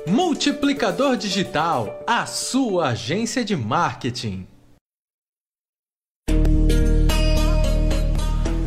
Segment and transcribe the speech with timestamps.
[0.07, 4.47] Multiplicador Digital, a sua agência de marketing.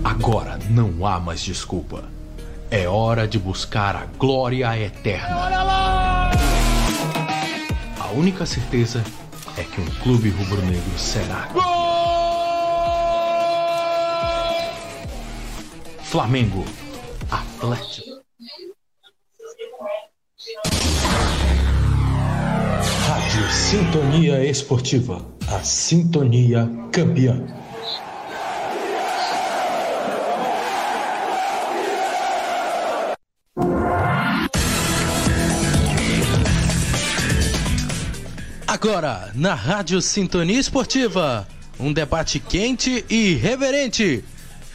[0.04, 2.04] Agora não há mais desculpa.
[2.70, 5.50] É hora de buscar a glória eterna.
[7.98, 9.02] A única certeza
[9.56, 11.48] é que um clube rubro-negro será.
[16.14, 16.64] Flamengo,
[17.28, 18.22] Atlético.
[23.08, 27.44] Rádio Sintonia Esportiva, a sintonia campeã.
[38.68, 41.48] Agora, na Rádio Sintonia Esportiva,
[41.80, 44.22] um debate quente e reverente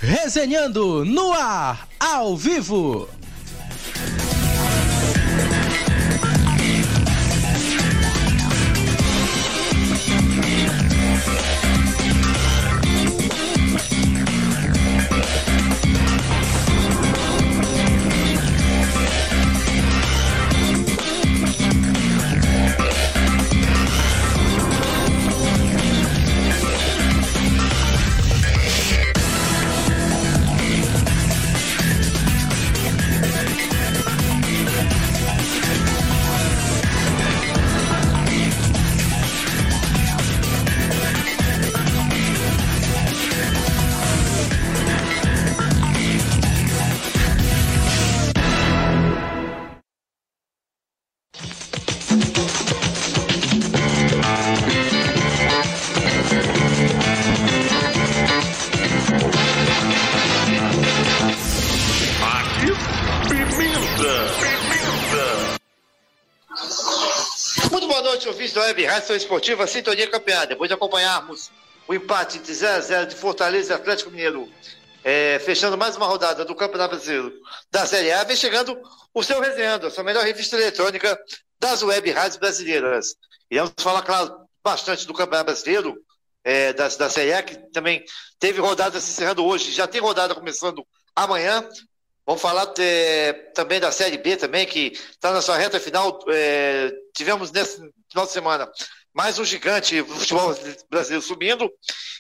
[0.02, 3.10] Resenhando no ar, ao vivo.
[68.89, 70.47] Rádio Esportiva Sintonia Campeã.
[70.47, 71.51] Depois de acompanharmos
[71.88, 74.51] o empate de 0 a 0 de Fortaleza e Atlético Mineiro,
[75.03, 77.31] é, fechando mais uma rodada do Campeonato Brasileiro
[77.69, 78.75] da Série A, vem chegando
[79.13, 81.19] o seu resenhando, a sua melhor revista eletrônica
[81.59, 83.13] das web rádios brasileiras.
[83.51, 85.95] Iremos falar, claro, bastante do Campeonato Brasileiro,
[86.44, 88.03] é, da, da Série A, que também
[88.39, 90.83] teve rodada se encerrando hoje, já tem rodada começando
[91.16, 91.63] amanhã.
[92.25, 96.19] Vamos falar é, também da Série B também, que está na sua reta final.
[96.27, 97.79] É, tivemos nesse
[98.09, 98.72] final de semana
[99.14, 100.56] mais um gigante do futebol
[100.90, 101.72] brasileiro subindo.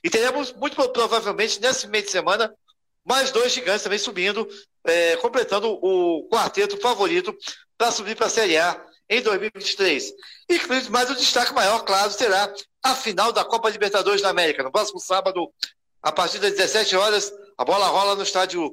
[0.03, 2.53] E teremos, muito provavelmente, nesse meio de semana,
[3.05, 4.47] mais dois gigantes também subindo,
[4.85, 7.35] é, completando o quarteto favorito
[7.77, 10.13] para subir para a Série A em 2023.
[10.49, 12.53] E mais o destaque maior, claro, será
[12.83, 14.63] a final da Copa Libertadores da América.
[14.63, 15.51] No próximo sábado,
[16.01, 18.71] a partir das 17 horas, a bola rola no estádio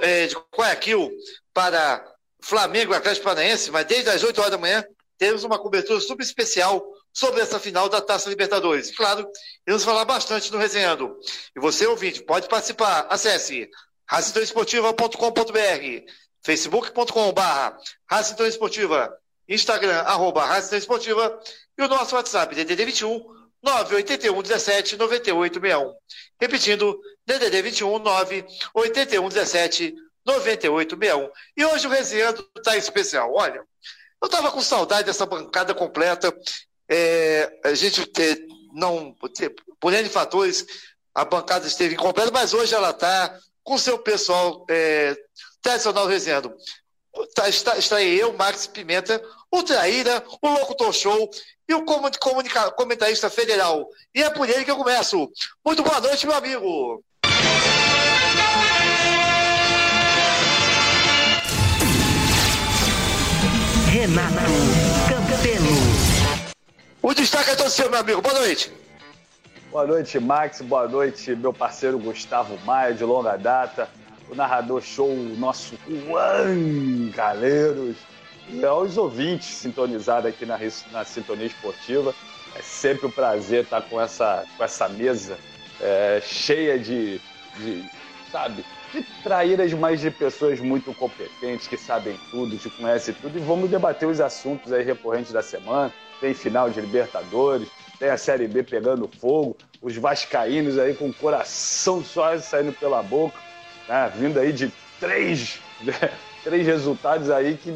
[0.00, 1.10] é, de Guayaquil
[1.52, 2.04] para
[2.40, 4.84] Flamengo e Atlético Paranaense, mas desde as 8 horas da manhã
[5.18, 8.94] temos uma cobertura super especial sobre essa final da Taça Libertadores.
[8.96, 9.28] Claro,
[9.66, 11.16] vamos falar bastante no Resenhando.
[11.56, 13.06] E você, ouvinte, pode participar.
[13.08, 13.70] Acesse
[14.06, 16.12] racitoesportiva.com.br,
[16.42, 17.76] facebook.com.br,
[18.10, 19.16] Racitão Esportiva,
[19.48, 21.40] Instagram, arroba Racitão Esportiva
[21.78, 23.24] e o nosso WhatsApp, DDD 21
[23.62, 25.94] 981 17 9861.
[26.40, 29.94] Repetindo, DDD 21 981 17
[30.26, 31.30] 9861.
[31.56, 33.32] E hoje o Resenhando está especial.
[33.32, 33.62] Olha,
[34.24, 36.34] eu estava com saudade dessa bancada completa.
[36.88, 38.10] É, a gente
[38.72, 39.14] não,
[39.78, 40.64] por N fatores,
[41.14, 45.14] a bancada esteve incompleta, mas hoje ela está com seu pessoal é,
[45.60, 46.54] tradicional resenhando.
[47.34, 51.30] Tá, está, está aí eu, Max Pimenta, o Traíra, o Locutor Show
[51.68, 51.84] e o
[52.76, 53.88] comentarista federal.
[54.14, 55.30] E é por ele que eu começo.
[55.64, 57.04] Muito boa noite, meu amigo.
[64.04, 64.36] Renato
[65.08, 65.64] Campelo.
[67.00, 68.20] O destaque é todo seu, meu amigo.
[68.20, 68.70] Boa noite.
[69.70, 70.60] Boa noite, Max.
[70.60, 73.88] Boa noite, meu parceiro Gustavo Maia, de longa data.
[74.28, 75.08] O narrador show,
[75.38, 77.96] nosso Juan Galeiros.
[78.50, 80.58] E aos ouvintes sintonizados aqui na,
[80.92, 82.14] na Sintonia Esportiva.
[82.54, 85.38] É sempre um prazer estar com essa, com essa mesa
[85.80, 87.18] é, cheia de,
[87.56, 87.90] de,
[88.30, 88.66] sabe,
[89.22, 94.08] traíras, mas de pessoas muito competentes, que sabem tudo, que conhecem tudo, e vamos debater
[94.08, 95.92] os assuntos aí recorrentes da semana.
[96.20, 97.68] Tem final de Libertadores,
[97.98, 103.02] tem a Série B pegando fogo, os vascaínos aí com o coração só saindo pela
[103.02, 103.38] boca,
[103.88, 104.12] né?
[104.16, 105.60] vindo aí de três,
[106.44, 107.72] três resultados aí que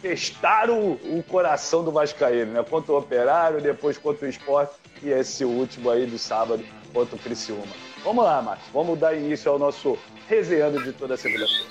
[0.00, 2.62] testaram o coração do vascaíno, né?
[2.62, 7.18] Contra o Operário, depois contra o Esporte e esse último aí do sábado contra o
[7.18, 7.66] Criciúma.
[8.04, 9.98] Vamos lá, Marcos, vamos dar início ao nosso
[10.28, 11.64] resenhando de toda a segunda-feira.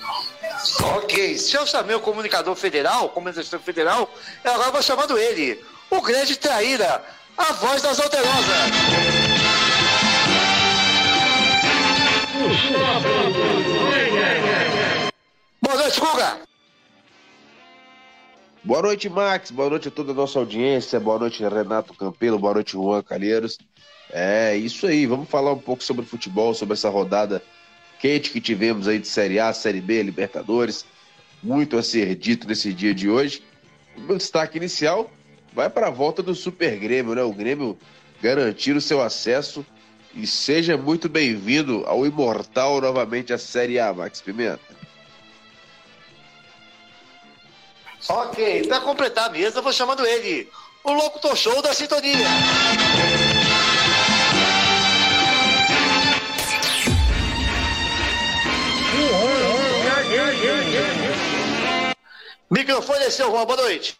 [0.96, 4.12] Ok, se eu chamei o comunicador federal, comunicador federal,
[4.44, 7.02] eu agora vou chamando ele, o grande traíra,
[7.36, 8.70] a voz das alterosas.
[15.62, 16.38] Boa noite, Guga.
[18.64, 19.50] Boa noite, Max.
[19.52, 20.98] Boa noite a toda a nossa audiência.
[20.98, 22.38] Boa noite, Renato Campelo.
[22.38, 23.56] Boa noite, Juan Calheiros.
[24.10, 25.06] É isso aí.
[25.06, 27.42] Vamos falar um pouco sobre futebol, sobre essa rodada
[27.98, 30.84] quente que tivemos aí de Série A, Série B, Libertadores.
[31.42, 33.42] Muito a ser dito nesse dia de hoje.
[33.96, 35.10] O meu destaque inicial
[35.52, 37.22] vai para a volta do Super Grêmio, né?
[37.22, 37.78] O Grêmio
[38.20, 39.64] garantir o seu acesso
[40.14, 44.60] e seja muito bem-vindo ao Imortal novamente a Série A, Max Pimenta.
[48.08, 50.48] Ok, para completar a mesa, eu vou chamando ele,
[50.84, 52.26] o Locutor Show da Sintonia.
[62.50, 63.44] Microfone é seu, Juan.
[63.44, 63.96] Boa noite.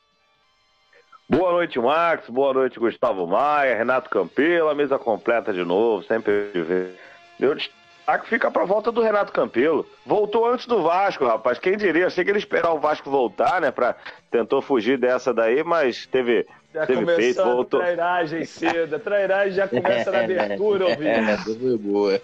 [1.28, 2.28] Boa noite, Max.
[2.30, 6.98] Boa noite, Gustavo Maia, Renato Campelo, a mesa completa de novo, sempre ver.
[7.38, 9.86] Meu destaque fica para a volta do Renato Campelo.
[10.06, 11.58] Voltou antes do Vasco, rapaz.
[11.58, 12.06] Quem diria?
[12.06, 13.70] Achei que ele esperar o Vasco voltar, né?
[13.70, 13.94] Pra...
[14.30, 16.46] Tentou fugir dessa daí, mas teve.
[16.72, 17.80] Já teve peito, voltou.
[17.80, 18.96] trairagem cedo.
[18.96, 21.30] A trairagem já começa na abertura, ouvindo.
[21.30, 22.22] É, foi boa.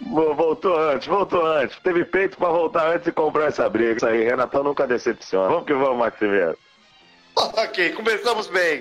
[0.00, 1.78] Voltou antes, voltou antes.
[1.82, 3.96] Teve peito para voltar antes e comprar essa briga.
[3.96, 5.48] Isso aí, Renatão nunca decepciona.
[5.48, 6.56] Vamos que vamos, Maximiliano.
[7.36, 8.80] Ok, começamos bem.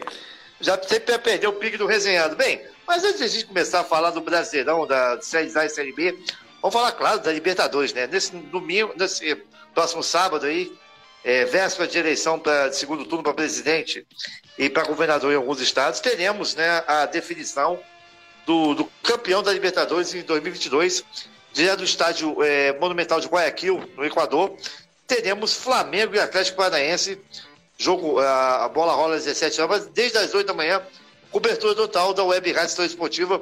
[0.59, 2.35] Já sempre perdeu o pique do resenhado.
[2.35, 5.69] Bem, mas antes de a gente começar a falar do Brasileirão, da Série A e
[5.69, 6.11] Série B,
[6.61, 8.05] vamos falar, claro, da Libertadores, né?
[8.05, 9.35] Nesse domingo, nesse
[9.73, 10.71] próximo sábado aí,
[11.23, 14.05] é, véspera de eleição para segundo turno para presidente
[14.57, 17.79] e para governador em alguns estados, teremos né, a definição
[18.45, 21.03] do, do campeão da Libertadores em 2022,
[21.53, 24.55] direto do estádio é, Monumental de Guayaquil, no Equador.
[25.07, 27.19] Teremos Flamengo e Atlético Paranaense.
[27.77, 30.81] Jogo, a, a bola rola às 17 horas, desde as 8 da manhã.
[31.31, 33.41] Cobertura total da Web Rádio Esportiva,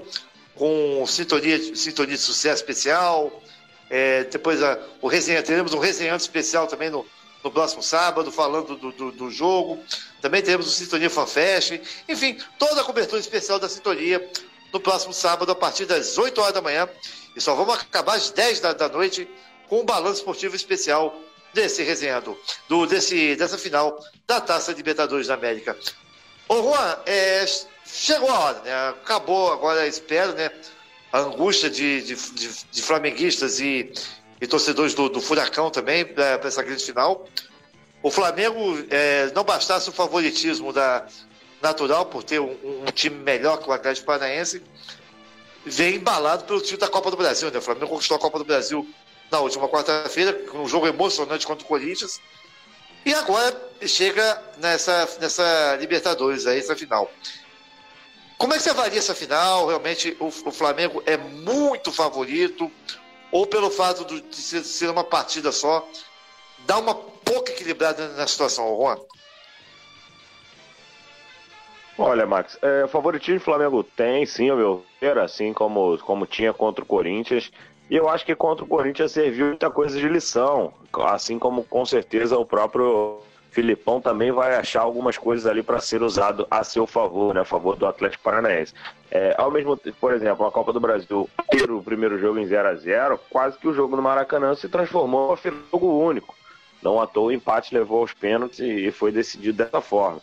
[0.55, 3.41] com sintonia, sintonia de sucesso especial.
[3.89, 7.05] É, depois a, o resenha, teremos um resenhante especial também no,
[7.43, 9.79] no próximo sábado, falando do, do, do, jogo.
[10.21, 11.81] Também teremos o Sintonia FanFest.
[12.07, 14.25] Enfim, toda a cobertura especial da Sintonia
[14.71, 16.87] no próximo sábado, a partir das 8 horas da manhã.
[17.35, 19.27] E só vamos acabar às 10 da, da noite
[19.67, 21.15] com um balanço esportivo especial
[21.53, 22.37] desse resenhado,
[22.67, 25.77] do, desse, dessa final da Taça Libertadores da América.
[26.47, 27.45] Ô Juan, é,
[27.85, 28.89] chegou a hora, né?
[28.89, 30.51] Acabou agora, espero, né?
[31.11, 33.91] A angústia de, de, de, de flamenguistas e,
[34.39, 37.27] e torcedores do, do Furacão também para essa grande final.
[38.01, 41.05] O Flamengo, é, não bastasse o favoritismo da,
[41.61, 44.61] natural por ter um, um time melhor que o Atlético Paranaense,
[45.65, 47.51] vem embalado pelo time da Copa do Brasil.
[47.51, 47.59] Né?
[47.59, 48.87] O Flamengo conquistou a Copa do Brasil
[49.29, 52.19] na última quarta-feira, um jogo emocionante contra o Corinthians.
[53.05, 57.09] E agora chega nessa, nessa Libertadores, aí, essa final.
[58.37, 59.67] Como é que você avalia essa final?
[59.67, 62.71] Realmente o, o Flamengo é muito favorito?
[63.31, 65.87] Ou pelo fato de ser uma partida só,
[66.65, 68.97] dá uma pouca equilibrada na situação, Juan?
[72.03, 76.83] Olha, Max, é, favoritismo do Flamengo tem, sim, meu ver, assim como, como tinha contra
[76.83, 77.51] o Corinthians.
[77.91, 81.85] E eu acho que contra o Corinthians serviu muita coisa de lição, assim como com
[81.85, 83.19] certeza o próprio
[83.51, 87.45] Filipão também vai achar algumas coisas ali para ser usado a seu favor, né, a
[87.45, 88.73] favor do Atlético Paranaense.
[89.11, 92.47] É, ao mesmo tempo, por exemplo, a Copa do Brasil, ter o primeiro jogo em
[92.47, 96.35] 0 a 0 quase que o jogo no Maracanã se transformou em jogo único.
[96.81, 100.19] Não à toa o empate levou aos pênaltis e foi decidido dessa forma.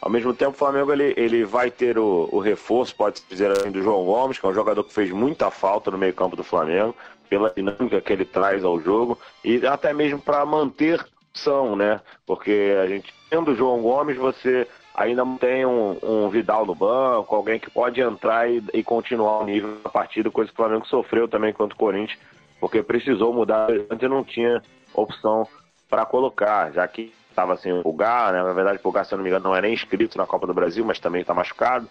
[0.00, 3.70] Ao mesmo tempo, o Flamengo ele, ele vai ter o, o reforço, pode-se dizer assim,
[3.70, 6.94] do João Gomes, que é um jogador que fez muita falta no meio-campo do Flamengo,
[7.28, 12.00] pela dinâmica que ele traz ao jogo, e até mesmo para manter opção, né?
[12.24, 17.34] Porque a gente, tendo o João Gomes, você ainda tem um, um, Vidal no banco,
[17.34, 20.86] alguém que pode entrar e, e, continuar o nível da partida, coisa que o Flamengo
[20.86, 22.18] sofreu também contra o Corinthians,
[22.58, 24.62] porque precisou mudar, antes não tinha
[24.94, 25.46] opção
[25.88, 28.42] para colocar, já que estava sem o Pulgar, né?
[28.42, 30.46] na verdade o Pulgar, se eu não me engano, não é nem inscrito na Copa
[30.46, 31.86] do Brasil, mas também está machucado,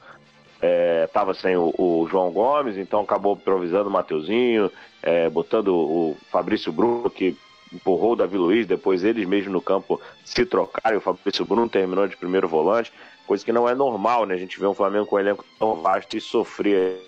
[1.05, 4.71] estava é, sem o, o, João Gomes, então acabou improvisando o Mateuzinho,
[5.03, 7.37] é, botando o Fabrício Bruno, que
[7.71, 12.07] empurrou o Davi Luiz, depois eles mesmos no campo se trocaram, o Fabrício Bruno terminou
[12.07, 12.91] de primeiro volante,
[13.27, 14.33] coisa que não é normal, né?
[14.33, 16.99] A gente vê um Flamengo com um elenco tão vasto e sofrer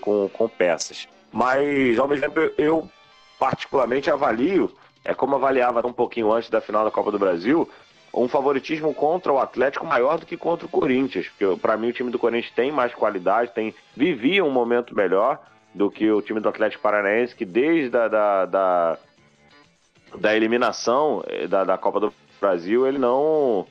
[0.00, 1.08] com, com peças.
[1.32, 2.88] Mas, ao mesmo tempo, eu
[3.38, 4.70] particularmente avalio,
[5.06, 7.68] é como avaliava um pouquinho antes da final da Copa do Brasil,
[8.12, 11.92] um favoritismo contra o Atlético maior do que contra o Corinthians, porque para mim o
[11.92, 15.38] time do Corinthians tem mais qualidade, tem vivia um momento melhor
[15.74, 18.98] do que o time do Atlético Paranaense, que desde a da, da,
[20.18, 23.66] da eliminação eh, da, da Copa do Brasil, ele não.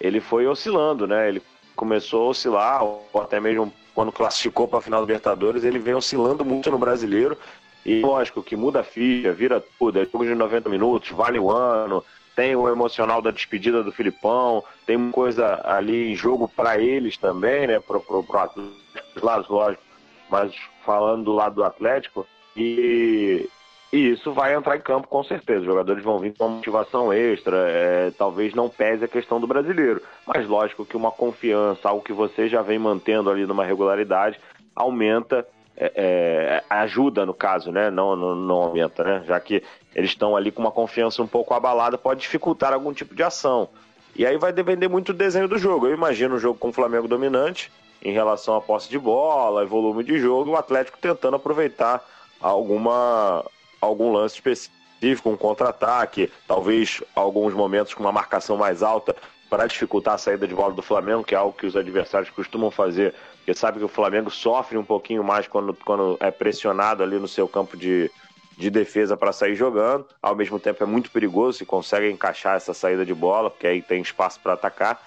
[0.00, 1.28] Ele foi oscilando, né?
[1.28, 1.40] Ele
[1.76, 5.94] começou a oscilar, ou até mesmo quando classificou para a final do Libertadores, ele vem
[5.94, 7.38] oscilando muito no brasileiro.
[7.84, 11.50] E lógico que muda a ficha, vira tudo, é jogo de 90 minutos, vale o
[11.50, 12.02] ano,
[12.34, 17.66] tem o emocional da despedida do Filipão, tem coisa ali em jogo para eles também,
[17.66, 17.78] né?
[17.78, 19.82] Pro, pro, pro Atlético, lados, lógico,
[20.28, 20.52] mas
[20.84, 22.26] falando do lado do Atlético.
[22.56, 23.48] E,
[23.92, 25.60] e isso vai entrar em campo com certeza.
[25.60, 27.56] Os jogadores vão vir com uma motivação extra.
[27.68, 30.02] É, talvez não pese a questão do brasileiro.
[30.26, 34.40] Mas lógico que uma confiança, algo que você já vem mantendo ali numa regularidade,
[34.74, 35.46] aumenta,
[35.76, 37.90] é, é, ajuda no caso, né?
[37.90, 39.24] Não, não, não, aumenta, né?
[39.26, 39.62] Já que
[39.94, 43.68] eles estão ali com uma confiança um pouco abalada, pode dificultar algum tipo de ação.
[44.14, 45.86] E aí vai depender muito do desenho do jogo.
[45.86, 47.70] Eu imagino um jogo com o Flamengo dominante
[48.02, 52.04] em relação à posse de bola volume de jogo, o Atlético tentando aproveitar
[52.40, 53.44] alguma
[53.80, 59.16] algum lance específico, um contra-ataque, talvez alguns momentos com uma marcação mais alta
[59.48, 62.70] para dificultar a saída de bola do Flamengo, que é algo que os adversários costumam
[62.70, 67.18] fazer, porque sabe que o Flamengo sofre um pouquinho mais quando, quando é pressionado ali
[67.18, 68.10] no seu campo de,
[68.56, 70.06] de defesa para sair jogando.
[70.22, 73.82] Ao mesmo tempo é muito perigoso se consegue encaixar essa saída de bola, porque aí
[73.82, 74.98] tem espaço para atacar.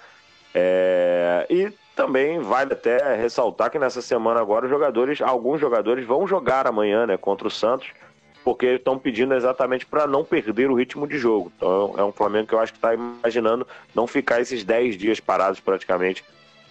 [0.54, 1.48] É...
[1.50, 6.64] E também vale até ressaltar que nessa semana agora os jogadores, alguns jogadores vão jogar
[6.64, 7.88] amanhã, né, contra o Santos
[8.44, 11.52] porque estão pedindo exatamente para não perder o ritmo de jogo.
[11.54, 15.20] Então é um Flamengo que eu acho que está imaginando não ficar esses 10 dias
[15.20, 16.24] parados praticamente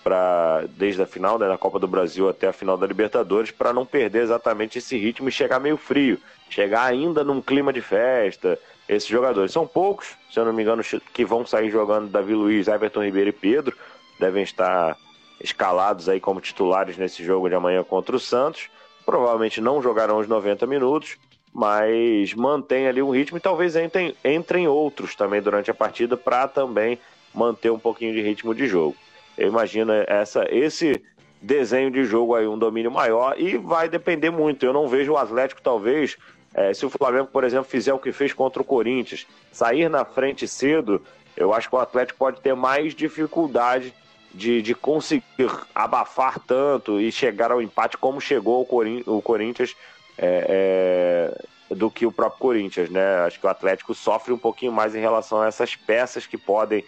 [0.08, 3.74] para desde a final né, da Copa do Brasil até a final da Libertadores para
[3.74, 6.18] não perder exatamente esse ritmo e chegar meio frio,
[6.50, 8.58] chegar ainda num clima de festa.
[8.88, 10.82] Esses jogadores são poucos, se eu não me engano,
[11.14, 13.76] que vão sair jogando Davi Luiz, Everton Ribeiro e Pedro,
[14.18, 14.96] devem estar
[15.42, 18.70] escalados aí como titulares nesse jogo de amanhã contra o Santos.
[19.06, 21.18] Provavelmente não jogarão os 90 minutos
[21.54, 26.48] mas mantém ali um ritmo e talvez entrem, entrem outros também durante a partida para
[26.48, 27.00] também
[27.34, 28.96] manter um pouquinho de ritmo de jogo.
[29.38, 31.02] Eu imagino essa, esse
[31.42, 34.66] desenho de jogo aí, um domínio maior e vai depender muito.
[34.66, 36.18] Eu não vejo o Atlético, talvez,
[36.54, 40.04] é, se o Flamengo, por exemplo, fizer o que fez contra o Corinthians, sair na
[40.04, 41.02] frente cedo,
[41.36, 43.94] eu acho que o Atlético pode ter mais dificuldade
[44.34, 49.76] de, de conseguir abafar tanto e chegar ao empate como chegou o, Corinthians
[50.18, 51.32] é,
[51.70, 53.20] é, do que o próprio Corinthians, né?
[53.20, 56.84] Acho que o Atlético sofre um pouquinho mais em relação a essas peças que podem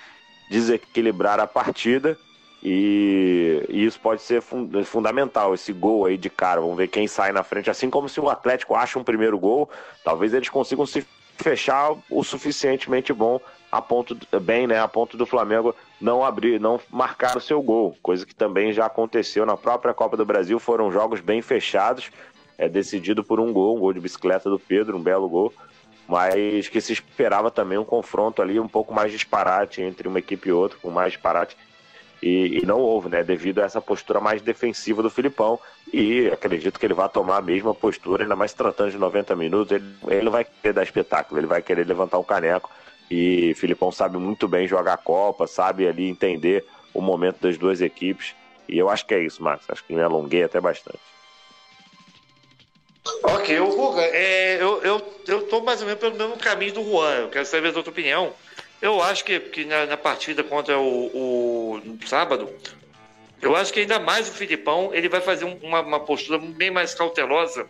[0.49, 2.17] desequilibrar a partida
[2.61, 6.61] e, e isso pode ser fun fundamental, esse gol aí de cara.
[6.61, 7.69] Vamos ver quem sai na frente.
[7.69, 9.69] Assim como se o Atlético acha um primeiro gol,
[10.03, 11.05] talvez eles consigam se
[11.37, 13.39] fechar o suficientemente bom
[13.71, 17.95] a ponto bem, né, a ponto do Flamengo não abrir, não marcar o seu gol,
[18.01, 22.09] coisa que também já aconteceu na própria Copa do Brasil, foram jogos bem fechados
[22.59, 25.53] é decidido por um gol, um gol de bicicleta do Pedro, um belo gol,
[26.05, 30.49] mas que se esperava também um confronto ali um pouco mais disparate entre uma equipe
[30.49, 31.55] e outra, com mais disparate,
[32.21, 35.59] e, e, não houve, né, devido a essa postura mais defensiva do Filipão,
[35.91, 39.71] e acredito que ele vai tomar a mesma postura, ainda mais tratando de 90 minutos,
[39.71, 42.69] ele, ele não vai querer dar espetáculo, ele vai querer levantar um caneco,
[43.09, 47.81] e Filipão sabe muito bem jogar a Copa, sabe ali entender o momento das duas
[47.81, 48.35] equipes,
[48.67, 50.99] e eu acho que é isso, Max, acho que me alonguei até bastante.
[53.23, 56.83] Ok, o Guga, é, eu, eu, eu tô mais ou menos pelo mesmo caminho do
[56.83, 57.15] Juan.
[57.15, 58.33] Eu quero saber a tua opinião.
[58.81, 62.49] Eu acho que, que na, na partida contra o, o sábado,
[63.41, 66.93] eu acho que ainda mais o Filipão ele vai fazer uma, uma postura bem mais
[66.93, 67.67] cautelosa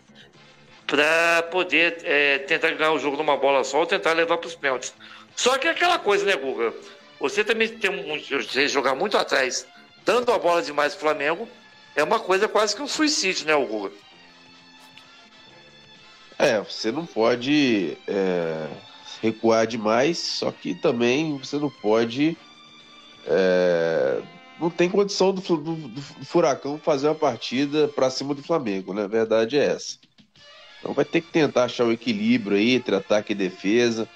[0.85, 4.55] para poder é, tentar ganhar o jogo numa bola só ou tentar levar para os
[4.55, 4.93] pênaltis.
[5.35, 6.73] Só que é aquela coisa, né, Guga?
[7.19, 9.67] Você também tem um, você jogar muito atrás,
[10.03, 11.47] dando a bola demais pro Flamengo,
[11.95, 13.91] é uma coisa quase que um suicídio, né, Guga?
[16.39, 18.67] É, você não pode é,
[19.21, 22.37] recuar demais, só que também você não pode.
[23.25, 24.21] É,
[24.59, 29.03] não tem condição do, do, do, Furacão fazer uma partida para cima do Flamengo, né?
[29.03, 29.97] A verdade é essa.
[30.79, 34.07] Então vai ter que tentar achar o equilíbrio aí entre ataque e defesa,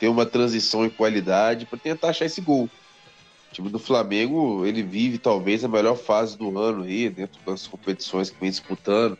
[0.00, 2.64] ter uma transição em qualidade para tentar achar esse gol.
[3.50, 7.66] O time do Flamengo, ele vive talvez a melhor fase do ano aí, dentro das
[7.66, 9.18] competições que vem disputando,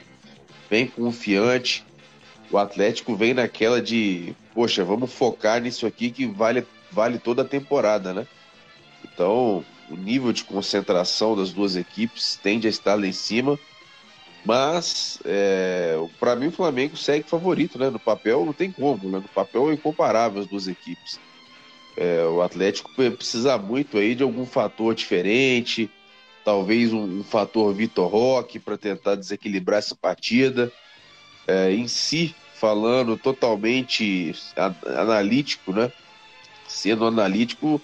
[0.69, 1.85] bem confiante.
[2.51, 7.45] O Atlético vem naquela de, poxa, vamos focar nisso aqui que vale, vale toda a
[7.45, 8.27] temporada, né?
[9.05, 13.59] Então, o nível de concentração das duas equipes tende a estar lá em cima.
[14.45, 17.91] Mas, é, para mim, o Flamengo segue favorito, né?
[17.91, 19.19] No papel não tem como, né?
[19.19, 21.21] No papel é incomparável as duas equipes.
[21.97, 25.91] É, o Atlético precisa muito aí de algum fator diferente,
[26.45, 30.73] talvez um, um fator Vitor Roque para tentar desequilibrar essa partida.
[31.49, 34.35] É, em si, falando totalmente
[34.97, 35.91] analítico, né?
[36.69, 37.81] Sendo analítico,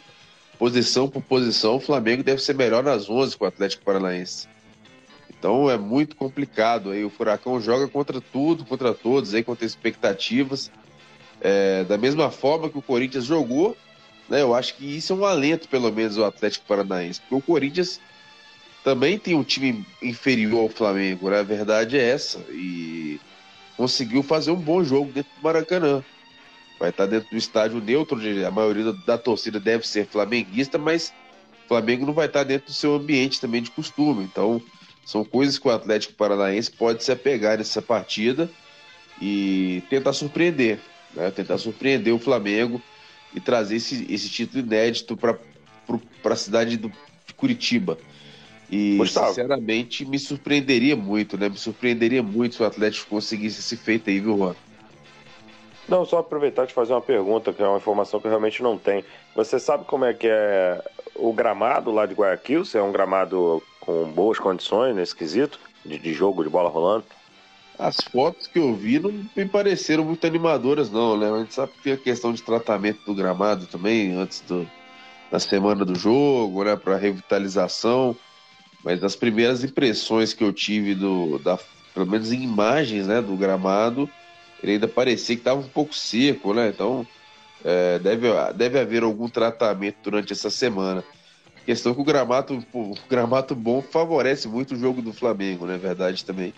[0.58, 4.46] posição por posição, o Flamengo deve ser melhor nas 11 com o Atlético Paranaense.
[5.30, 7.04] Então é muito complicado aí.
[7.04, 10.70] O Furacão joga contra tudo, contra todos, aí contra expectativas.
[11.40, 13.76] É, da mesma forma que o Corinthians jogou,
[14.28, 14.42] né?
[14.42, 18.00] Eu acho que isso é um alento, pelo menos, o Atlético Paranaense, porque o Corinthians
[18.82, 21.40] também tem um time inferior ao Flamengo, né?
[21.40, 22.38] A verdade é essa.
[22.50, 23.20] E
[23.76, 26.02] conseguiu fazer um bom jogo dentro do Maracanã.
[26.78, 31.12] Vai estar dentro do estádio neutro, onde a maioria da torcida deve ser flamenguista, mas
[31.64, 34.24] o Flamengo não vai estar dentro do seu ambiente também de costume.
[34.24, 34.60] Então,
[35.04, 38.50] são coisas que o Atlético Paranaense pode se apegar nessa partida
[39.20, 40.80] e tentar surpreender,
[41.14, 41.30] né?
[41.30, 42.82] tentar surpreender o Flamengo
[43.34, 45.38] e trazer esse, esse título inédito para
[46.24, 46.90] a cidade do,
[47.26, 47.98] de Curitiba.
[48.70, 49.28] E, Gustavo.
[49.28, 51.48] sinceramente, me surpreenderia muito, né?
[51.48, 54.54] Me surpreenderia muito se o Atlético conseguisse esse feito aí, viu, Juan?
[55.88, 58.62] Não, só aproveitar e te fazer uma pergunta, que é uma informação que eu realmente
[58.62, 59.04] não tenho.
[59.36, 60.82] Você sabe como é que é
[61.14, 62.64] o gramado lá de Guayaquil?
[62.64, 67.04] Se é um gramado com boas condições nesse quesito de, de jogo de bola rolando?
[67.78, 71.30] As fotos que eu vi não me pareceram muito animadoras, não, né?
[71.30, 74.66] A gente sabe que tem a questão de tratamento do gramado também, antes do,
[75.30, 76.76] da semana do jogo, né?
[76.76, 78.16] Para revitalização.
[78.84, 81.58] Mas as primeiras impressões que eu tive do, da,
[81.94, 84.08] pelo menos em imagens, né, do gramado,
[84.62, 86.68] ele ainda parecia que estava um pouco seco, né?
[86.68, 87.06] Então
[87.64, 91.02] é, deve, deve haver algum tratamento durante essa semana.
[91.64, 95.78] Questão que o gramado, o gramado bom favorece muito o jogo do Flamengo, né?
[95.78, 96.52] Verdade também.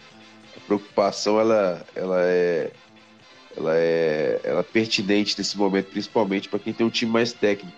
[0.56, 2.72] A preocupação ela, ela é
[3.56, 7.76] ela é, ela é pertinente nesse momento, principalmente para quem tem um time mais técnico.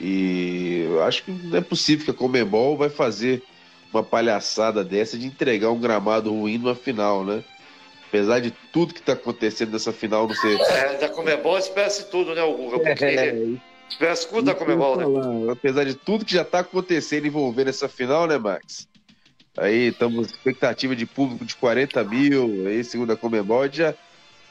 [0.00, 3.42] E eu acho que não é possível que a Comembol vai fazer
[3.92, 7.44] uma palhaçada dessa de entregar um gramado ruim numa final, né?
[8.08, 10.60] Apesar de tudo que está acontecendo nessa final, não sei.
[10.60, 12.78] É, da Comebol espera-se tudo, né, Guga?
[12.78, 13.34] Porque é,
[13.88, 15.52] espera-se tudo da Comebol, né?
[15.52, 18.86] Apesar de tudo que já está acontecendo envolvendo essa final, né, Max?
[19.56, 23.94] Aí estamos expectativa de público de 40 mil, aí segundo a Comebol, já,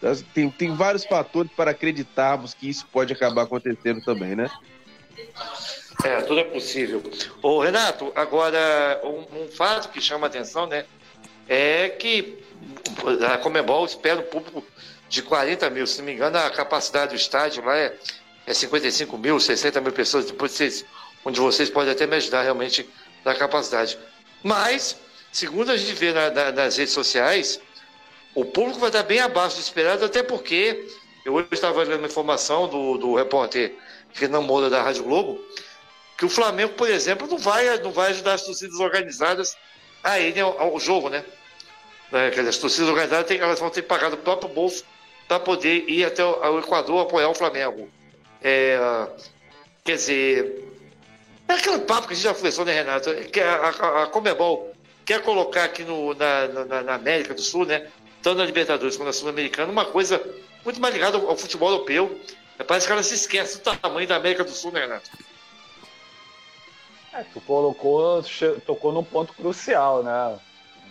[0.02, 4.50] já tem, tem vários fatores para acreditarmos que isso pode acabar acontecendo também, né?
[6.04, 7.04] É, tudo é possível.
[7.42, 10.86] Ô, Renato, agora, um, um fato que chama atenção, né,
[11.48, 12.44] é que
[13.30, 14.64] a Comebol espera um público
[15.10, 15.86] de 40 mil.
[15.86, 17.94] Se não me engano, a capacidade do estádio lá é,
[18.48, 20.26] é 55 mil, 60 mil pessoas.
[20.26, 20.86] Depois vocês,
[21.24, 22.90] onde vocês podem até me ajudar realmente
[23.24, 23.98] na capacidade.
[24.42, 24.98] Mas,
[25.32, 27.60] segundo a gente vê na, na, nas redes sociais,
[28.34, 30.88] o público vai estar bem abaixo do esperado, até porque
[31.26, 33.76] eu hoje estava lendo uma informação do, do repórter
[34.14, 35.40] Renan Moura da Rádio Globo,
[36.22, 39.58] que o Flamengo, por exemplo, não vai, não vai ajudar as torcidas organizadas
[40.04, 41.26] a irem ao, ao jogo, né?
[42.14, 44.86] É, dizer, as torcidas organizadas têm, elas vão ter que pagar do próprio bolso
[45.28, 47.90] para poder ir até o, Equador apoiar o Flamengo.
[48.40, 48.78] É,
[49.84, 50.64] quer dizer,
[51.48, 53.12] é aquele papo que a gente já conversou, né, Renato?
[53.32, 57.66] Que a, a, a Comebol quer colocar aqui no, na, na, na, América do Sul,
[57.66, 57.88] né?
[58.22, 60.22] Tanto na Libertadores quanto na Sul-Americana, uma coisa
[60.64, 62.16] muito mais ligada ao, ao futebol europeu.
[62.68, 65.10] Parece que ela se esquece do tamanho da América do Sul, né, Renato?
[67.14, 68.24] É, tu colocou,
[68.66, 70.40] tocou num ponto crucial, né?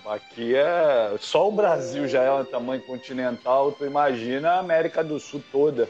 [0.04, 1.14] Aqui é.
[1.18, 5.88] Só o Brasil já é um tamanho continental, tu imagina a América do Sul toda.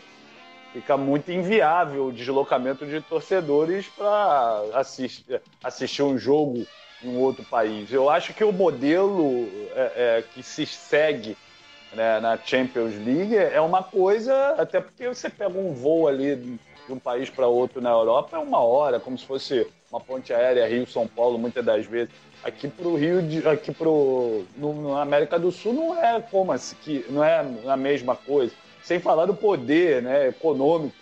[0.72, 6.64] Fica muito inviável o deslocamento de torcedores para assistir, assistir um jogo
[7.02, 7.92] em um outro país.
[7.92, 11.36] Eu acho que o modelo é, é, que se segue
[11.92, 16.92] né, na Champions League é uma coisa, até porque você pega um voo ali de
[16.92, 20.68] um país para outro na Europa, é uma hora, como se fosse uma ponte aérea
[20.68, 22.14] Rio-São Paulo, muitas das vezes.
[22.44, 26.52] Aqui para o Rio, de, aqui para no, na América do Sul não é como
[26.52, 28.54] assim, que não é a mesma coisa.
[28.82, 30.94] Sem falar do poder né, econômico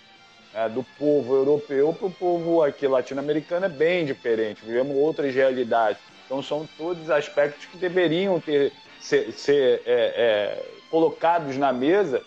[0.52, 4.64] né, do povo europeu para o povo aqui latino-americano é bem diferente.
[4.64, 6.00] Vivemos outras realidades.
[6.24, 12.22] Então são todos aspectos que deveriam ter ser, ser é, é, colocados na mesa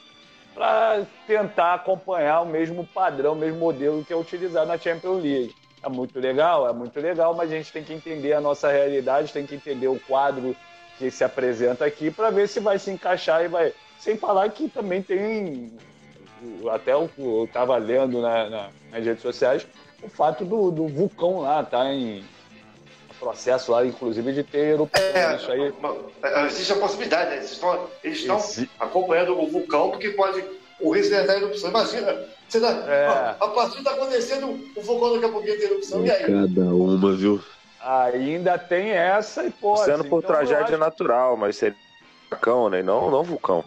[0.53, 5.60] para tentar acompanhar o mesmo padrão, o mesmo modelo que é utilizado na Champions League.
[5.83, 9.33] É muito legal, é muito legal, mas a gente tem que entender a nossa realidade,
[9.33, 10.55] tem que entender o quadro
[10.97, 13.73] que se apresenta aqui para ver se vai se encaixar e vai.
[13.99, 15.71] Sem falar que também tem,
[16.71, 17.09] até eu
[17.45, 19.65] estava lendo na, na, nas redes sociais,
[20.03, 22.23] o fato do, do vulcão lá tá em
[23.19, 25.03] processo lá, inclusive, de ter erupção.
[25.03, 25.73] É, isso aí...
[26.23, 27.37] É, existe a possibilidade, né?
[27.37, 28.39] Eles estão, eles estão
[28.79, 30.43] acompanhando o vulcão, porque pode
[30.79, 31.69] o risco de entrar em erupção.
[31.69, 33.07] Imagina, você tá, é.
[33.07, 36.21] a, a partida está acontecendo, o vulcão daqui a pouquinho tem erupção, e, e aí?
[36.21, 37.41] Cada uma, viu?
[37.79, 39.85] Ainda tem essa hipótese.
[39.85, 40.77] Sendo por então, tragédia acho...
[40.77, 41.77] natural, mas seria
[42.29, 42.83] vulcão, né?
[42.83, 43.63] Não, não vulcão.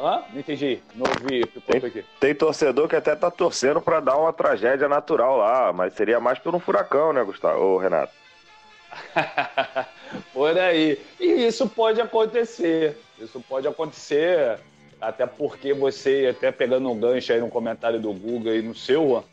[0.00, 0.24] Hã?
[0.32, 0.82] Não entendi.
[0.96, 1.46] Não ouvi.
[1.46, 2.04] Tem, aqui.
[2.18, 6.40] tem torcedor que até tá torcendo para dar uma tragédia natural lá, mas seria mais
[6.40, 7.60] por um furacão, né, Gustavo?
[7.62, 8.12] Ô, Renato.
[10.34, 11.00] por aí.
[11.20, 12.98] E isso pode acontecer.
[13.18, 14.58] Isso pode acontecer,
[15.02, 19.24] até porque você, até pegando um gancho aí no comentário do Google e no seu,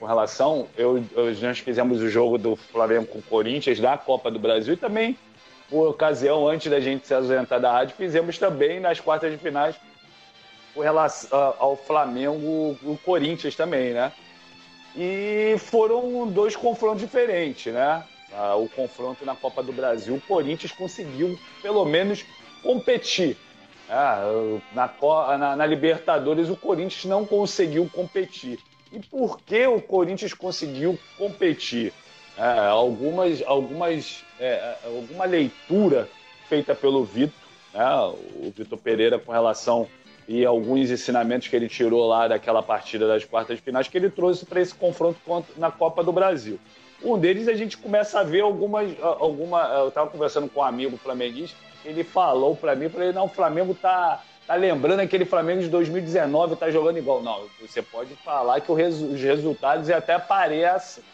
[0.00, 4.30] com relação, eu, eu, nós fizemos o jogo do Flamengo com o Corinthians da Copa
[4.30, 5.18] do Brasil e também,
[5.68, 9.76] por ocasião, antes da gente se ausentar da rádio, fizemos também nas quartas de finais
[10.74, 14.12] com relação ao Flamengo, o Corinthians também, né?
[14.96, 18.02] E foram dois confrontos diferentes, né?
[18.56, 22.24] O confronto na Copa do Brasil, o Corinthians conseguiu pelo menos
[22.62, 23.36] competir.
[23.88, 24.60] Né?
[24.74, 28.58] Na, na, na Libertadores, o Corinthians não conseguiu competir.
[28.92, 31.92] E por que o Corinthians conseguiu competir?
[32.36, 36.08] É, algumas, algumas, é, alguma leitura
[36.48, 37.34] feita pelo Vitor,
[37.74, 37.84] né?
[38.36, 39.88] o Vitor Pereira, com relação
[40.28, 44.10] e alguns ensinamentos que ele tirou lá daquela partida das quartas de finais que ele
[44.10, 45.18] trouxe para esse confronto
[45.56, 46.60] na Copa do Brasil.
[47.02, 48.90] Um deles a gente começa a ver algumas.
[49.00, 53.28] Alguma, eu estava conversando com um amigo flamenguista, ele falou para mim, falei, não, o
[53.28, 57.22] Flamengo tá, tá lembrando aquele Flamengo de 2019, tá jogando igual.
[57.22, 61.04] Não, você pode falar que os resultados até parecem,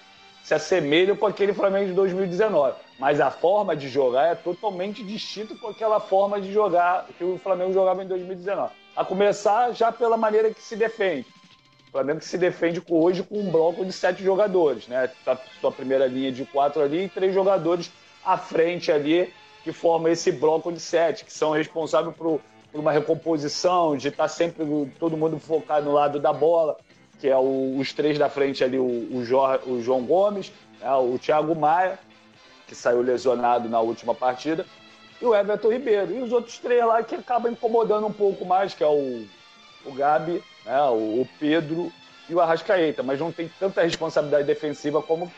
[0.42, 2.76] se assemelham com aquele Flamengo de 2019.
[2.98, 7.38] Mas a forma de jogar é totalmente distinta com aquela forma de jogar que o
[7.38, 8.72] Flamengo jogava em 2019.
[8.94, 11.26] A começar já pela maneira que se defende.
[11.94, 15.08] Flamengo que se defende hoje com um bloco de sete jogadores, né?
[15.24, 17.88] Tá sua primeira linha de quatro ali e três jogadores
[18.24, 22.40] à frente ali que formam esse bloco de sete, que são responsáveis por,
[22.72, 24.66] por uma recomposição, de estar tá sempre
[24.98, 26.76] todo mundo focado no lado da bola,
[27.20, 30.92] que é o, os três da frente ali, o, o, o João Gomes, né?
[30.96, 31.96] o Thiago Maia,
[32.66, 34.66] que saiu lesionado na última partida,
[35.22, 36.12] e o Everton Ribeiro.
[36.12, 39.24] E os outros três lá que acabam incomodando um pouco mais, que é o,
[39.86, 41.92] o Gabi, né, o, Pedro
[42.28, 45.30] e o Arrascaeta, mas não tem tanta responsabilidade defensiva como.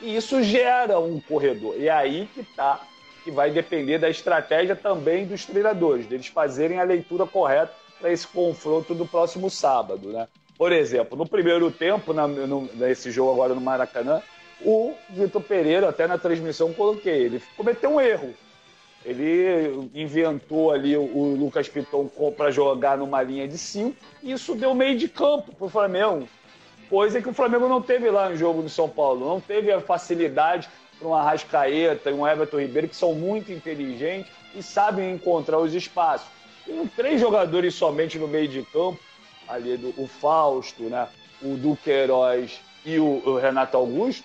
[0.00, 1.76] E isso gera um corredor.
[1.78, 2.80] E é aí que tá,
[3.22, 8.26] que vai depender da estratégia também dos treinadores, deles fazerem a leitura correta para esse
[8.26, 10.26] confronto do próximo sábado, né?
[10.58, 14.20] Por exemplo, no primeiro tempo, na, no, nesse jogo agora no Maracanã,
[14.60, 18.34] o Vitor Pereira, até na transmissão coloquei, ele cometeu um erro.
[19.04, 24.74] Ele inventou ali o Lucas Piton para jogar numa linha de cinco, e isso deu
[24.74, 26.28] meio de campo para o Flamengo.
[26.88, 29.26] Coisa que o Flamengo não teve lá no jogo do São Paulo.
[29.26, 34.30] Não teve a facilidade para um Arrascaeta e um Everton Ribeiro, que são muito inteligentes
[34.54, 36.28] e sabem encontrar os espaços.
[36.64, 39.00] Com três jogadores somente no meio de campo,
[39.48, 41.08] ali do, o Fausto, né,
[41.40, 44.24] o Duqueiroz e o, o Renato Augusto,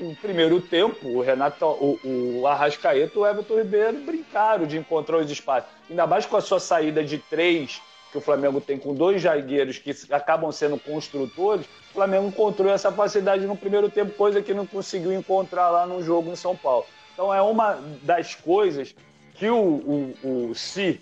[0.00, 1.98] no primeiro tempo, o Renato, o,
[2.40, 5.70] o Arrascaeta e o Everton Ribeiro brincaram de encontrar os espaços.
[5.88, 7.80] Ainda mais com a sua saída de três,
[8.10, 12.90] que o Flamengo tem com dois zagueiros que acabam sendo construtores, o Flamengo encontrou essa
[12.90, 16.86] facilidade no primeiro tempo, coisa que não conseguiu encontrar lá no jogo em São Paulo.
[17.12, 18.94] Então é uma das coisas
[19.34, 21.00] que o, o, o Si,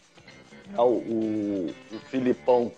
[0.69, 2.73] né, o, o, o Filipão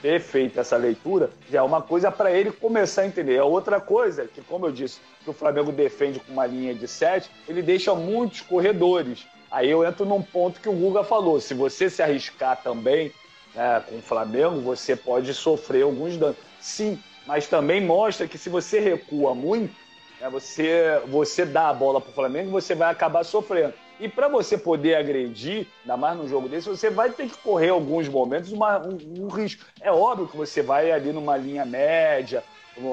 [0.00, 3.36] ter feito essa leitura já é uma coisa para ele começar a entender.
[3.36, 6.86] É outra coisa que, como eu disse, que o Flamengo defende com uma linha de
[6.86, 9.26] sete, ele deixa muitos corredores.
[9.50, 13.12] Aí eu entro num ponto que o Guga falou: se você se arriscar também
[13.54, 16.36] né, com o Flamengo, você pode sofrer alguns danos.
[16.60, 19.74] Sim, mas também mostra que se você recua muito,
[20.20, 23.74] né, você, você dá a bola para o Flamengo, você vai acabar sofrendo.
[24.00, 27.68] E para você poder agredir, ainda mais num jogo desse, você vai ter que correr
[27.68, 29.64] alguns momentos uma, um, um, risco.
[29.80, 32.42] É óbvio que você vai ali numa linha média,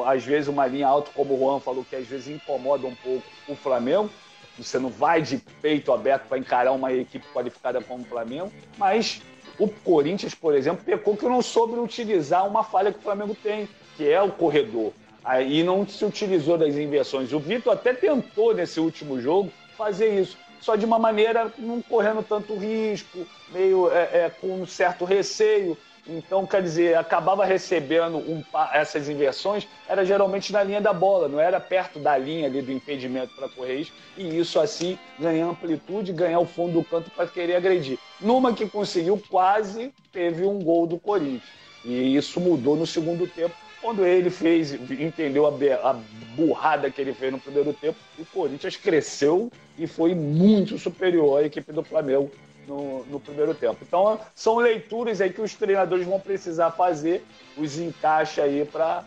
[0.06, 3.24] às vezes uma linha alta, como o Juan falou, que às vezes incomoda um pouco
[3.48, 4.10] o Flamengo.
[4.58, 9.22] Você não vai de peito aberto para encarar uma equipe qualificada como o Flamengo, mas
[9.58, 13.68] o Corinthians, por exemplo, pecou que não soube utilizar uma falha que o Flamengo tem,
[13.98, 14.94] que é o corredor.
[15.24, 17.32] Aí não se utilizou das inversões.
[17.32, 22.24] O Vitor até tentou nesse último jogo fazer isso, só de uma maneira não correndo
[22.24, 25.78] tanto risco, meio é, é, com um certo receio.
[26.08, 28.44] Então, quer dizer, acabava recebendo um,
[28.74, 32.72] essas inversões, era geralmente na linha da bola, não era perto da linha ali do
[32.72, 37.28] impedimento para correr risco, e isso assim ganhar amplitude, ganhar o fundo do canto para
[37.28, 38.00] querer agredir.
[38.20, 41.44] Numa que conseguiu, quase teve um gol do Corinthians.
[41.86, 45.50] E isso mudou no segundo tempo, quando ele fez, entendeu a,
[45.90, 45.94] a
[46.36, 51.46] burrada que ele fez no primeiro tempo, o Corinthians cresceu e foi muito superior à
[51.46, 52.32] equipe do Flamengo
[52.68, 53.78] no, no, primeiro tempo.
[53.82, 57.24] Então, são leituras aí que os treinadores vão precisar fazer,
[57.58, 59.04] os encaixa aí para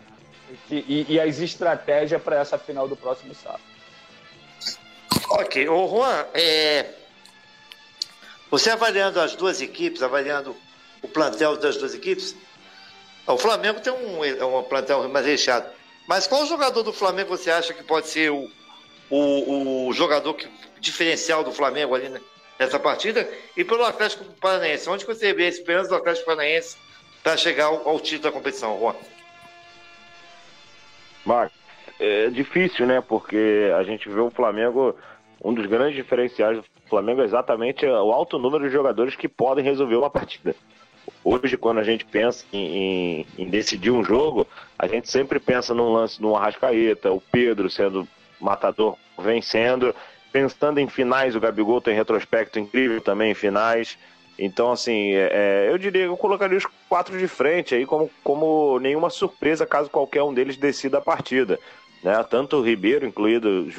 [0.69, 3.63] e, e, as estratégias para essa final do próximo sábado.
[5.31, 6.93] Ok, o Juan, é...
[8.51, 10.55] você avaliando as duas equipes, avaliando
[11.01, 12.35] o plantel das duas equipes,
[13.27, 15.67] o Flamengo tem um, é um plantel mais recheado.
[16.07, 18.47] Mas qual jogador do Flamengo você acha que pode ser o,
[19.09, 20.47] o, o jogador que,
[20.79, 22.21] diferencial do Flamengo ali né,
[22.59, 23.27] nessa partida?
[23.57, 26.77] E pelo Atlético Paranaense, onde você vê a esperança do Atlético Paranaense
[27.23, 28.95] para chegar ao, ao, título da competição, Juan?
[31.25, 31.57] Marcos,
[31.99, 33.01] é difícil, né?
[33.01, 34.95] Porque a gente vê o Flamengo,
[35.43, 39.65] um dos grandes diferenciais do Flamengo é exatamente o alto número de jogadores que podem
[39.65, 40.55] resolver uma partida.
[41.23, 45.73] Hoje, quando a gente pensa em, em, em, decidir um jogo, a gente sempre pensa
[45.73, 48.07] num lance no Arrascaeta, o Pedro sendo
[48.39, 49.95] matador vencendo,
[50.31, 53.97] pensando em finais, o Gabigol tem retrospecto incrível também em finais.
[54.37, 58.09] Então, assim, é, é eu diria que eu colocaria os quatro de frente aí como,
[58.23, 61.57] como nenhuma surpresa caso qualquer um deles decida a partida.
[62.03, 62.23] Né?
[62.29, 63.71] Tanto o Ribeiro, incluído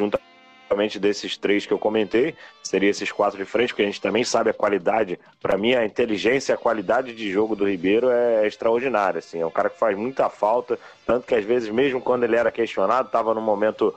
[0.71, 4.25] junto desses três que eu comentei, seria esses quatro de frente, porque a gente também
[4.25, 5.19] sabe a qualidade.
[5.41, 9.19] Para mim, a inteligência a qualidade de jogo do Ribeiro é extraordinária.
[9.19, 12.37] Assim, é um cara que faz muita falta, tanto que às vezes, mesmo quando ele
[12.37, 13.95] era questionado, estava num momento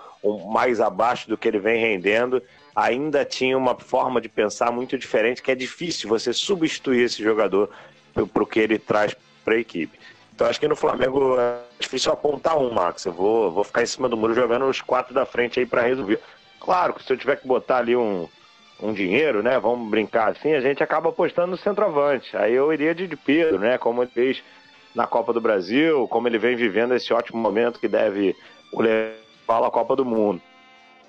[0.52, 2.42] mais abaixo do que ele vem rendendo,
[2.76, 7.70] ainda tinha uma forma de pensar muito diferente, que é difícil você substituir esse jogador
[8.14, 9.98] para o que ele traz para a equipe.
[10.40, 13.04] Então acho que no Flamengo é difícil apontar um, Max.
[13.04, 15.82] Eu vou, vou ficar em cima do muro jogando os quatro da frente aí para
[15.82, 16.18] resolver.
[16.70, 18.30] Claro que se eu tiver que botar ali um,
[18.80, 19.60] um dinheiro, né?
[19.60, 22.38] Vamos brincar assim, a gente acaba apostando no centroavante.
[22.38, 23.80] Aí eu iria de Pedro, né?
[23.80, 24.44] Como ele fez
[24.94, 28.36] na Copa do Brasil, como ele vem vivendo esse ótimo momento que deve
[28.72, 30.40] levar a Copa do Mundo.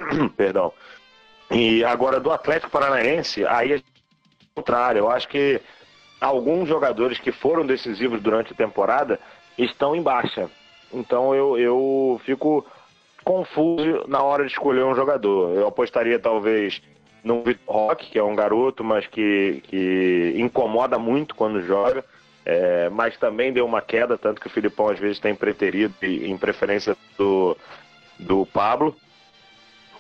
[0.35, 0.73] Perdão.
[1.51, 3.83] E agora do Atlético Paranaense, aí é o
[4.55, 5.01] contrário.
[5.01, 5.61] Eu acho que
[6.19, 9.21] alguns jogadores que foram decisivos durante a temporada
[9.59, 10.51] estão em baixa.
[10.91, 12.67] Então eu, eu fico
[13.25, 15.55] confuso na hora de escolher um jogador.
[15.55, 16.81] Eu apostaria talvez
[17.23, 22.05] no Vitor Roque, que é um garoto, mas que, que incomoda muito quando joga,
[22.45, 26.37] é, mas também deu uma queda, tanto que o Filipão às vezes tem preterido em
[26.37, 27.57] preferência do,
[28.19, 28.97] do Pablo.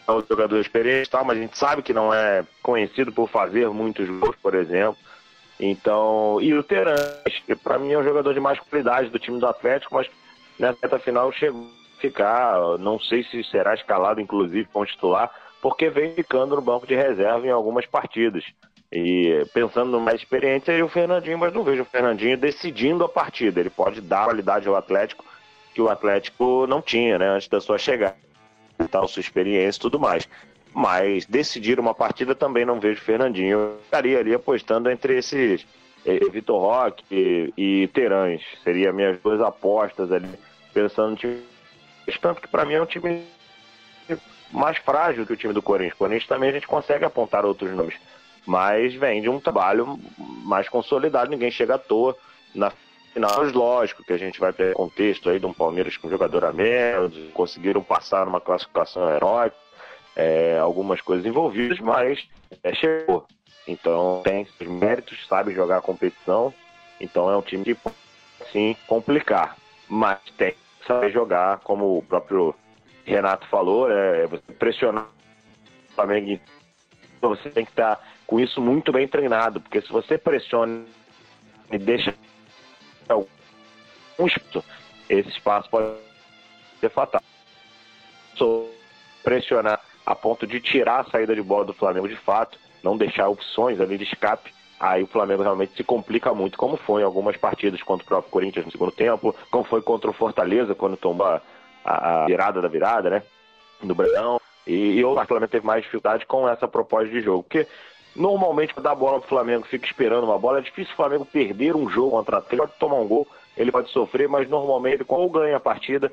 [0.09, 3.68] É um jogador experiente, tal, mas a gente sabe que não é conhecido por fazer
[3.68, 4.96] muitos gols, por exemplo.
[5.59, 9.38] Então, e o Terãs, que para mim é um jogador de mais qualidade do time
[9.38, 10.09] do Atlético, mas
[10.59, 16.15] nessa reta final chegou ficar, não sei se será escalado inclusive um titular, porque vem
[16.15, 18.45] ficando no banco de reserva em algumas partidas.
[18.93, 23.09] E pensando no mais experiente, aí o Fernandinho, mas não vejo o Fernandinho decidindo a
[23.09, 23.61] partida.
[23.61, 25.25] Ele pode dar qualidade ao Atlético
[25.73, 28.17] que o Atlético não tinha, né, antes da sua chegada,
[28.91, 30.29] tal, sua experiência e tudo mais.
[30.75, 33.59] Mas decidir uma partida também não vejo o Fernandinho.
[33.59, 35.65] Eu estaria ali apostando entre esses
[36.05, 38.41] eh, Vitor Roque e, e Terãs.
[38.65, 40.31] Seriam minhas duas apostas ali,
[40.73, 41.50] pensando no time
[42.18, 43.25] tanto que para mim é um time
[44.53, 45.94] mais frágil que o time do Corinthians.
[45.94, 47.94] O Corinthians também a gente consegue apontar outros nomes,
[48.46, 52.16] mas vem de um trabalho mais consolidado, ninguém chega à toa.
[52.55, 52.73] Na
[53.12, 56.53] final, lógico que a gente vai ter contexto aí de um Palmeiras com jogador a
[56.53, 59.57] menos, conseguiram passar numa classificação heróica,
[60.16, 62.27] é, algumas coisas envolvidas, mas
[62.62, 63.27] é, chegou.
[63.66, 66.53] Então tem seus méritos, sabe jogar a competição,
[67.01, 67.96] então é um time que pode
[68.51, 69.57] sim complicar.
[69.88, 70.55] Mas tem
[70.87, 72.55] saber jogar, como o próprio
[73.05, 76.40] Renato falou, é você pressionar o Flamengo.
[77.21, 80.85] Você tem que estar com isso muito bem treinado, porque se você pressiona
[81.71, 82.14] e deixa
[84.19, 84.64] um espaço,
[85.09, 85.97] esse espaço pode
[86.81, 87.23] ser fatal.
[89.23, 93.29] Pressionar a ponto de tirar a saída de bola do Flamengo de fato, não deixar
[93.29, 97.37] opções ali de escape, aí o Flamengo realmente se complica muito, como foi em algumas
[97.37, 101.40] partidas contra o próprio Corinthians no segundo tempo, como foi contra o Fortaleza, quando tomou
[101.85, 103.23] a, virada da virada, né?
[103.83, 104.40] No Brandão.
[104.66, 107.43] E, e o Flamengo teve mais dificuldade com essa proposta de jogo.
[107.43, 107.66] Porque
[108.16, 111.27] normalmente, quando dá a bola pro Flamengo, fica esperando uma bola, é difícil o Flamengo
[111.27, 115.05] perder um jogo contra ele pode tomar um gol, ele pode sofrer, mas normalmente ele
[115.07, 116.11] ou ganha a partida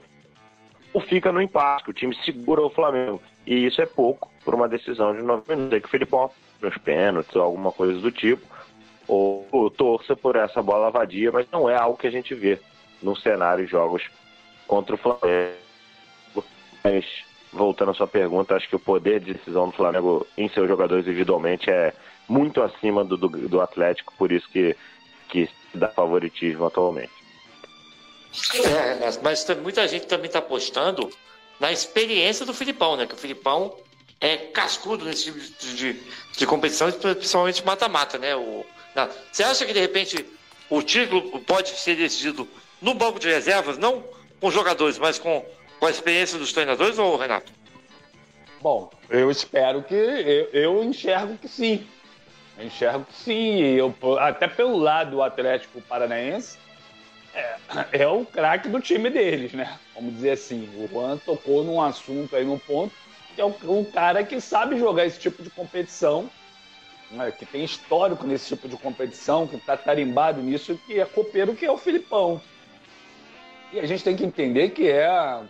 [0.94, 3.22] ou fica no empate, o time segura o Flamengo.
[3.46, 5.74] E isso é pouco por uma decisão de nove minutos.
[5.74, 8.42] Aí que o Filipão nos pênaltis ou alguma coisa do tipo,
[9.08, 12.60] ou, ou torça por essa bola vadia, mas não é algo que a gente vê
[13.02, 14.04] no cenário de jogos
[14.68, 15.56] contra o Flamengo.
[16.84, 17.06] Mas,
[17.52, 21.06] voltando à sua pergunta, acho que o poder de decisão do Flamengo em seus jogadores
[21.06, 21.94] individualmente é
[22.28, 24.76] muito acima do, do, do Atlético, por isso que,
[25.30, 27.12] que dá favoritismo atualmente.
[28.54, 31.10] É, mas muita gente também está apostando
[31.60, 33.08] na experiência do Filipão, né?
[33.08, 33.74] Que o Filipão
[34.20, 36.02] é cascudo nesse tipo de, de,
[36.38, 38.36] de competição, principalmente mata-mata, né?
[38.36, 38.66] O,
[38.98, 39.10] não.
[39.32, 40.26] Você acha que de repente
[40.70, 42.48] o título pode ser decidido
[42.82, 44.04] no banco de reservas, não
[44.40, 45.46] com jogadores, mas com,
[45.80, 47.52] com a experiência dos treinadores, ou Renato?
[48.62, 49.94] Bom, eu espero que.
[49.94, 51.88] Eu, eu enxergo que sim.
[52.58, 53.62] Eu enxergo que sim.
[53.62, 56.58] Eu, até pelo lado do Atlético Paranaense,
[57.34, 57.56] é,
[57.94, 59.78] é o craque do time deles, né?
[59.94, 60.70] Vamos dizer assim.
[60.76, 62.94] O Juan tocou num assunto aí, num ponto,
[63.36, 66.30] que é o, um cara que sabe jogar esse tipo de competição,
[67.12, 67.32] né?
[67.32, 71.66] que tem histórico nesse tipo de competição, que está tarimbado nisso, que é copeiro, que
[71.66, 72.42] é o Filipão.
[73.72, 75.42] E a gente tem que entender que é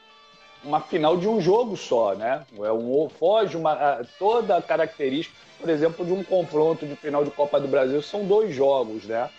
[0.63, 2.45] uma final de um jogo só, né?
[2.57, 7.31] É um foge uma, toda a característica, por exemplo, de um confronto de final de
[7.31, 9.29] Copa do Brasil são dois jogos, né?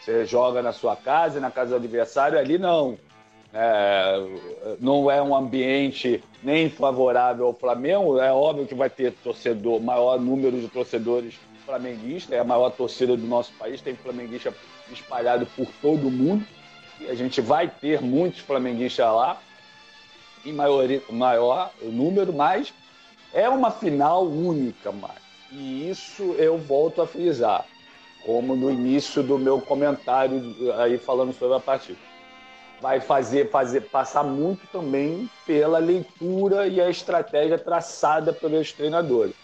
[0.00, 2.98] Você joga na sua casa, na casa do adversário, ali não.
[3.52, 8.18] É, não é um ambiente nem favorável ao Flamengo.
[8.18, 11.34] É óbvio que vai ter torcedor, maior número de torcedores
[11.68, 14.54] flamenguistas, é a maior torcida do nosso país, tem flamenguista
[14.90, 16.42] espalhado por todo o mundo.
[16.98, 19.38] E a gente vai ter muitos flamenguistas lá,
[20.46, 22.72] em maioria, maior número, mas
[23.34, 25.18] é uma final única, mais.
[25.52, 27.66] E isso eu volto a frisar,
[28.24, 31.98] como no início do meu comentário aí falando sobre a partida.
[32.80, 39.34] Vai fazer, fazer passar muito também pela leitura e a estratégia traçada pelos treinadores.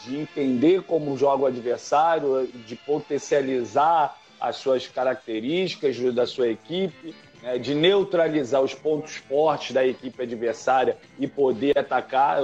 [0.00, 7.58] De entender como joga o adversário, de potencializar as suas características da sua equipe, né,
[7.58, 12.42] de neutralizar os pontos fortes da equipe adversária e poder atacar.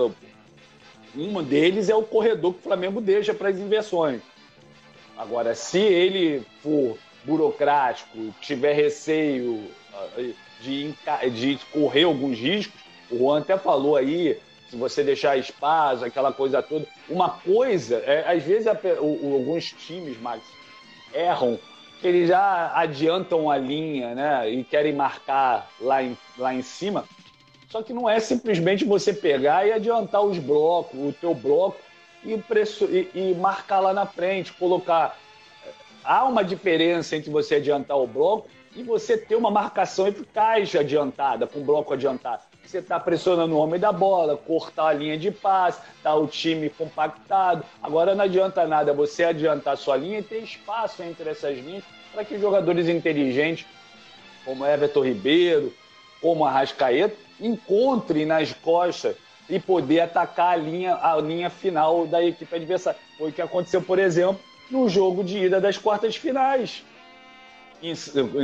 [1.16, 4.20] Um deles é o corredor que o Flamengo deixa para as inversões.
[5.16, 10.06] Agora, se ele for burocrático, tiver receio ah,
[10.61, 10.94] de,
[11.34, 12.80] de correr alguns riscos,
[13.11, 14.38] o Juan até falou aí,
[14.70, 16.87] se você deixar espaço, aquela coisa toda.
[17.09, 18.66] Uma coisa, é, às vezes
[19.00, 20.42] o, alguns times, Max,
[21.12, 21.59] erram
[22.02, 24.50] eles já adiantam a linha, né?
[24.50, 27.04] E querem marcar lá em, lá em cima.
[27.68, 31.78] Só que não é simplesmente você pegar e adiantar os blocos, o teu bloco,
[32.24, 35.18] e, preço, e, e marcar lá na frente, colocar.
[36.04, 41.46] Há uma diferença entre você adiantar o bloco e você ter uma marcação eficaz adiantada,
[41.46, 42.42] com bloco adiantado.
[42.68, 46.68] Você está pressionando o homem da bola, cortar a linha de passe, tá o time
[46.68, 47.64] compactado.
[47.83, 52.26] Agora não adianta nada você adiantar sua linha e ter espaço entre essas linhas para
[52.26, 53.66] que jogadores inteligentes,
[54.44, 55.72] como Everton Ribeiro,
[56.20, 59.16] como Arrascaeta, encontrem nas costas
[59.48, 63.00] e poder atacar a linha, a linha final da equipe adversária.
[63.16, 64.38] Foi o que aconteceu, por exemplo,
[64.70, 66.85] no jogo de ida das quartas finais
[67.83, 67.94] em,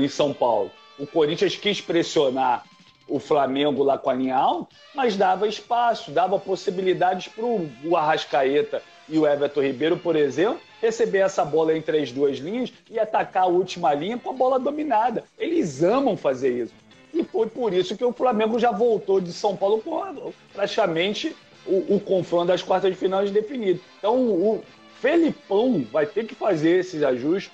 [0.03, 0.71] em São Paulo.
[0.99, 2.65] O Corinthians quis pressionar
[3.09, 8.83] o Flamengo lá com a linha alta, mas dava espaço, dava possibilidades para o Arrascaeta
[9.09, 13.45] e o Everton Ribeiro, por exemplo, receber essa bola entre as duas linhas e atacar
[13.45, 15.25] a última linha com a bola dominada.
[15.39, 16.75] Eles amam fazer isso.
[17.13, 21.37] E foi por isso que o Flamengo já voltou de São Paulo com praticamente
[21.67, 23.81] o, o confronto das quartas de final definido.
[23.99, 24.63] Então o
[25.01, 27.53] Felipão vai ter que fazer esses ajustes,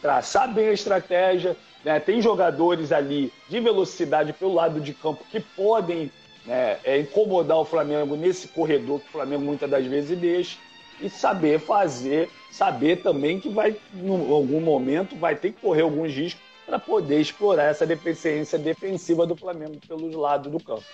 [0.00, 2.00] traçar bem a estratégia, né?
[2.00, 6.10] Tem jogadores ali de velocidade pelo lado de campo que podem
[6.44, 10.58] né, é, incomodar o Flamengo nesse corredor que o Flamengo muitas das vezes deixa
[11.00, 16.12] e saber fazer, saber também que vai, em algum momento, vai ter que correr alguns
[16.12, 20.84] riscos para poder explorar essa deficiência defensiva do Flamengo pelos lados do campo.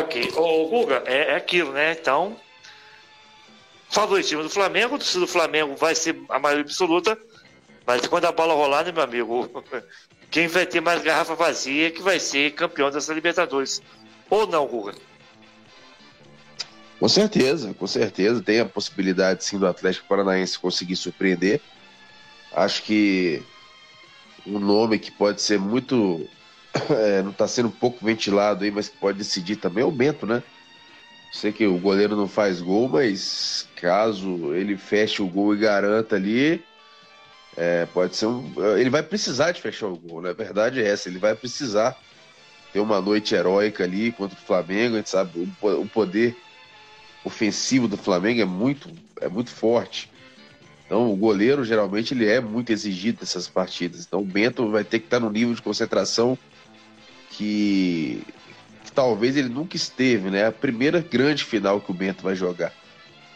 [0.00, 1.96] Ok, o Guga, é, é aquilo, né?
[1.98, 2.36] Então,
[3.88, 7.18] favoritismo do Flamengo, do Flamengo vai ser a maioria absoluta,
[7.86, 9.64] mas quando a bola rolar, né, meu amigo,
[10.30, 13.82] quem vai ter mais garrafa vazia que vai ser campeão dessa Libertadores.
[14.30, 14.94] Ou não, Guga?
[16.98, 18.40] Com certeza, com certeza.
[18.40, 21.60] Tem a possibilidade, sim, do Atlético Paranaense conseguir surpreender.
[22.54, 23.42] Acho que
[24.46, 26.26] um nome que pode ser muito.
[26.88, 29.90] É, não está sendo um pouco ventilado aí, mas que pode decidir também é o
[29.90, 30.42] Bento, né?
[31.30, 36.16] Sei que o goleiro não faz gol, mas caso ele feche o gol e garanta
[36.16, 36.64] ali,
[37.56, 38.52] é, pode ser um.
[38.78, 40.32] Ele vai precisar de fechar o gol, né?
[40.32, 41.96] Verdade é essa, ele vai precisar
[42.72, 46.34] ter uma noite heróica ali contra o Flamengo, a gente sabe, o poder
[47.22, 48.90] ofensivo do Flamengo é muito,
[49.20, 50.10] é muito forte.
[50.86, 54.04] Então o goleiro geralmente ele é muito exigido nessas partidas.
[54.06, 56.36] Então o Bento vai ter que estar no nível de concentração
[57.30, 58.22] que,
[58.84, 60.46] que talvez ele nunca esteve, né?
[60.46, 62.72] A primeira grande final que o Bento vai jogar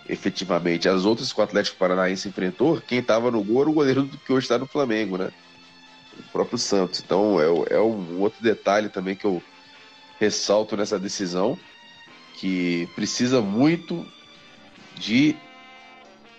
[0.09, 0.89] efetivamente.
[0.89, 4.19] As outras que o Atlético Paranaense enfrentou, quem estava no gol era o goleiro do
[4.19, 5.31] que hoje está no Flamengo, né?
[6.19, 7.03] O próprio Santos.
[7.05, 9.43] Então é, é um outro detalhe também que eu
[10.19, 11.59] ressalto nessa decisão,
[12.39, 14.07] que precisa muito
[14.95, 15.37] de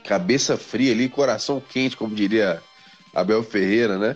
[0.03, 2.61] cabeça fria ali, coração quente, como diria
[3.13, 4.15] Abel Ferreira, né?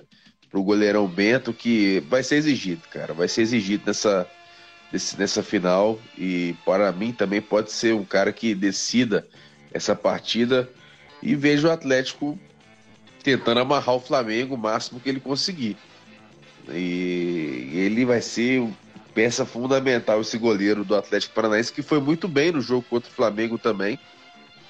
[0.49, 3.14] Pro goleirão Bento, que vai ser exigido, cara.
[3.14, 4.28] Vai ser exigido nessa,
[5.18, 6.00] nessa final.
[6.18, 9.28] E para mim também pode ser um cara que decida
[9.74, 10.70] essa partida
[11.22, 12.38] e vejo o Atlético
[13.24, 15.78] tentando amarrar o Flamengo o máximo que ele conseguir.
[16.70, 18.68] E ele vai ser
[19.14, 23.14] peça fundamental esse goleiro do Atlético Paranaense que foi muito bem no jogo contra o
[23.14, 24.00] Flamengo também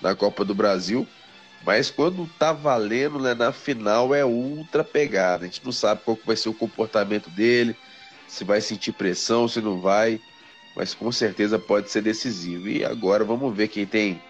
[0.01, 1.07] na Copa do Brasil.
[1.63, 5.43] Mas quando tá valendo né, na final é ultra pegada.
[5.43, 7.75] A gente não sabe qual vai ser o comportamento dele,
[8.31, 10.19] se vai sentir pressão, se não vai.
[10.73, 12.69] Mas com certeza pode ser decisivo.
[12.69, 14.21] E agora vamos ver quem tem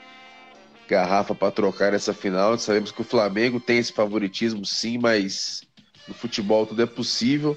[0.89, 2.57] garrafa para trocar nessa final.
[2.57, 5.61] Sabemos que o Flamengo tem esse favoritismo sim, mas
[6.07, 7.55] no futebol tudo é possível.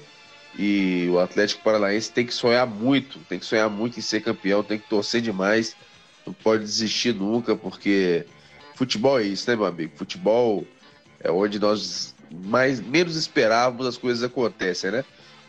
[0.57, 4.63] E o Atlético Paranaense tem que sonhar muito, tem que sonhar muito em ser campeão,
[4.63, 5.75] tem que torcer demais,
[6.25, 8.25] não pode desistir nunca, porque
[8.75, 9.97] futebol é isso, né, meu amigo?
[9.97, 10.65] Futebol
[11.19, 15.03] é onde nós mais menos esperávamos as coisas acontecem, né?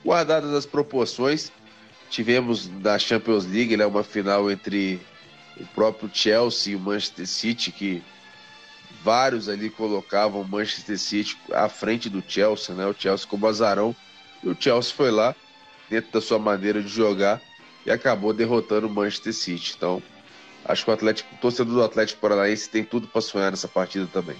[0.07, 1.51] Guardadas as proporções,
[2.09, 5.01] tivemos na Champions League né, uma final entre
[5.57, 8.05] o próprio Chelsea e o Manchester City, que
[9.03, 12.87] vários ali colocavam o Manchester City à frente do Chelsea, né?
[12.87, 13.97] O Chelsea como azarão.
[14.45, 15.35] E o Chelsea foi lá,
[15.91, 17.43] dentro da sua maneira de jogar,
[17.85, 19.75] e acabou derrotando o Manchester City.
[19.77, 20.01] Então,
[20.65, 24.07] acho que o Atlético, o torcedor do Atlético Paranaense tem tudo para sonhar nessa partida
[24.13, 24.37] também.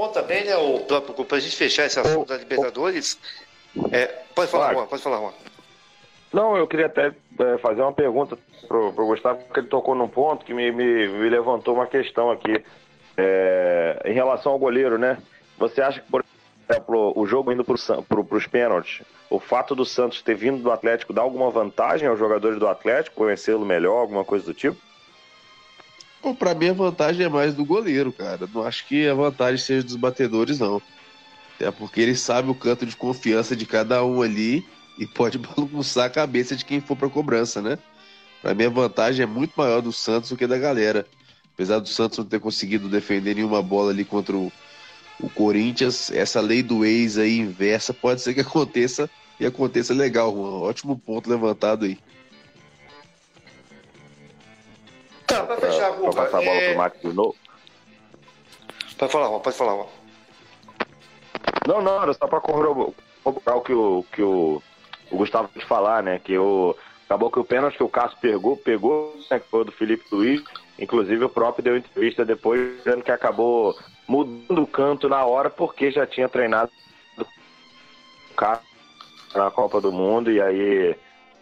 [0.00, 0.80] Ponto também, né, o
[1.24, 3.18] para a gente fechar esse assunto da Libertadores.
[3.92, 5.32] É, pode falar, Juan, pode falar, Juan.
[6.32, 10.08] Não, eu queria até é, fazer uma pergunta pro, pro Gustavo, porque ele tocou num
[10.08, 12.64] ponto que me, me, me levantou uma questão aqui.
[13.16, 15.18] É, em relação ao goleiro, né?
[15.58, 16.24] Você acha que, por
[16.66, 20.70] exemplo, o jogo indo para pro, os pênaltis, o fato do Santos ter vindo do
[20.70, 24.80] Atlético dá alguma vantagem aos jogadores do Atlético, conhecê-lo melhor, alguma coisa do tipo?
[26.38, 28.48] Para mim a vantagem é mais do goleiro, cara.
[28.52, 30.80] Não acho que a vantagem seja dos batedores, não.
[31.58, 34.64] É porque ele sabe o canto de confiança de cada um ali
[34.98, 37.78] e pode bagunçar a cabeça de quem for para cobrança, né?
[38.42, 41.06] Para mim a vantagem é muito maior do Santos do que da galera.
[41.54, 44.50] Apesar do Santos não ter conseguido defender nenhuma bola ali contra o,
[45.18, 50.32] o Corinthians, essa lei do ex aí inversa pode ser que aconteça e aconteça legal,
[50.32, 50.60] Juan.
[50.60, 51.98] Ótimo ponto levantado aí.
[55.26, 56.68] Tá, pra fechar, Pra passar a bola é...
[56.68, 57.36] pro Max de novo.
[58.98, 59.86] Pode falar, pode falar, Juan.
[61.66, 62.92] Não, não, era só pra corroborar
[63.56, 64.62] o que o, que o,
[65.10, 66.18] o Gustavo de falar, né?
[66.18, 66.76] Que o,
[67.06, 70.42] acabou que o pênalti que o Cássio pegou, pegou, né, que foi do Felipe Luiz.
[70.78, 73.74] Inclusive o próprio deu entrevista depois dizendo que acabou
[74.06, 76.70] mudando o canto na hora porque já tinha treinado
[77.18, 78.66] o Cássio
[79.34, 80.96] na Copa do Mundo e aí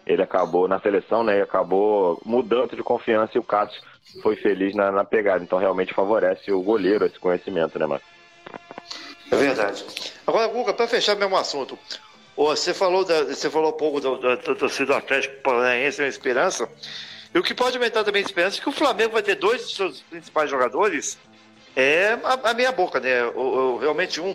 [0.09, 1.39] ele acabou na seleção, né?
[1.39, 3.81] E acabou mudando de confiança e o Cássio
[4.23, 5.45] foi feliz na, na pegada.
[5.45, 8.09] Então realmente favorece o goleiro esse conhecimento, né, Marcos?
[9.31, 9.85] É verdade.
[10.27, 11.79] Agora, Guga, para fechar mesmo assunto,
[12.35, 16.67] você falou, da, você falou pouco da torcida do Atlético Paranaense, uma esperança.
[17.35, 19.69] E o que pode aumentar também a esperança é que o Flamengo vai ter dois
[19.69, 21.19] de seus principais jogadores
[21.77, 23.25] é a, a meia boca, né?
[23.27, 24.35] O, realmente um.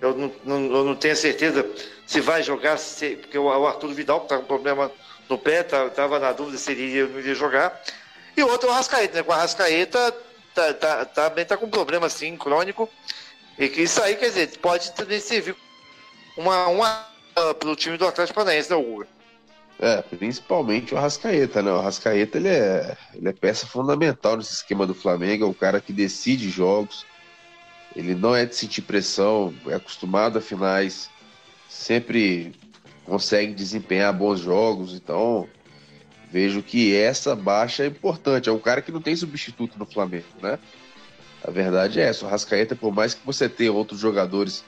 [0.00, 1.68] Eu não, não, eu não, tenho certeza
[2.06, 4.90] se vai jogar, se, porque o, Arthur Vidal, está com problema
[5.28, 7.80] no pé, estava tá, na dúvida se ele iria, não iria jogar.
[8.36, 9.22] E outro é o Arrascaeta, né?
[9.22, 10.14] Com o Arrascaeta
[10.54, 12.88] tá, tá, também tá com problema assim, crônico.
[13.58, 15.56] E que isso aí, quer dizer, pode também servir
[16.36, 17.06] uma, uma
[17.58, 19.06] para o time do Atlético Paranaense, né, Hugo?
[19.80, 21.70] É, principalmente o Arrascaeta, né?
[21.70, 25.80] O Arrascaeta ele é, ele é peça fundamental nesse esquema do Flamengo, é o cara
[25.80, 27.06] que decide jogos,
[27.94, 31.10] ele não é de sentir pressão, é acostumado a finais,
[31.68, 32.52] sempre
[33.04, 35.48] consegue desempenhar bons jogos, então
[36.30, 38.48] vejo que essa baixa é importante.
[38.48, 40.58] É um cara que não tem substituto no Flamengo, né?
[41.42, 42.26] A verdade é essa.
[42.26, 44.64] O Rascaeta, por mais que você tenha outros jogadores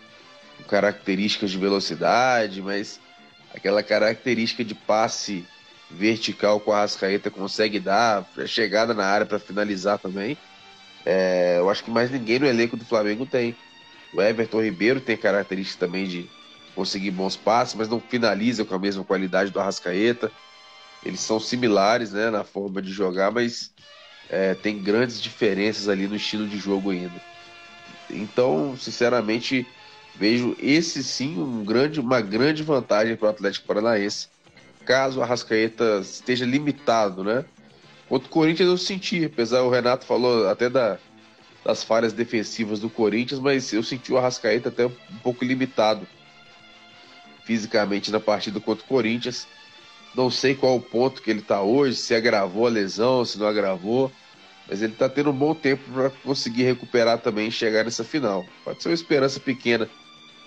[0.57, 3.01] com características de velocidade, mas
[3.55, 5.45] aquela característica de passe
[5.91, 10.39] vertical com a Rascaeta consegue dar, chegada na área para finalizar também.
[11.13, 13.57] É, eu acho que mais ninguém no elenco do Flamengo tem.
[14.15, 16.31] O Everton Ribeiro tem característica também de
[16.73, 20.31] conseguir bons passes, mas não finaliza com a mesma qualidade do Arrascaeta.
[21.05, 23.73] Eles são similares né, na forma de jogar, mas
[24.29, 27.21] é, tem grandes diferenças ali no estilo de jogo ainda.
[28.09, 29.67] Então, sinceramente,
[30.15, 34.29] vejo esse sim um grande, uma grande vantagem para o Atlético Paranaense,
[34.85, 37.45] caso o Arrascaeta esteja limitado, né?
[38.11, 40.99] Contra o Corinthians eu senti, apesar o Renato falou até da,
[41.65, 46.05] das falhas defensivas do Corinthians, mas eu senti o Arrascaeta até um pouco limitado
[47.45, 49.47] fisicamente na partida contra o Corinthians.
[50.13, 53.47] Não sei qual o ponto que ele está hoje, se agravou a lesão, se não
[53.47, 54.11] agravou,
[54.69, 58.45] mas ele está tendo um bom tempo para conseguir recuperar também e chegar nessa final.
[58.65, 59.89] Pode ser uma esperança pequena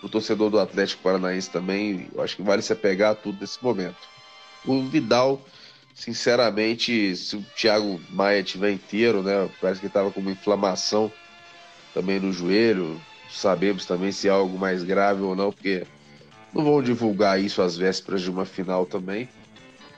[0.02, 2.10] para o torcedor do Atlético Paranaense também.
[2.14, 3.96] Eu acho que vale se apegar a tudo nesse momento.
[4.66, 5.42] O Vidal
[5.94, 9.50] Sinceramente, se o Thiago Maia tiver inteiro, né?
[9.62, 11.12] Parece que estava com uma inflamação
[11.94, 13.00] também no joelho.
[13.30, 15.86] Sabemos também se é algo mais grave ou não, porque
[16.54, 19.30] não vão divulgar isso às vésperas de uma final também.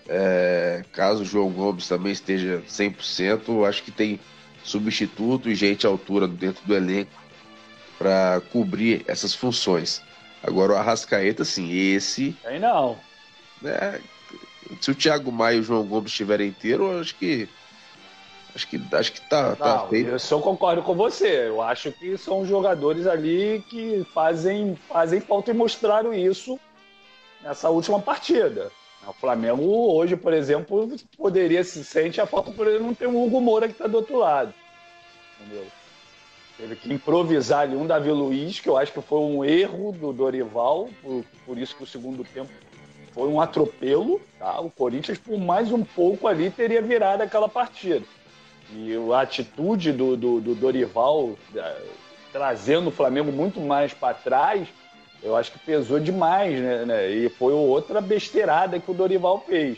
[0.07, 4.19] É, caso o João Gomes também esteja 100%, acho que tem
[4.63, 7.11] substituto e gente à altura dentro do elenco
[7.97, 10.01] para cobrir essas funções.
[10.43, 12.35] Agora o Arrascaeta, sim, esse.
[12.45, 12.97] Aí não.
[13.63, 13.99] É,
[14.81, 17.47] se o Thiago Maia e o João Gomes estiverem inteiros, acho que.
[18.53, 20.09] Acho que, acho que tá, tá Não, tá feito.
[20.11, 21.49] Eu só concordo com você.
[21.49, 26.57] Eu acho que são jogadores ali que fazem, fazem falta e mostraram isso
[27.43, 28.71] nessa última partida.
[29.05, 33.23] O Flamengo hoje, por exemplo, poderia se sente a falta por ele não ter um
[33.23, 34.53] Hugo Moura que está do outro lado.
[35.39, 35.65] Entendeu?
[36.57, 40.13] Teve que improvisar ali um Davi Luiz, que eu acho que foi um erro do
[40.13, 42.49] Dorival, por, por isso que o segundo tempo
[43.15, 44.59] foi um atropelo, tá?
[44.59, 48.05] O Corinthians, por mais um pouco ali, teria virado aquela partida.
[48.73, 51.81] E a atitude do, do, do Dorival, é,
[52.33, 54.67] trazendo o Flamengo muito mais para trás,
[55.23, 57.09] eu acho que pesou demais, né, né?
[57.09, 59.77] E foi outra besteirada que o Dorival fez.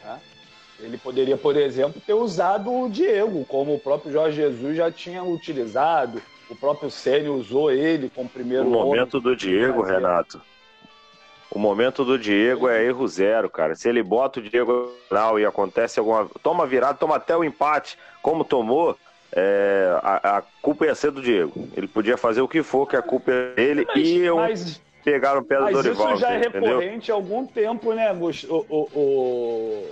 [0.00, 0.20] Tá?
[0.78, 5.24] Ele poderia, por exemplo, ter usado o Diego, como o próprio Jorge Jesus já tinha
[5.24, 8.68] utilizado, o próprio Sênio usou ele como primeiro.
[8.68, 10.40] O momento do Diego, Renato
[11.50, 13.74] o momento do Diego é erro zero, cara.
[13.74, 16.28] Se ele bota o Diego final e acontece alguma.
[16.42, 18.96] Toma virada, toma até o empate, como tomou,
[19.32, 19.98] é...
[20.02, 21.68] a, a, culpa ia ser do Diego.
[21.76, 24.80] Ele podia fazer o que for, que a culpa é dele mas, e eu mas,
[25.04, 26.12] pegaram o pé do Dorival.
[26.12, 28.66] Isso já é recorrente há algum tempo, né, Augusto?
[28.68, 29.86] O, o, o...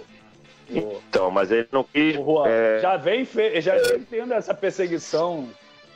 [0.69, 2.17] Então, mas ele não quis.
[2.47, 2.79] É...
[2.81, 3.61] Já vem, fe...
[3.61, 5.49] já vem tendo essa perseguição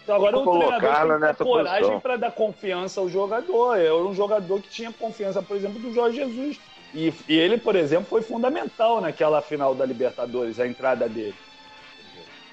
[0.08, 3.78] então agora o treinador tem que ter coragem para dar confiança ao jogador.
[3.78, 6.58] É um jogador que tinha confiança, por exemplo, do Jorge Jesus.
[6.94, 11.34] E, e ele, por exemplo, foi fundamental naquela final da Libertadores, a entrada dele.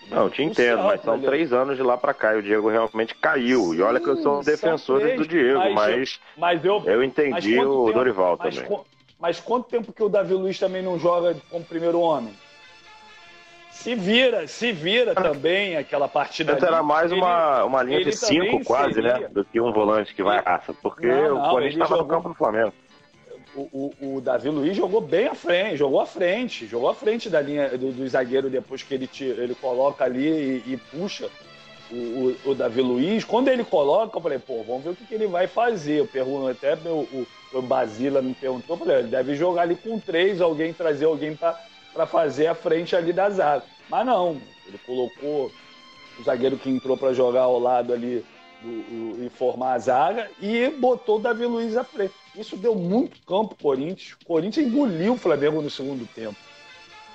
[0.09, 3.15] Não, te entendo, mas são três anos de lá para cá e o Diego realmente
[3.15, 3.71] caiu.
[3.71, 7.03] Sim, e olha que eu sou um defensor do Diego, mas, mas, mas eu, eu
[7.03, 8.79] entendi o tempo, Dorival mas, também.
[9.17, 12.33] Mas quanto tempo que o Davi Luiz também não joga como primeiro homem?
[13.75, 16.53] Se vira, se vira também aquela partida.
[16.53, 19.27] Antes era mais ele, uma, uma linha de cinco, quase, né, seria.
[19.27, 19.33] né?
[19.33, 20.73] Do que um volante que vai à caça.
[20.73, 22.73] Porque não, não, o Corinthians estava no campo do Flamengo.
[23.53, 27.29] O, o, o, Davi Luiz jogou bem à frente, jogou à frente, jogou à frente
[27.29, 30.27] da linha do, do zagueiro depois que ele, ele coloca ali
[30.65, 31.29] e, e puxa
[31.91, 33.23] o, o, o, Davi Luiz.
[33.23, 35.99] Quando ele coloca, eu falei, pô, vamos ver o que, que ele vai fazer.
[35.99, 39.75] Eu pergunto até meu, o, o Basila me perguntou, eu falei, ele deve jogar ali
[39.75, 41.59] com três, alguém trazer alguém para
[41.95, 43.63] para fazer a frente ali da zaga.
[43.89, 45.49] Mas não, ele colocou
[46.19, 48.23] o zagueiro que entrou para jogar ao lado ali
[48.61, 52.13] do, e formar a zaga e botou o Davi Luiz à frente.
[52.35, 54.17] Isso deu muito campo Corinthians.
[54.21, 56.35] O Corinthians engoliu o Flamengo no segundo tempo.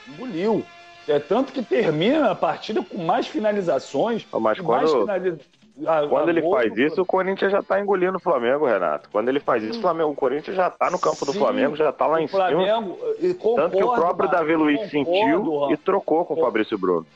[0.08, 0.64] Engoliu.
[1.06, 4.26] É tanto que termina a partida com mais finalizações.
[4.32, 5.40] Mas quando, mais finaliza...
[5.86, 9.08] A, Quando a ele faz isso, o Corinthians já está engolindo o Flamengo, Renato.
[9.10, 11.76] Quando ele faz isso, o, Flamengo, o Corinthians já está no campo do Sim, Flamengo,
[11.76, 13.34] já está lá em Flamengo, cima.
[13.34, 17.06] Concordo, Tanto que o próprio Davi Luiz concordo, sentiu e trocou com o Fabrício Bruno.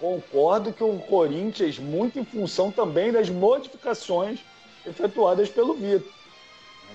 [0.00, 4.40] concordo que o Corinthians, muito em função também das modificações
[4.86, 6.10] efetuadas pelo Vitor.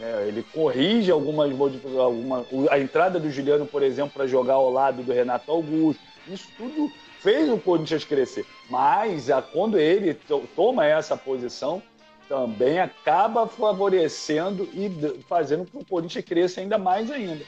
[0.01, 4.69] É, ele corrige algumas modificações, alguma, a entrada do Juliano, por exemplo, para jogar ao
[4.69, 6.01] lado do Renato Augusto.
[6.28, 6.91] Isso tudo
[7.26, 8.45] fez o Corinthians crescer.
[8.69, 10.13] Mas quando ele
[10.55, 11.82] toma essa posição,
[12.30, 17.43] também acaba favorecendo e fazendo com que o Corinthians cresça ainda mais ainda.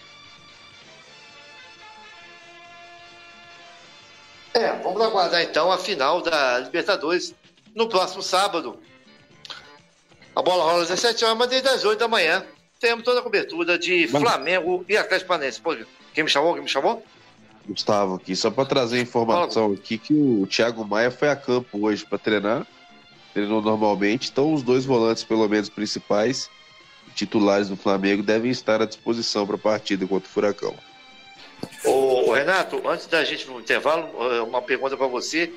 [4.51, 7.36] É, vamos aguardar então a final da Libertadores
[7.75, 8.80] no próximo sábado.
[10.36, 12.43] A bola rola às 17 horas, mas desde as 8 da manhã
[12.80, 15.61] temos toda a cobertura de Flamengo e Atlético Paranaense.
[16.15, 16.55] Quem me chamou?
[16.55, 17.03] Quem me chamou?
[17.68, 22.05] Gustavo aqui, só para trazer informação aqui que o Thiago Maia foi a campo hoje
[22.05, 22.65] para treinar,
[23.34, 26.49] treinou normalmente, então os dois volantes, pelo menos principais,
[27.13, 30.76] titulares do Flamengo, devem estar à disposição para a partida contra o Furacão.
[31.84, 35.51] Ô, Renato, antes da gente no intervalo, eh, uma pergunta para você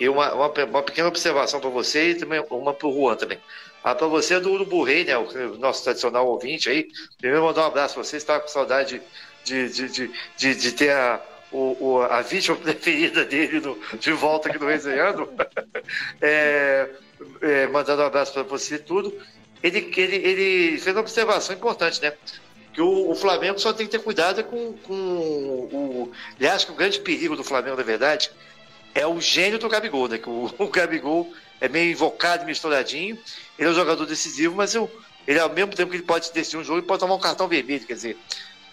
[0.00, 3.38] e uma, uma, uma, pequena observação para você e também uma para o Juan também.
[3.82, 6.88] Ah, para você é do Urubu Rei, né, o nosso tradicional ouvinte aí.
[7.18, 9.00] Primeiro mandar um abraço para você, está com saudade
[9.44, 11.20] de, de, de, de, de ter a,
[11.54, 15.28] o, o, a vítima preferida dele no, de volta aqui no Resenhando.
[16.20, 16.90] é,
[17.40, 19.14] é, mandando um abraço para você e tudo.
[19.62, 22.12] Ele, ele, ele fez uma observação importante, né?
[22.72, 26.12] que o, o, Flamengo só tem que ter cuidado com, com o.
[26.36, 28.32] Aliás, que o grande perigo do Flamengo, na verdade,
[28.92, 30.18] é o gênio do Gabigol, né?
[30.18, 33.16] Que o, o Gabigol é meio invocado, misturadinho.
[33.56, 34.90] Ele é um jogador decisivo, mas eu,
[35.26, 37.46] ele, ao mesmo tempo que ele pode decidir um jogo, ele pode tomar um cartão
[37.46, 37.86] vermelho.
[37.86, 38.18] Quer dizer,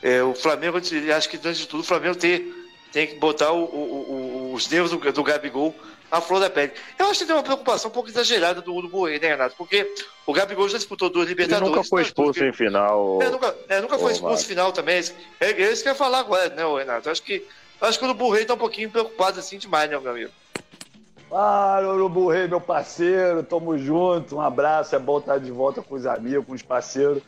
[0.02, 2.52] é, o Flamengo, acho que, antes de tudo, o Flamengo tem,
[2.92, 5.76] tem que botar o, o, os nervos do, do Gabigol
[6.12, 6.74] a flor da pele.
[7.00, 9.56] Eu acho que tem uma preocupação um pouco exagerada do Uruguai, né, Renato?
[9.56, 9.90] Porque
[10.26, 11.68] o Gabigol já disputou duas Libertadores.
[11.68, 13.22] Ele nunca foi expulso em final.
[13.22, 15.02] É, nunca, é, nunca foi expulso em final também.
[15.40, 17.08] É, é isso que eu ia falar agora, né, Renato?
[17.08, 17.48] Eu acho que,
[17.80, 20.32] acho que o Urubu Rei tá um pouquinho preocupado assim demais, né, meu amigo?
[21.32, 25.96] Ah, Urubu Rei, meu parceiro, tamo junto, um abraço, é bom estar de volta com
[25.96, 27.24] os amigos, com os parceiros.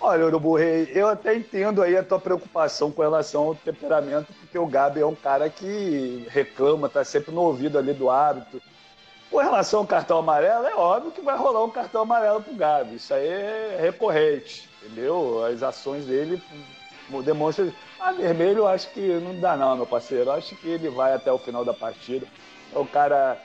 [0.00, 4.56] Olha, Urubu Rei, eu até entendo aí a tua preocupação com relação ao temperamento, porque
[4.56, 8.62] o Gabi é um cara que reclama, tá sempre no ouvido ali do árbitro.
[9.28, 12.94] Com relação ao cartão amarelo, é óbvio que vai rolar um cartão amarelo pro Gabi.
[12.94, 15.44] Isso aí é recorrente, entendeu?
[15.44, 16.40] As ações dele
[17.24, 17.72] demonstram.
[17.98, 20.30] Ah, vermelho eu acho que não dá não, meu parceiro.
[20.30, 22.26] Eu acho que ele vai até o final da partida.
[22.74, 23.36] É o cara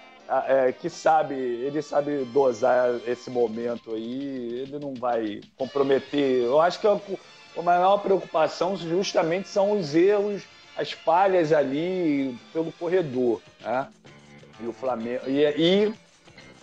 [0.47, 6.43] é, que sabe, ele sabe dosar esse momento aí, ele não vai comprometer.
[6.43, 6.99] Eu acho que a,
[7.57, 10.43] a maior preocupação justamente são os erros,
[10.77, 13.88] as falhas ali pelo corredor, né?
[14.61, 15.93] E o Flamengo e, e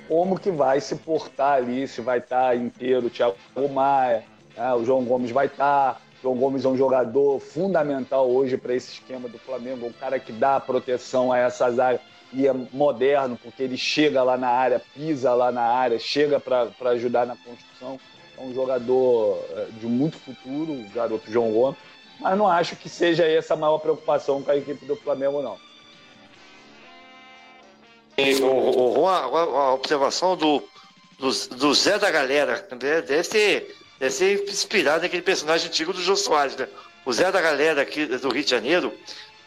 [0.08, 3.36] como que vai se portar ali, se vai estar inteiro o Thiago
[3.72, 4.24] Maia,
[4.56, 4.72] né?
[4.74, 6.00] o João Gomes vai estar.
[6.22, 10.32] João Gomes é um jogador fundamental hoje para esse esquema do Flamengo, um cara que
[10.32, 12.02] dá proteção a essas áreas
[12.32, 16.90] e é moderno, porque ele chega lá na área, pisa lá na área, chega para
[16.90, 17.98] ajudar na construção.
[18.38, 21.78] É um jogador é, de muito futuro, o garoto João Gomes,
[22.20, 25.58] mas não acho que seja essa a maior preocupação com a equipe do Flamengo, não.
[28.42, 30.62] O, o, a, a observação do,
[31.18, 33.00] do, do, Zé da Galera né?
[33.00, 36.68] deve, ser, deve ser inspirado naquele personagem antigo do Jô Soares, né?
[37.04, 38.92] O Zé da Galera aqui do Rio de Janeiro,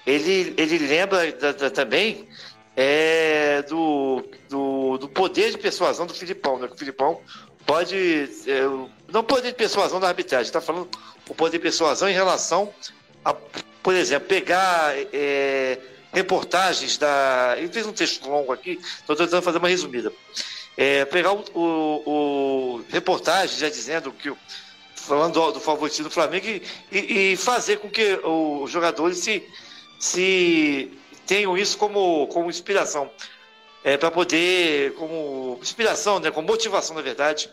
[0.05, 2.27] ele, ele lembra da, da, também
[2.75, 6.67] é do, do, do, poder de persuasão do Filipão, né?
[6.71, 7.21] O Filipão
[7.65, 8.29] pode.
[8.47, 8.63] É,
[9.11, 10.89] não poder de persuasão da arbitragem, está falando
[11.29, 12.73] o poder de persuasão em relação
[13.23, 13.33] a,
[13.83, 15.77] por exemplo, pegar é,
[16.11, 17.55] reportagens da.
[17.57, 20.11] Ele fez um texto longo aqui, estou tentando fazer uma resumida.
[20.75, 24.33] É, pegar o, o, o, reportagem já dizendo que
[24.95, 29.47] falando do, do favoritismo do Flamengo e, e, e, fazer com que os jogadores se,
[29.99, 30.91] se
[31.25, 33.09] tenham isso como, como inspiração.
[33.83, 37.49] É, para poder, como inspiração, né, como motivação, na verdade,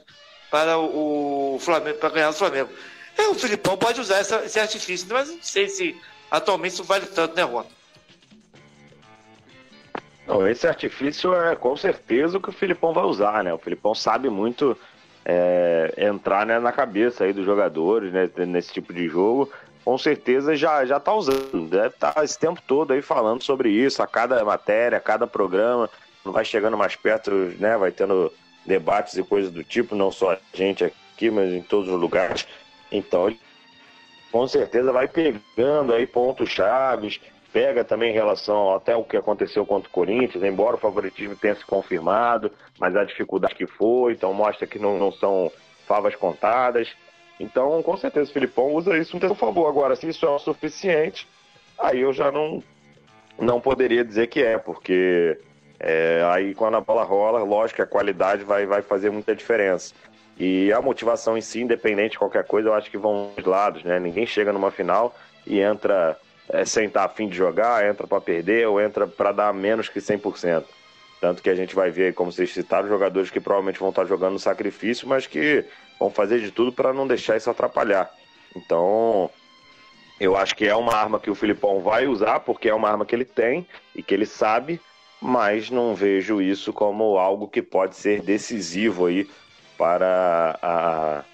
[0.50, 2.70] para o, o Flamengo, para ganhar o Flamengo.
[3.18, 6.00] É, o Filipão pode usar essa, esse artifício, mas não sei se
[6.30, 7.64] atualmente isso vale tanto, né, Juan?
[10.26, 13.52] Não, esse artifício é com certeza o que o Filipão vai usar, né?
[13.52, 14.78] O Filipão sabe muito
[15.24, 19.50] é, entrar né, na cabeça aí dos jogadores né, nesse tipo de jogo
[19.85, 21.68] com certeza já já está usando.
[21.68, 25.26] Deve estar tá esse tempo todo aí falando sobre isso, a cada matéria, a cada
[25.26, 25.89] programa,
[26.24, 27.76] vai chegando mais perto, né?
[27.76, 28.33] Vai tendo
[28.66, 32.47] debates e coisas do tipo, não só a gente aqui, mas em todos os lugares.
[32.93, 33.35] Então,
[34.31, 37.20] com certeza vai pegando aí pontos chaves,
[37.53, 41.55] pega também em relação até o que aconteceu contra o Corinthians, embora o favoritismo tenha
[41.55, 45.51] se confirmado, mas a dificuldade que foi, então mostra que não, não são
[45.87, 46.89] favas contadas.
[47.41, 49.66] Então, com certeza, o Filipão usa isso a seu favor.
[49.66, 51.26] Agora, se isso é o suficiente,
[51.78, 52.62] aí eu já não,
[53.38, 55.38] não poderia dizer que é, porque
[55.82, 59.95] É, aí quando a bola rola, lógico que a qualidade vai, vai fazer muita diferença.
[60.38, 63.82] E a motivação em si, independente de qualquer coisa, eu acho que vão dos lados,
[63.82, 63.99] né?
[63.99, 65.14] Ninguém chega numa final
[65.47, 66.18] e entra
[66.51, 70.01] é, sem estar afim de jogar, entra para perder ou entra para dar menos que
[70.01, 70.64] 100%.
[71.20, 74.32] Tanto que a gente vai ver, como vocês citaram, jogadores que provavelmente vão estar jogando
[74.32, 75.64] no sacrifício, mas que
[75.98, 78.10] vão fazer de tudo para não deixar isso atrapalhar.
[78.56, 79.30] Então,
[80.18, 83.04] eu acho que é uma arma que o Filipão vai usar, porque é uma arma
[83.04, 84.80] que ele tem e que ele sabe,
[85.20, 89.28] mas não vejo isso como algo que pode ser decisivo aí
[89.76, 91.24] para a,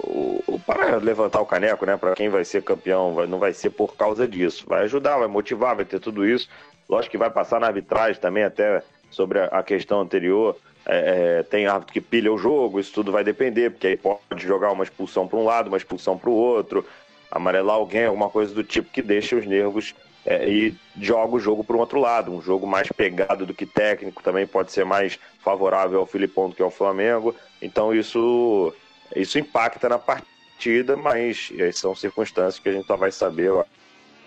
[0.00, 1.96] o, para levantar o caneco, né?
[1.96, 4.64] Para quem vai ser campeão, vai, não vai ser por causa disso.
[4.66, 6.48] Vai ajudar, vai motivar, vai ter tudo isso.
[6.88, 8.82] Lógico que vai passar na arbitragem também, até
[9.16, 10.54] sobre a, a questão anterior.
[10.84, 14.20] É, é, tem árbitro que pilha o jogo, isso tudo vai depender, porque aí pode
[14.38, 16.86] jogar uma expulsão para um lado, uma expulsão para o outro,
[17.28, 21.64] amarelar alguém, alguma coisa do tipo que deixa os nervos é, e joga o jogo
[21.64, 22.30] para um outro lado.
[22.30, 26.54] Um jogo mais pegado do que técnico também pode ser mais favorável ao Filipão do
[26.54, 27.34] que ao Flamengo.
[27.60, 28.72] Então isso,
[29.16, 33.60] isso impacta na partida, mas são circunstâncias que a gente só vai saber, eu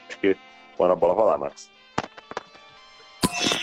[0.09, 0.35] acho que
[0.75, 1.78] quando a bola rolar, Marcos.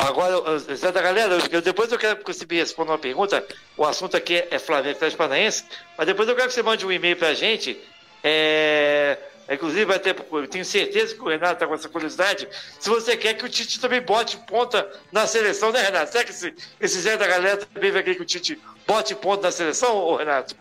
[0.07, 3.45] Agora, Zé da galera, eu, depois eu quero que você me responda uma pergunta.
[3.77, 5.65] O assunto aqui é Flamengo Atlético Paranaense,
[5.99, 7.77] mas depois eu quero que você mande um e-mail pra gente.
[8.23, 9.19] É,
[9.51, 12.49] inclusive, vai ter, eu tenho certeza que o Renato está com essa curiosidade.
[12.79, 16.13] Se você quer que o Tite também bote ponta na seleção, né, Renato?
[16.13, 19.49] Será que esse, esse Zé da galera também vai querer que o Tite bote ponta
[19.49, 20.55] na seleção, ou Renato?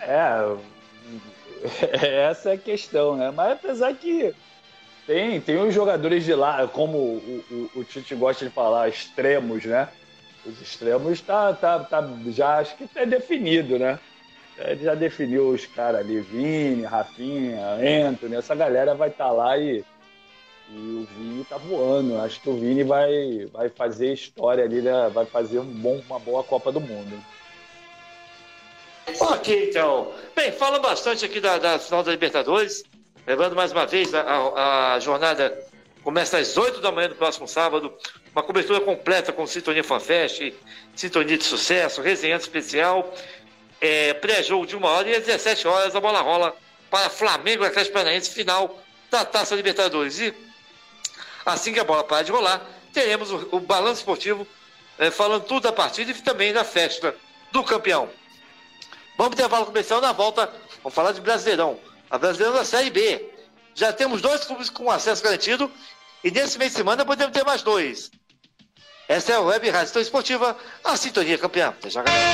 [0.00, 0.56] É,
[2.30, 3.30] essa é a questão, né?
[3.30, 4.34] Mas apesar que
[5.08, 9.64] tem, tem os jogadores de lá, como o, o, o Tite gosta de falar, extremos,
[9.64, 9.88] né?
[10.44, 13.98] Os extremos tá, tá, tá já acho que é definido, né?
[14.58, 17.58] Ele já definiu os caras ali, Vini, Rafinha,
[18.06, 19.82] Anthony, essa galera vai estar tá lá e,
[20.68, 22.20] e o Vini tá voando.
[22.20, 25.08] Acho que o Vini vai, vai fazer história ali, né?
[25.08, 27.18] vai fazer um bom, uma boa Copa do Mundo.
[29.18, 30.12] Ok, então.
[30.36, 32.84] Bem, fala bastante aqui da, da final da Libertadores.
[33.28, 35.62] Lembrando mais uma vez, a, a, jornada
[36.02, 37.92] começa às 8 da manhã do próximo sábado.
[38.34, 40.54] Uma cobertura completa com Sintonia FanFest,
[40.96, 43.14] Sintonia de Sucesso, resenha especial,
[43.82, 46.56] é, pré-jogo de uma hora e às 17 horas a bola rola
[46.90, 50.18] para Flamengo e Atlético Paranaense, final da Taça Libertadores.
[50.20, 50.34] E
[51.44, 54.48] assim que a bola parar de rolar, teremos o, o balanço esportivo
[54.98, 57.14] é, falando tudo da partida e também da festa
[57.52, 58.08] do campeão.
[59.18, 60.50] Vamos ter intervalo comercial na volta.
[60.82, 61.78] Vamos falar de Brasileirão
[62.10, 63.30] a Brasileira da Série B.
[63.74, 65.70] Já temos dois clubes com acesso garantido
[66.22, 68.10] e nesse mês de semana podemos ter mais dois.
[69.06, 71.68] Essa é a Web Rádio Esportiva, a Sintonia Campeã.
[71.68, 72.28] Até já, galera.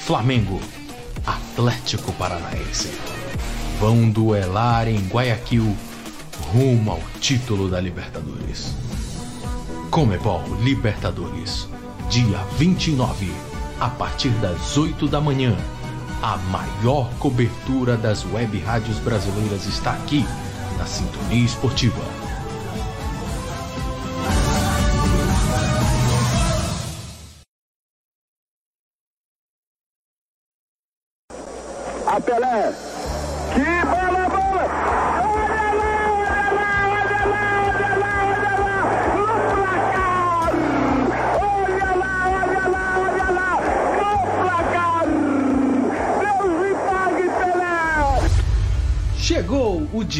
[0.00, 0.60] Flamengo,
[1.24, 2.90] Atlético Paranaense
[3.78, 5.76] vão duelar em Guayaquil
[6.52, 8.74] rumo ao título da Libertadores.
[9.90, 11.68] Comebol Libertadores,
[12.10, 13.30] dia 29,
[13.78, 15.56] a partir das 8 da manhã.
[16.20, 20.24] A maior cobertura das web rádios brasileiras está aqui,
[20.76, 22.02] na Sintonia Esportiva.
[32.06, 32.87] A Pelé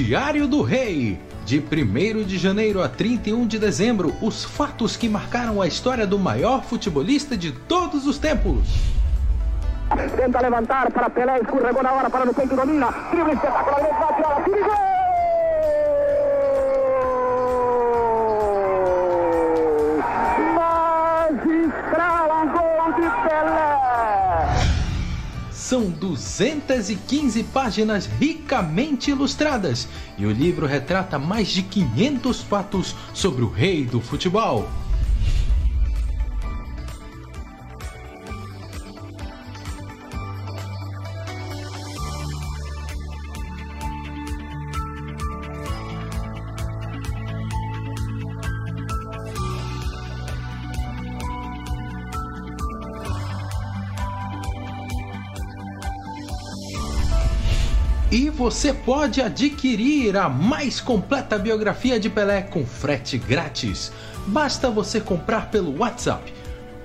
[0.05, 1.19] Diário do Rei.
[1.45, 6.17] De 1 de janeiro a 31 de dezembro, os fatos que marcaram a história do
[6.21, 8.69] maior futebolista de todos os tempos.
[10.15, 12.95] Tenta levantar para Pelé, escorregou na hora para domina.
[25.69, 33.51] São 215 páginas ricamente ilustradas e o livro retrata mais de 500 fatos sobre o
[33.51, 34.67] rei do futebol.
[58.39, 63.91] Você pode adquirir a mais completa biografia de Pelé com frete grátis.
[64.29, 66.33] Basta você comprar pelo WhatsApp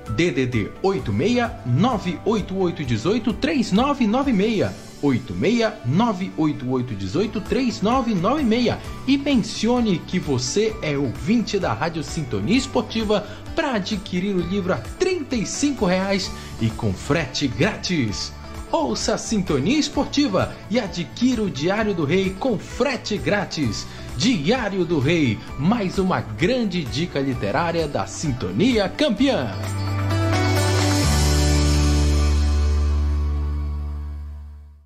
[0.09, 12.03] DDD 86 98818 3996 86 98818 3996 e mencione que você é ouvinte da Rádio
[12.03, 18.33] Sintonia Esportiva para adquirir o livro a 35 reais e com frete grátis.
[18.73, 23.85] Ouça a Sintonia Esportiva e adquira o Diário do Rei com frete grátis.
[24.17, 29.51] Diário do Rei, mais uma grande dica literária da Sintonia Campeã.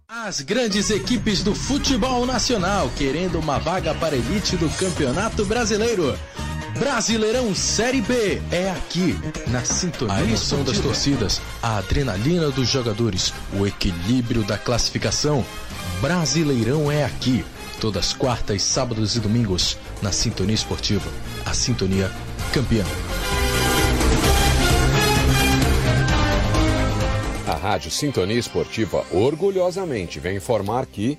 [0.10, 6.14] As grandes equipes do futebol nacional querendo uma vaga para a elite do Campeonato Brasileiro.
[6.80, 9.18] Brasileirão Série B é aqui,
[9.48, 10.14] na sintonia.
[10.14, 15.44] A emoção das torcidas, a adrenalina dos jogadores, o equilíbrio da classificação.
[16.00, 17.44] Brasileirão é aqui,
[17.82, 21.10] todas quartas, sábados e domingos, na Sintonia Esportiva.
[21.46, 22.12] A Sintonia
[22.54, 22.86] Campeã.
[27.48, 31.18] A Rádio Sintonia Esportiva orgulhosamente vem informar que.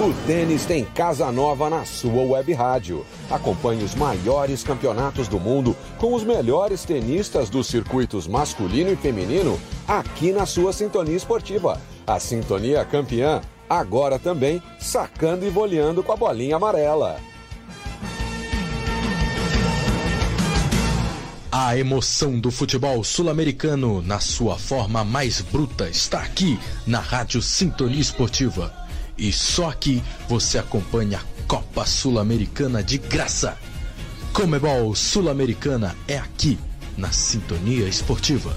[0.00, 3.04] O tênis tem casa nova na sua web rádio.
[3.28, 9.58] Acompanhe os maiores campeonatos do mundo com os melhores tenistas dos circuitos masculino e feminino
[9.88, 11.80] aqui na sua sintonia esportiva.
[12.06, 17.16] A sintonia campeã, agora também sacando e voleando com a bolinha amarela.
[21.50, 28.00] A emoção do futebol sul-americano na sua forma mais bruta está aqui na Rádio Sintonia
[28.00, 28.77] Esportiva.
[29.18, 33.58] E só aqui você acompanha a Copa Sul-Americana de graça.
[34.32, 36.56] Comebol Sul-Americana é aqui
[36.96, 38.56] na Sintonia Esportiva.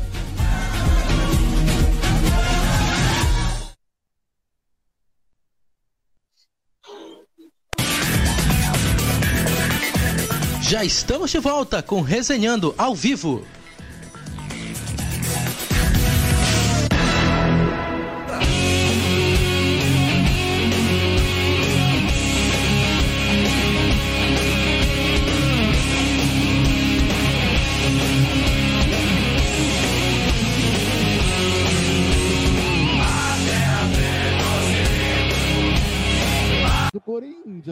[10.62, 13.44] Já estamos de volta com Resenhando ao vivo.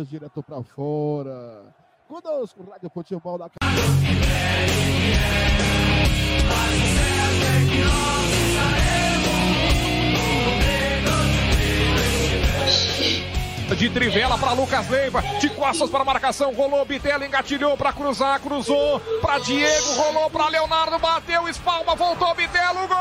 [0.06, 1.74] Direto para fora.
[2.08, 3.50] Conosco, Rádio Futebol da
[13.80, 19.00] De trivela para Lucas Leiva, de costas para marcação, rolou Bitela, engatilhou para cruzar, cruzou
[19.22, 22.97] para Diego, rolou para Leonardo, bateu, espalma, voltou Bitelo, gol!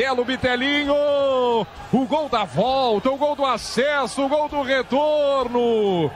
[0.00, 1.66] Bitelo, Bitelinho!
[1.92, 6.10] O gol da volta, o gol do acesso, o gol do retorno!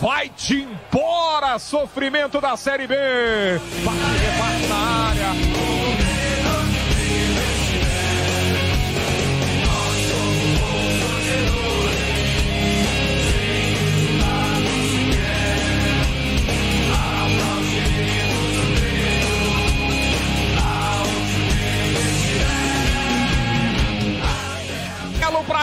[0.00, 2.96] Vai-te embora, sofrimento da Série B!
[3.84, 5.79] Bate, na área.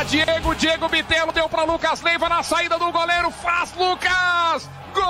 [0.08, 4.70] Diego, Diego Bitelo deu para Lucas Leiva na saída do goleiro, faz Lucas!
[4.94, 5.04] Gol!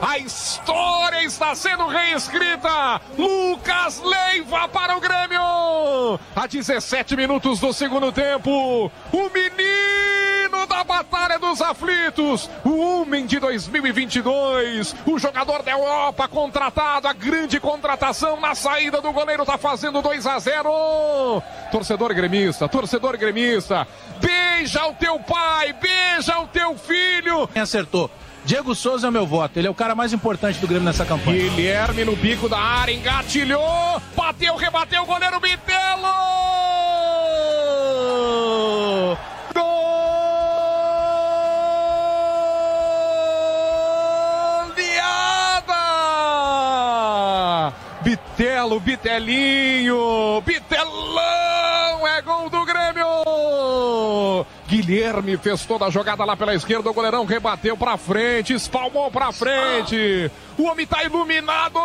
[0.00, 3.00] A história está sendo reescrita.
[3.18, 6.20] Lucas Leiva para o Grêmio.
[6.36, 9.69] A 17 minutos do segundo tempo, o menino
[10.70, 17.58] da Batalha dos Aflitos, o homem de 2022, o jogador da Europa contratado, a grande
[17.58, 21.42] contratação na saída do goleiro está fazendo 2 a 0.
[21.72, 23.86] Torcedor gremista, torcedor gremista,
[24.20, 27.48] beija o teu pai, beija o teu filho.
[27.48, 28.08] Quem acertou?
[28.44, 29.58] Diego Souza é o meu voto.
[29.58, 31.50] Ele é o cara mais importante do Grêmio nessa campanha.
[31.50, 36.30] Guilherme no bico da área, engatilhou, bateu, rebateu o goleiro Bitelo!
[48.02, 54.46] Bitelo, Bitelinho, Bitelão, é gol do Grêmio!
[54.66, 59.32] Guilherme fez toda a jogada lá pela esquerda, o goleirão rebateu pra frente, espalmou pra
[59.32, 60.30] frente.
[60.56, 61.78] O homem tá iluminado.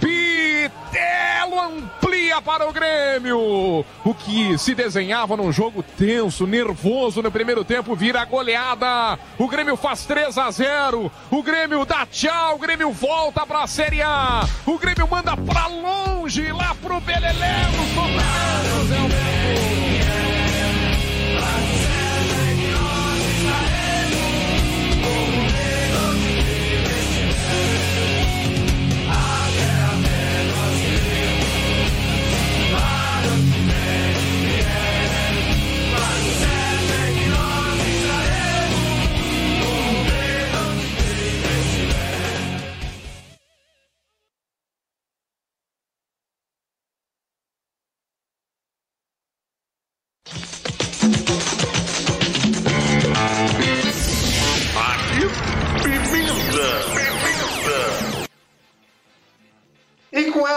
[0.00, 3.84] Pitelo amplia para o Grêmio.
[4.04, 9.18] O que se desenhava num jogo tenso, nervoso no primeiro tempo, vira goleada.
[9.38, 11.12] O Grêmio faz 3 a 0.
[11.30, 14.48] O Grêmio dá tchau, o Grêmio volta pra Série A.
[14.66, 19.79] O Grêmio manda pra longe, lá pro Belelé, no Sobrado, Zé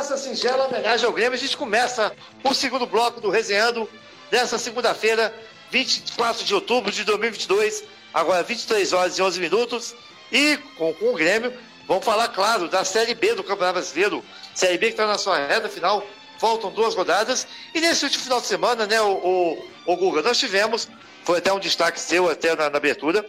[0.04, 3.90] essa singela homenagem ao Grêmio, a gente começa o segundo bloco do Resenhando
[4.30, 5.34] dessa segunda-feira,
[5.72, 9.96] 24 de outubro de 2022, agora 23 horas e 11 minutos.
[10.30, 11.54] E com, com o Grêmio,
[11.88, 14.22] vamos falar, claro, da Série B do Campeonato Brasileiro.
[14.54, 16.06] Série B que está na sua reta final,
[16.38, 17.48] faltam duas rodadas.
[17.74, 20.90] E nesse último final de semana, né, o, o, o Guga, nós tivemos,
[21.24, 23.26] foi até um destaque seu até na, na abertura,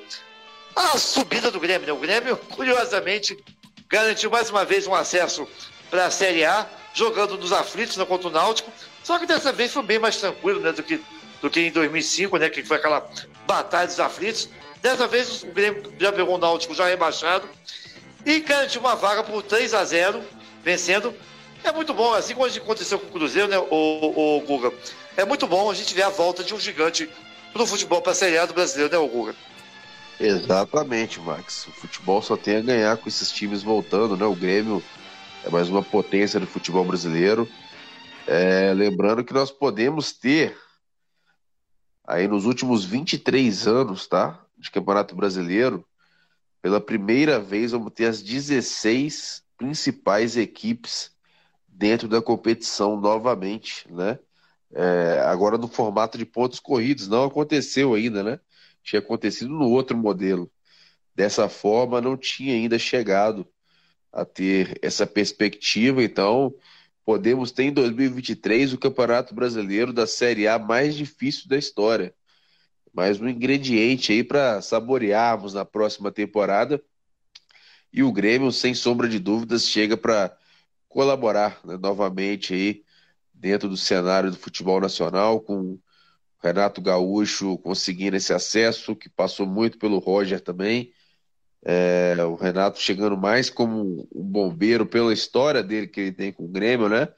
[0.75, 1.87] a subida do Grêmio.
[1.87, 1.93] Né?
[1.93, 3.39] O Grêmio, curiosamente,
[3.89, 5.47] garantiu mais uma vez um acesso
[5.95, 8.69] para a Série A, jogando nos aflitos né, contra o Náutico.
[9.05, 11.01] Só que dessa vez foi bem mais tranquilo né, do, que,
[11.41, 13.09] do que em 2005, né, que foi aquela
[13.47, 14.49] batalha dos aflitos.
[14.83, 17.49] Dessa vez o Grêmio já pegou o Náutico já rebaixado
[18.27, 20.21] e garantiu uma vaga por 3 a 0
[20.65, 21.15] vencendo.
[21.63, 24.73] É muito bom, assim como aconteceu com o Cruzeiro, né, o, o Guga?
[25.17, 27.09] É muito bom a gente ver a volta de um gigante
[27.55, 29.37] no futebol para a Série A do brasileiro, né, o Guga?
[30.19, 31.69] Exatamente, Max.
[31.69, 34.25] O futebol só tem a ganhar com esses times voltando, né?
[34.25, 34.83] O Grêmio
[35.45, 37.47] é mais uma potência do futebol brasileiro.
[38.27, 40.57] É, lembrando que nós podemos ter
[42.03, 44.43] aí nos últimos 23 anos, tá?
[44.57, 45.87] De Campeonato Brasileiro,
[46.63, 51.11] pela primeira vez vamos ter as 16 principais equipes
[51.69, 54.19] dentro da competição novamente, né?
[54.73, 58.41] É, agora no formato de pontos corridos, não aconteceu ainda, né?
[58.83, 60.51] Tinha acontecido no outro modelo.
[61.15, 63.47] Dessa forma, não tinha ainda chegado
[64.15, 66.55] a ter essa perspectiva, então
[67.05, 72.15] podemos ter em 2023 o Campeonato Brasileiro da Série A mais difícil da história.
[72.93, 76.81] Mais um ingrediente aí para saborearmos na próxima temporada.
[77.93, 80.37] E o Grêmio, sem sombra de dúvidas, chega para
[80.89, 82.85] colaborar né, novamente aí
[83.33, 85.81] dentro do cenário do futebol nacional, com o
[86.41, 90.93] Renato Gaúcho conseguindo esse acesso, que passou muito pelo Roger também.
[91.67, 96.45] É, o Renato chegando mais como um bombeiro pela história dele que ele tem com
[96.45, 97.09] o Grêmio, né?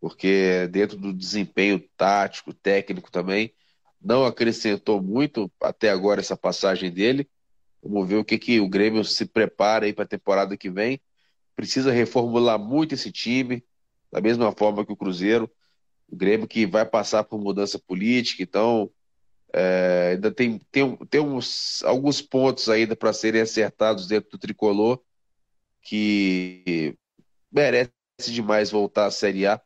[0.00, 3.52] Porque dentro do desempenho tático, técnico também,
[4.02, 7.28] não acrescentou muito até agora essa passagem dele.
[7.82, 11.00] Vamos ver o que, que o Grêmio se prepara aí para a temporada que vem.
[11.54, 13.64] Precisa reformular muito esse time,
[14.10, 15.50] da mesma forma que o Cruzeiro.
[16.08, 18.90] O Grêmio que vai passar por mudança política, então
[19.58, 25.00] é, ainda tem, tem, tem uns, alguns pontos ainda para serem acertados dentro do tricolor
[25.80, 26.94] que
[27.50, 27.90] merece
[28.28, 29.58] demais voltar à Série A.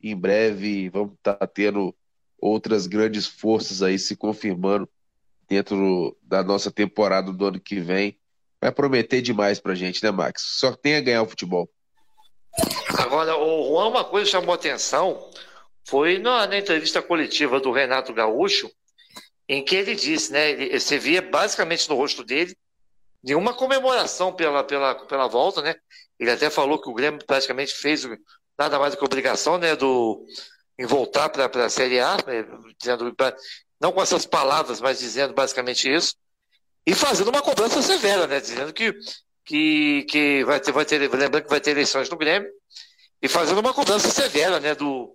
[0.00, 1.92] Em breve vamos estar tá tendo
[2.40, 4.88] outras grandes forças aí se confirmando
[5.48, 8.16] dentro da nossa temporada do ano que vem
[8.60, 10.42] vai prometer demais pra gente, né, Max?
[10.60, 11.68] Só tem a ganhar o futebol.
[12.96, 15.28] Agora, o Juan, uma coisa chamou atenção
[15.84, 18.70] foi na, na entrevista coletiva do Renato Gaúcho,
[19.48, 20.50] em que ele disse, né?
[20.50, 22.56] Ele, você via basicamente no rosto dele
[23.22, 25.74] nenhuma comemoração pela, pela, pela volta, né?
[26.18, 28.06] Ele até falou que o Grêmio praticamente fez
[28.58, 29.76] nada mais do que obrigação, né?
[29.76, 30.24] Do,
[30.78, 32.44] em voltar para a Série A, né,
[32.78, 33.14] dizendo,
[33.80, 36.16] não com essas palavras, mas dizendo basicamente isso,
[36.86, 38.40] e fazendo uma cobrança severa, né?
[38.40, 38.92] Dizendo que,
[39.44, 42.50] que, que vai, ter, vai ter, lembrando que vai ter eleições no Grêmio,
[43.20, 44.74] e fazendo uma cobrança severa, né?
[44.74, 45.14] Do,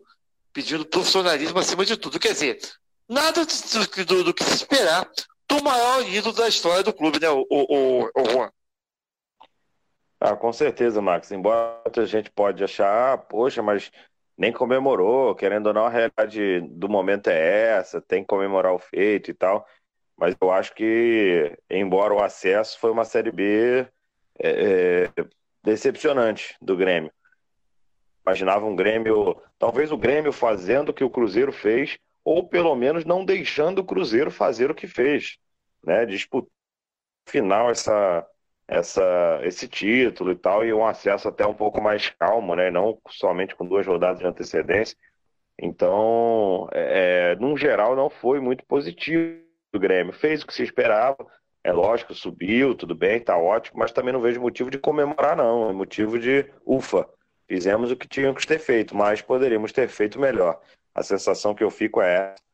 [0.53, 2.19] pedindo profissionalismo acima de tudo.
[2.19, 2.59] Quer dizer,
[3.07, 5.09] nada do, do, do que se esperar
[5.47, 8.51] do maior ídolo da história do clube, né, o, o, o, Juan?
[10.19, 11.31] Ah, com certeza, Max.
[11.31, 13.91] Embora a gente pode achar, ah, poxa, mas
[14.37, 18.79] nem comemorou, querendo ou não, a realidade do momento é essa, tem que comemorar o
[18.79, 19.65] feito e tal.
[20.17, 23.87] Mas eu acho que, embora o acesso foi uma Série B
[24.39, 25.25] é, é,
[25.63, 27.11] decepcionante do Grêmio.
[28.25, 31.97] Imaginava um Grêmio, talvez o Grêmio fazendo o que o Cruzeiro fez,
[32.27, 35.37] ou pelo menos não deixando o Cruzeiro fazer o que fez,
[35.81, 36.05] né?
[36.05, 36.51] Disputar
[37.25, 38.27] final essa,
[38.67, 42.69] essa, esse título e tal, e um acesso até um pouco mais calmo, né?
[42.69, 44.97] Não somente com duas rodadas de antecedência.
[45.57, 49.41] Então, é, é num geral, não foi muito positivo
[49.73, 50.11] o Grêmio.
[50.11, 51.25] Fez o que se esperava,
[51.63, 55.69] é lógico, subiu, tudo bem, tá ótimo, mas também não vejo motivo de comemorar, não.
[55.69, 57.07] É motivo de ufa.
[57.47, 60.59] Fizemos o que tínhamos que ter feito, mas poderíamos ter feito melhor.
[60.97, 62.47] A sensação que eu fico é essa.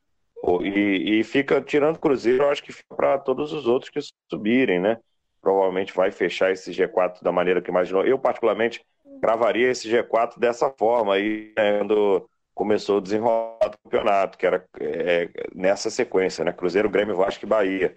[0.61, 3.99] E, e fica tirando o Cruzeiro, eu acho que fica para todos os outros que
[4.29, 4.99] subirem, né?
[5.41, 8.05] Provavelmente vai fechar esse G4 da maneira que imaginou.
[8.05, 8.85] Eu, particularmente,
[9.21, 14.65] gravaria esse G4 dessa forma aí, né, quando começou o desenrolar do campeonato, que era
[14.81, 16.51] é, nessa sequência, né?
[16.51, 17.95] Cruzeiro, Grêmio, Vasco e Bahia.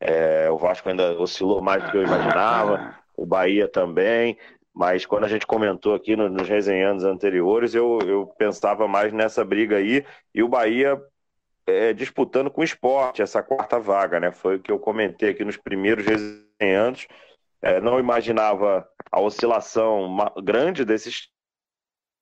[0.00, 4.36] É, o Vasco ainda oscilou mais do que eu imaginava, o Bahia também.
[4.76, 9.42] Mas quando a gente comentou aqui no, nos resenhandos anteriores, eu, eu pensava mais nessa
[9.42, 10.04] briga aí
[10.34, 11.00] e o Bahia
[11.66, 14.30] é, disputando com o esporte essa quarta vaga, né?
[14.30, 17.08] Foi o que eu comentei aqui nos primeiros resenhandos.
[17.62, 20.14] É, não imaginava a oscilação
[20.44, 21.30] grande desses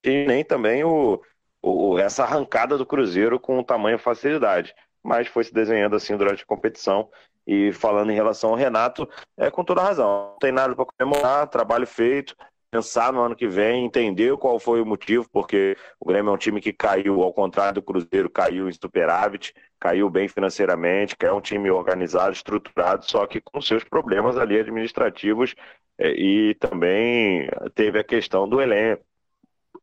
[0.01, 1.21] e nem também o,
[1.61, 4.73] o, essa arrancada do Cruzeiro com tamanha facilidade.
[5.03, 7.09] Mas foi se desenhando assim durante a competição
[7.45, 10.31] e falando em relação ao Renato, é com toda razão.
[10.31, 12.35] Não tem nada para comemorar, trabalho feito,
[12.71, 16.37] pensar no ano que vem, entender qual foi o motivo, porque o Grêmio é um
[16.37, 21.31] time que caiu, ao contrário do Cruzeiro, caiu em superávit, caiu bem financeiramente, que é
[21.31, 25.55] um time organizado, estruturado, só que com seus problemas ali administrativos
[25.97, 29.05] é, e também teve a questão do elenco.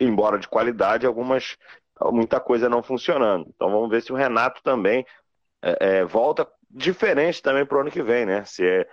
[0.01, 1.57] Embora de qualidade, algumas
[2.11, 3.47] muita coisa não funcionando.
[3.55, 5.07] Então vamos ver se o Renato também
[5.63, 8.45] é, é, volta diferente também para o ano que vem, né?
[8.45, 8.87] Se é,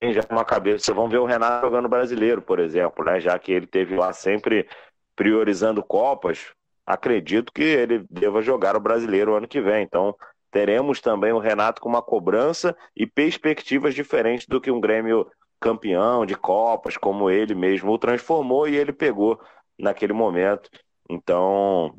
[0.00, 0.84] vem já uma cabeça.
[0.84, 3.20] Vocês vão ver o Renato jogando brasileiro, por exemplo, né?
[3.20, 4.68] Já que ele teve lá sempre
[5.14, 6.52] priorizando Copas,
[6.86, 9.82] acredito que ele deva jogar o brasileiro o ano que vem.
[9.82, 10.16] Então,
[10.50, 16.24] teremos também o Renato com uma cobrança e perspectivas diferentes do que um Grêmio campeão
[16.24, 19.38] de Copas, como ele mesmo o transformou e ele pegou
[19.78, 20.70] naquele momento.
[21.10, 21.94] Então,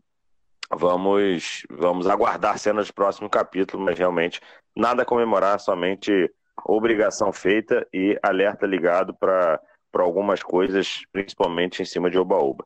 [0.71, 4.39] vamos vamos aguardar cenas do próximo capítulo, mas realmente
[4.75, 6.31] nada a comemorar, somente
[6.65, 9.59] obrigação feita e alerta ligado para
[9.93, 12.65] algumas coisas, principalmente em cima de Oba-Oba.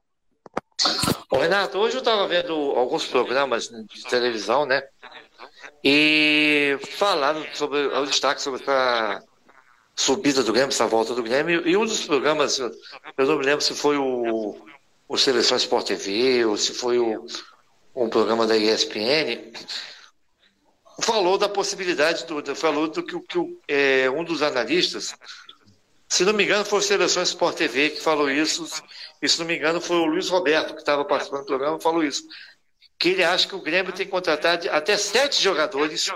[1.31, 4.83] Renato, hoje eu estava vendo alguns programas de televisão, né?
[5.83, 9.23] E falaram sobre o destaque sobre essa
[9.95, 12.71] subida do Grêmio, essa volta do Grêmio, e um dos programas, eu
[13.17, 14.55] não me lembro se foi o,
[15.07, 17.25] o Seleção Sport TV ou se foi o,
[17.95, 19.51] um programa da ESPN,
[21.01, 25.15] falou da possibilidade, do, falou do que, que é, um dos analistas,
[26.13, 28.67] se não me engano, foi o Seleções Sport TV que falou isso,
[29.19, 32.03] e se não me engano, foi o Luiz Roberto, que estava participando do programa, falou
[32.03, 32.23] isso.
[32.99, 36.11] Que ele acha que o Grêmio tem que contratar até sete jogadores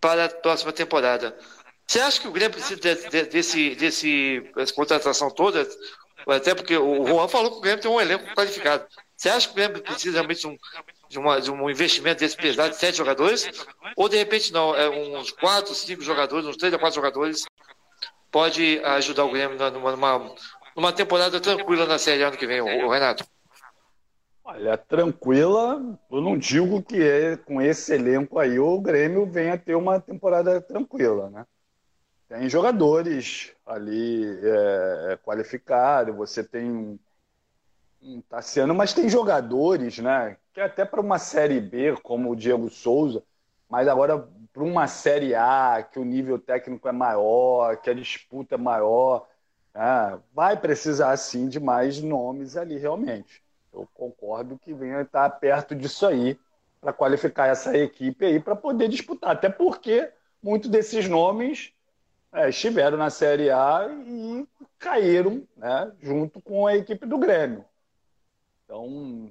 [0.00, 1.38] para a próxima temporada.
[1.86, 5.64] Você acha que o Grêmio precisa de, de, desse, desse, dessa contratação toda?
[6.26, 8.84] Até porque o Juan falou que o Grêmio tem um elenco qualificado.
[9.22, 10.58] Você acha que o Grêmio precisa realmente de um,
[11.08, 13.48] de, uma, de um investimento desse pesado de sete jogadores?
[13.96, 17.44] Ou de repente não, é uns quatro, cinco jogadores, uns três a quatro jogadores
[18.32, 20.34] pode ajudar o Grêmio numa, numa,
[20.74, 23.24] numa temporada tranquila na Série ano que vem, o, Renato?
[24.42, 25.80] Olha, tranquila,
[26.10, 30.60] eu não digo que é, com esse elenco aí o Grêmio venha ter uma temporada
[30.60, 31.46] tranquila, né?
[32.28, 36.98] Tem jogadores ali é, qualificados, você tem
[38.28, 40.36] Tassiano, mas tem jogadores, né?
[40.52, 43.22] Que até para uma Série B, como o Diego Souza,
[43.68, 48.56] mas agora para uma Série A, que o nível técnico é maior, que a disputa
[48.56, 49.26] é maior,
[49.74, 53.42] né, vai precisar sim de mais nomes ali, realmente.
[53.72, 56.38] Eu concordo que venha estar perto disso aí
[56.80, 59.30] para qualificar essa equipe aí para poder disputar.
[59.30, 60.10] Até porque
[60.42, 61.72] muitos desses nomes
[62.32, 64.46] é, estiveram na Série A e
[64.78, 67.64] caíram né, junto com a equipe do Grêmio.
[68.72, 69.30] Então,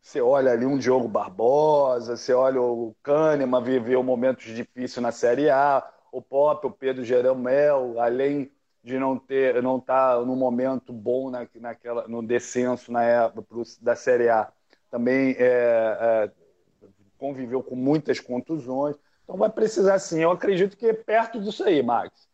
[0.00, 5.50] você olha ali um Diogo Barbosa, você olha o Kahneman, viveu momentos difíceis na Série
[5.50, 8.50] A, o Pop, o Pedro Jeromel, além
[8.82, 13.54] de não ter, não estar tá no momento bom na, naquela, no descenso na época
[13.82, 14.50] da Série A,
[14.90, 16.30] também é, é,
[17.18, 18.96] conviveu com muitas contusões.
[19.24, 20.22] Então vai precisar sim.
[20.22, 22.26] Eu acredito que é perto disso aí, Max.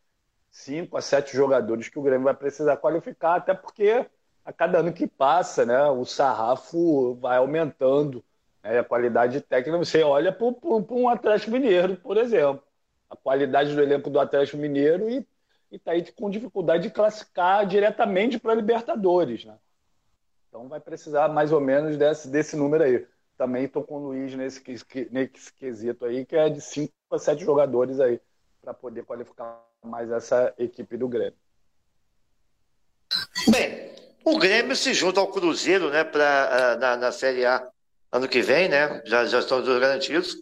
[0.49, 4.07] Cinco a sete jogadores que o Grêmio vai precisar qualificar, até porque
[4.45, 8.23] a cada ano que passa, né, o sarrafo vai aumentando
[8.63, 9.79] né, a qualidade técnica.
[9.79, 10.47] Você olha para
[10.91, 12.63] um Atlético Mineiro, por exemplo.
[13.09, 15.27] A qualidade do elenco do Atlético Mineiro e
[15.71, 19.45] está aí com dificuldade de classificar diretamente para Libertadores.
[19.45, 19.57] Né?
[20.49, 23.07] Então vai precisar mais ou menos desse, desse número aí.
[23.37, 24.63] Também estou com o Luiz nesse,
[25.11, 28.21] nesse quesito aí, que é de 5 a 7 jogadores aí,
[28.63, 31.37] para poder qualificar mais essa equipe do Grêmio.
[33.51, 37.67] Bem, o Grêmio se junta ao Cruzeiro, né, pra, ah, na, na Série A
[38.15, 39.03] ano que vem, né?
[39.05, 40.37] Já, já estão garantidos.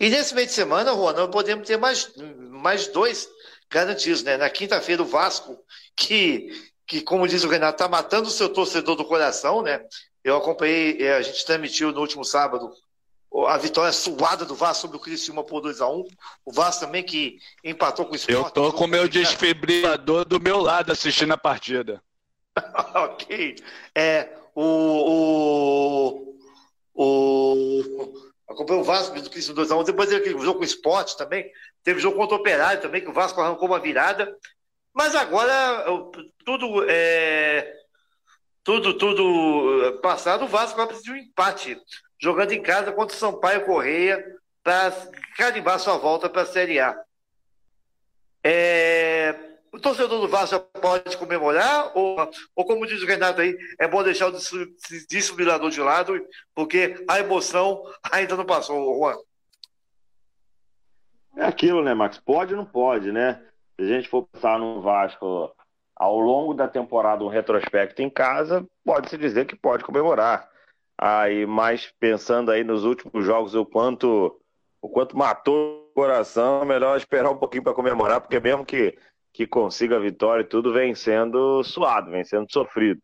[0.00, 2.10] E nesse meio de semana, Juan, nós podemos ter mais,
[2.50, 3.28] mais dois
[3.70, 4.38] garantidos, né?
[4.38, 5.58] Na quinta-feira, o Vasco,
[5.94, 6.48] que,
[6.86, 9.82] que, como diz o Renato, está matando o seu torcedor do coração, né?
[10.24, 12.72] Eu acompanhei, eh, a gente transmitiu no último sábado
[13.46, 16.04] a vitória suada do Vasco sobre o Criciúma por 2x1.
[16.44, 18.46] O Vasco também que empatou com o Sport.
[18.46, 22.02] Eu tô com o meu desfibrilador do meu lado assistindo a partida.
[22.94, 23.56] ok.
[23.94, 26.34] É, o,
[26.94, 29.84] o, o, acompanhei o Vasco do Criciúma 2x1.
[29.84, 31.50] Depois teve aquele jogo com o Sport também.
[31.82, 34.36] Teve jogo contra o Operário também, que o Vasco arrancou uma virada.
[34.92, 35.84] Mas agora,
[36.44, 37.80] tudo é,
[38.62, 41.76] tudo, tudo eh, passado, o Vasco vai precisar de um empate,
[42.20, 44.24] jogando em casa contra o Sampaio Correia
[44.62, 44.92] para
[45.36, 46.96] carimbar sua volta para a Série A.
[48.44, 49.34] É,
[49.72, 52.16] o torcedor do Vasco pode comemorar, ou,
[52.56, 54.32] ou como diz o Renato aí, é bom deixar o
[55.08, 56.20] desfibrilador de lado,
[56.54, 59.16] porque a emoção ainda não passou, Juan.
[61.36, 62.18] É aquilo, né, Max?
[62.18, 63.42] Pode ou não pode, né?
[63.76, 65.54] Se a gente for pensar no Vasco
[65.96, 70.48] ao longo da temporada um retrospecto em casa, pode-se dizer que pode comemorar.
[70.98, 74.38] Aí, mas pensando aí nos últimos jogos, o quanto,
[74.82, 78.98] o quanto matou o coração, melhor esperar um pouquinho para comemorar, porque mesmo que,
[79.32, 83.00] que consiga a vitória e tudo, vem sendo suado, vem sendo sofrido.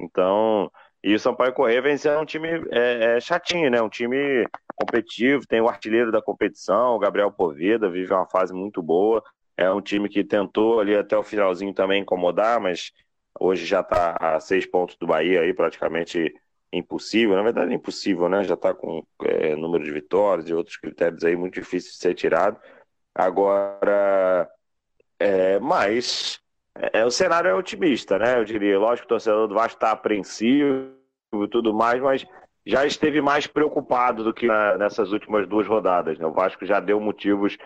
[0.00, 0.70] Então,
[1.02, 3.80] e o Sampaio Correia vem sendo um time é, é, chatinho, né?
[3.82, 8.82] Um time competitivo, tem o artilheiro da competição, o Gabriel Poveda, vive uma fase muito
[8.82, 9.22] boa.
[9.56, 12.90] É um time que tentou ali até o finalzinho também incomodar, mas
[13.38, 16.34] hoje já está a seis pontos do Bahia aí, praticamente
[16.72, 17.36] impossível.
[17.36, 18.42] Na verdade, é impossível, né?
[18.44, 22.14] Já está com é, número de vitórias e outros critérios aí muito difícil de ser
[22.14, 22.58] tirado.
[23.14, 24.48] Agora,
[25.24, 26.38] é, mas
[26.92, 28.38] é, o cenário é otimista, né?
[28.38, 30.92] Eu diria, lógico o torcedor do Vasco está apreensivo
[31.32, 32.26] e tudo mais, mas
[32.66, 36.18] já esteve mais preocupado do que na, nessas últimas duas rodadas.
[36.18, 36.26] Né?
[36.26, 37.56] O Vasco já deu motivos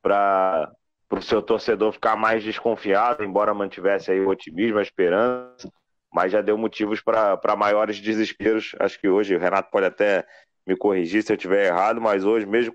[0.00, 0.70] para
[1.10, 5.68] o seu torcedor ficar mais desconfiado, embora mantivesse aí o otimismo, a esperança,
[6.14, 8.76] mas já deu motivos para maiores desesperos.
[8.78, 10.24] Acho que hoje o Renato pode até
[10.64, 12.72] me corrigir se eu estiver errado, mas hoje, mesmo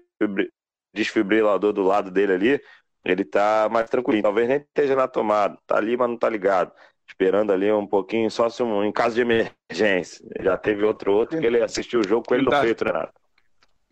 [0.94, 2.62] desfibrilador do lado dele ali,
[3.04, 4.22] ele está mais tranquilo.
[4.22, 6.72] Talvez nem esteja na tomada, tá ali, mas não tá ligado.
[7.08, 10.26] Esperando ali um pouquinho, só se um, em caso de emergência.
[10.40, 13.14] Já teve outro outro que ele assistiu o jogo com ele no peito, Renato.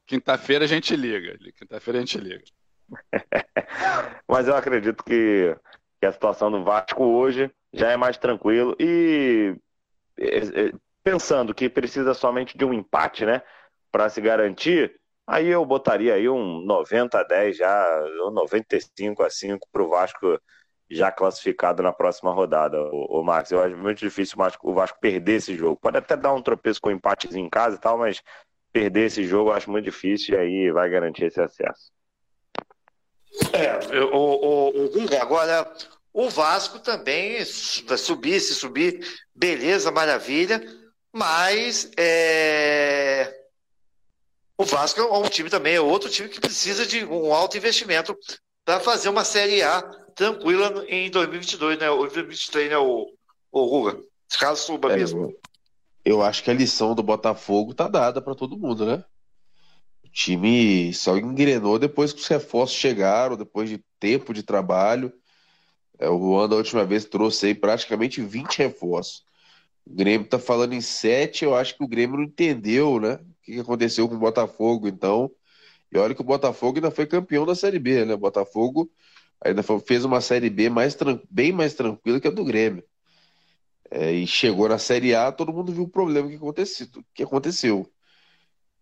[0.05, 1.37] Quinta-feira a gente liga.
[1.57, 2.43] Quinta-feira a gente liga.
[4.27, 5.55] Mas eu acredito que,
[5.99, 9.55] que, a situação do Vasco hoje já é mais tranquilo e
[11.03, 13.41] pensando que precisa somente de um empate, né,
[13.91, 19.29] para se garantir, aí eu botaria aí um 90 a 10 já, ou 95 a
[19.29, 20.39] 5 para o Vasco
[20.89, 23.51] já classificado na próxima rodada, o, o Marcos.
[23.51, 25.79] Eu acho muito difícil o Vasco perder esse jogo.
[25.81, 28.21] Pode até dar um tropeço com empates em casa e tal, mas
[28.73, 31.91] perder esse jogo eu acho muito difícil e aí vai garantir esse acesso.
[33.53, 35.71] É, o, o, agora
[36.13, 38.99] o Vasco também subir, se subir,
[39.33, 40.61] beleza, maravilha,
[41.13, 43.40] mas é,
[44.61, 48.15] o Vasco é um time também, é outro time que precisa de um alto investimento
[48.63, 49.81] para fazer uma Série A
[50.15, 51.89] tranquila em 2022, né?
[51.89, 53.07] Ou 2023, né, o,
[53.51, 53.99] o Ruga?
[54.39, 55.33] Caso suba é, mesmo.
[56.05, 59.03] Eu acho que a lição do Botafogo tá dada para todo mundo, né?
[60.13, 65.11] time só engrenou depois que os reforços chegaram, depois de tempo de trabalho.
[65.97, 69.23] É, o Juan, da última vez, trouxe aí praticamente 20 reforços.
[69.85, 73.19] O Grêmio tá falando em 7, eu acho que o Grêmio não entendeu, né?
[73.43, 75.31] Que aconteceu com o Botafogo, então.
[75.91, 78.13] E olha que o Botafogo ainda foi campeão da Série B, né?
[78.13, 78.91] O Botafogo
[79.43, 80.95] ainda fez uma Série B mais,
[81.29, 82.83] bem mais tranquila que a do Grêmio.
[83.89, 86.87] É, e chegou na Série A, todo mundo viu o problema que aconteceu.
[87.13, 87.91] Que aconteceu.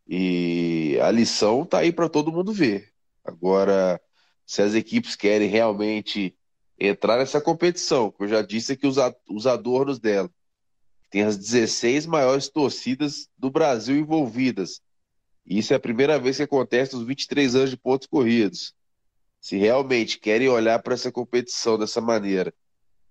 [0.07, 2.91] E a lição tá aí para todo mundo ver.
[3.23, 4.01] Agora,
[4.45, 6.35] se as equipes querem realmente
[6.79, 8.97] entrar nessa competição, que eu já disse aqui os,
[9.29, 10.29] os adornos dela,
[11.09, 14.81] tem as 16 maiores torcidas do Brasil envolvidas.
[15.45, 18.73] E isso é a primeira vez que acontece nos 23 anos de pontos corridos.
[19.41, 22.53] Se realmente querem olhar para essa competição dessa maneira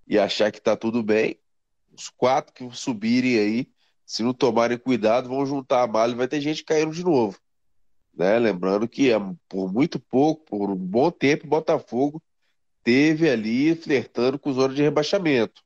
[0.06, 1.38] e achar que está tudo bem,
[1.92, 3.68] os quatro que subirem aí
[4.08, 7.38] se não tomarem cuidado, vão juntar a malha e vai ter gente caindo de novo.
[8.14, 8.38] Né?
[8.38, 12.22] Lembrando que é, por muito pouco, por um bom tempo, o Botafogo
[12.82, 15.62] teve ali flertando com zona de rebaixamento.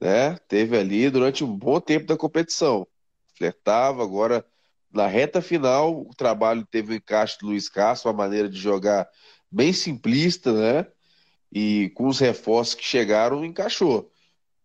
[0.00, 0.36] Né?
[0.48, 2.86] Teve ali durante um bom tempo da competição.
[3.34, 4.44] Flertava, agora
[4.92, 9.08] na reta final, o trabalho teve o encaixe do Luiz Castro, uma maneira de jogar
[9.50, 10.86] bem simplista, né?
[11.52, 14.10] E com os reforços que chegaram, encaixou.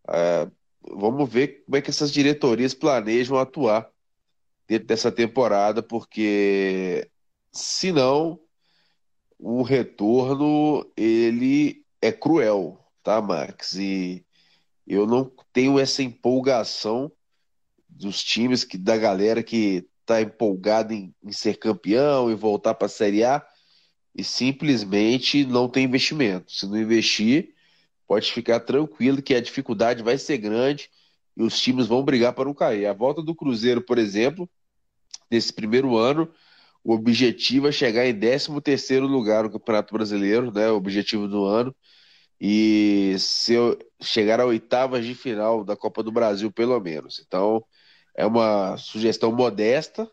[0.10, 0.50] É,
[0.82, 3.90] vamos ver como é que essas diretorias planejam atuar
[4.68, 7.10] dentro dessa temporada, porque
[7.52, 8.40] senão
[9.38, 13.74] o retorno ele é cruel, tá, Max?
[13.76, 14.26] E
[14.88, 17.12] eu não tenho essa empolgação
[17.88, 22.88] dos times que da galera que tá empolgada em, em ser campeão e voltar para
[22.88, 23.46] a Série A
[24.16, 26.52] e simplesmente não tem investimento.
[26.52, 27.54] Se não investir,
[28.08, 30.90] pode ficar tranquilo que a dificuldade vai ser grande
[31.36, 32.86] e os times vão brigar para não cair.
[32.86, 34.50] A volta do Cruzeiro, por exemplo,
[35.32, 36.32] nesse primeiro ano,
[36.84, 40.70] o objetivo é chegar em 13 terceiro lugar no Campeonato Brasileiro, né?
[40.70, 41.74] O objetivo do ano.
[42.40, 47.24] E se eu chegar a oitavas de final da Copa do Brasil, pelo menos.
[47.26, 47.64] Então,
[48.16, 50.10] é uma sugestão modesta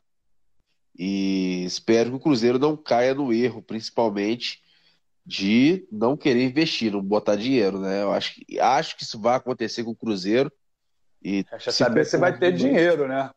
[0.96, 4.60] e espero que o Cruzeiro não caia no erro, principalmente
[5.24, 8.02] de não querer investir, não botar dinheiro, né?
[8.02, 10.50] Eu acho que, acho que isso vai acontecer com o Cruzeiro.
[11.22, 13.30] E Resta saber se vai ter dinheiro, né?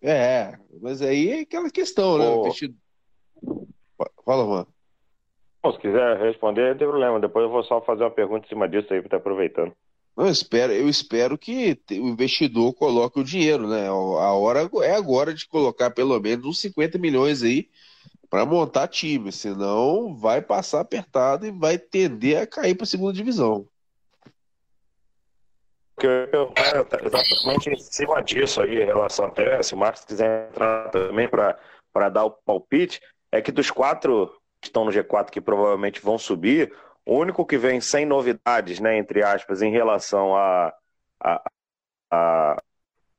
[0.00, 2.28] É, mas aí é aquela questão, né?
[2.28, 2.40] Ô.
[2.46, 2.76] Investido...
[4.24, 4.66] Fala, Juan.
[5.62, 7.20] Bom, se quiser responder, não tem problema.
[7.20, 9.72] Depois eu vou só fazer uma pergunta em cima disso aí, pra estar aproveitando.
[10.16, 13.86] Eu espero, eu espero que o investidor coloque o dinheiro, né?
[13.86, 17.68] A hora é agora de colocar pelo menos uns 50 milhões aí
[18.28, 23.12] para montar time, senão vai passar apertado e vai tender a cair para a segunda
[23.12, 23.66] divisão.
[25.94, 26.52] Porque eu
[27.04, 32.08] exatamente em cima disso aí, em relação até, se o Marcos quiser entrar também para
[32.08, 33.00] dar o palpite,
[33.32, 36.72] é que dos quatro que estão no G4 que provavelmente vão subir,
[37.08, 40.74] o único que vem sem novidades, né, entre aspas, em relação a,
[41.18, 41.42] a,
[42.10, 42.56] a,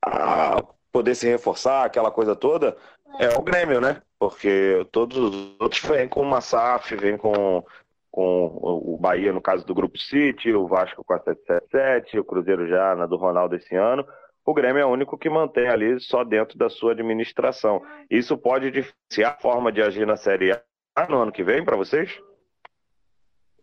[0.02, 0.62] a
[0.92, 2.76] poder se reforçar, aquela coisa toda,
[3.18, 4.00] é o Grêmio, né?
[4.16, 7.64] Porque todos os outros vêm com uma SAF, vêm com,
[8.12, 12.68] com o Bahia, no caso do Grupo City, o Vasco com a 777, o Cruzeiro
[12.68, 14.06] já na do Ronaldo esse ano.
[14.44, 17.82] O Grêmio é o único que mantém ali só dentro da sua administração.
[18.08, 20.62] Isso pode diferenciar a forma de agir na Série A
[21.08, 22.10] no ano que vem para vocês?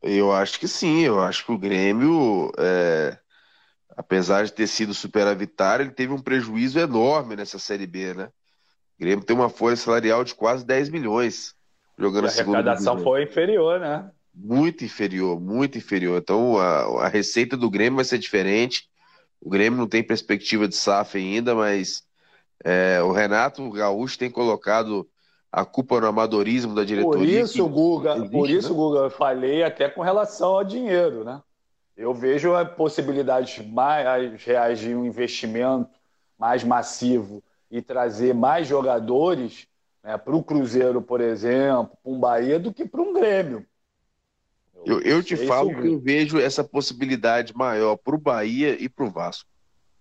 [0.01, 3.17] Eu acho que sim, eu acho que o Grêmio, é,
[3.95, 8.25] apesar de ter sido superavitário, ele teve um prejuízo enorme nessa Série B, né?
[8.97, 11.55] O Grêmio tem uma folha salarial de quase 10 milhões
[11.97, 13.11] jogando E a a segunda arrecadação divisão.
[13.11, 14.11] foi inferior, né?
[14.33, 16.19] Muito inferior, muito inferior.
[16.21, 18.87] Então a, a receita do Grêmio vai ser diferente.
[19.41, 22.03] O Grêmio não tem perspectiva de SAF ainda, mas
[22.63, 25.09] é, o Renato Gaúcho tem colocado
[25.51, 27.41] a culpa no amadorismo da Por diretoria.
[27.41, 28.75] isso, que Guga, existe, por isso, né?
[28.75, 31.41] Guga, eu falei até com relação ao dinheiro, né?
[31.95, 35.89] Eu vejo a possibilidade mais reais de um investimento
[36.37, 39.67] mais massivo e trazer mais jogadores
[40.03, 43.65] né, para o Cruzeiro, por exemplo, para um Bahia, do que para um Grêmio.
[44.85, 48.77] Eu, eu te Esse falo eu que eu vejo essa possibilidade maior para o Bahia
[48.79, 49.49] e para o Vasco.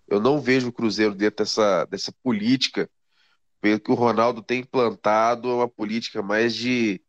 [0.07, 2.89] Eu não vejo o Cruzeiro dentro dessa, dessa política,
[3.59, 7.01] pelo que o Ronaldo tem implantado, é uma política mais de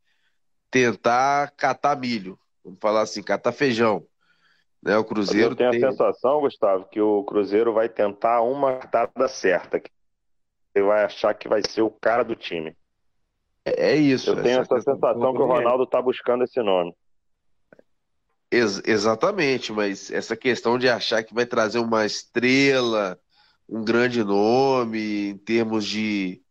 [0.70, 4.06] tentar catar milho, vamos falar assim, catar feijão.
[4.82, 4.96] Né?
[4.96, 5.84] O Cruzeiro eu tenho tem...
[5.84, 9.80] a sensação, Gustavo, que o Cruzeiro vai tentar uma cartada certa.
[9.80, 9.90] Que
[10.74, 12.76] ele vai achar que vai ser o cara do time.
[13.64, 14.30] É isso.
[14.30, 16.94] Eu tenho essa sensação que o Ronaldo está buscando esse nome.
[18.50, 23.18] Ex- exatamente, mas essa questão de achar que vai trazer uma estrela,
[23.68, 26.42] um grande nome em termos de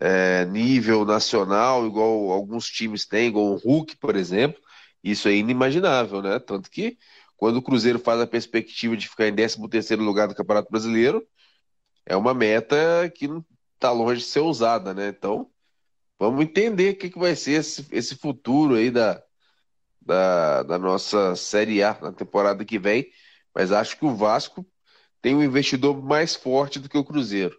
[0.00, 4.60] é, nível nacional, igual alguns times têm, igual o Hulk, por exemplo,
[5.02, 6.38] isso é inimaginável, né?
[6.38, 6.98] Tanto que
[7.36, 11.26] quando o Cruzeiro faz a perspectiva de ficar em 13º lugar do Campeonato Brasileiro,
[12.04, 12.76] é uma meta
[13.14, 13.44] que não
[13.74, 15.08] está longe de ser usada, né?
[15.08, 15.50] Então,
[16.18, 19.22] vamos entender o que, que vai ser esse, esse futuro aí da,
[20.00, 23.10] da, da nossa Série A na temporada que vem,
[23.54, 24.66] mas acho que o Vasco
[25.20, 27.56] tem um investidor mais forte do que o Cruzeiro,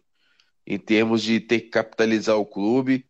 [0.65, 3.05] em termos de ter que capitalizar o clube.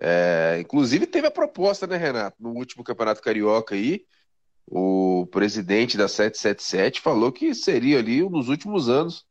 [0.00, 4.04] É, inclusive teve a proposta, né, Renato, no último Campeonato Carioca aí,
[4.66, 9.26] o presidente da 777 falou que seria ali um dos últimos anos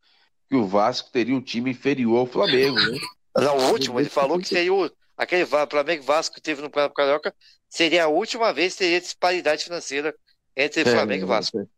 [0.48, 2.98] que o Vasco teria um time inferior ao Flamengo, né?
[3.36, 6.94] Não, o último, ele falou que seria o, aquele Flamengo Vasco que teve no Campeonato
[6.94, 7.34] Carioca,
[7.68, 10.14] seria a última vez que teria disparidade financeira
[10.56, 11.68] entre Flamengo e Vasco.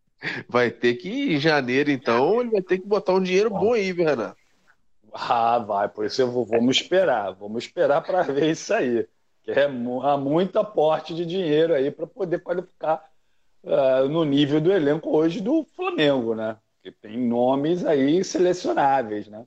[0.48, 3.72] Vai ter que ir em janeiro, então, ele vai ter que botar um dinheiro bom
[3.72, 4.36] aí, viu, Renato?
[5.12, 9.06] Ah, vai, por isso eu vou, vamos esperar, vamos esperar para ver isso aí.
[9.42, 13.10] Que é há muito aporte de dinheiro aí para poder qualificar
[13.64, 16.56] uh, no nível do elenco hoje do Flamengo, né?
[16.82, 19.44] Que tem nomes aí selecionáveis, né?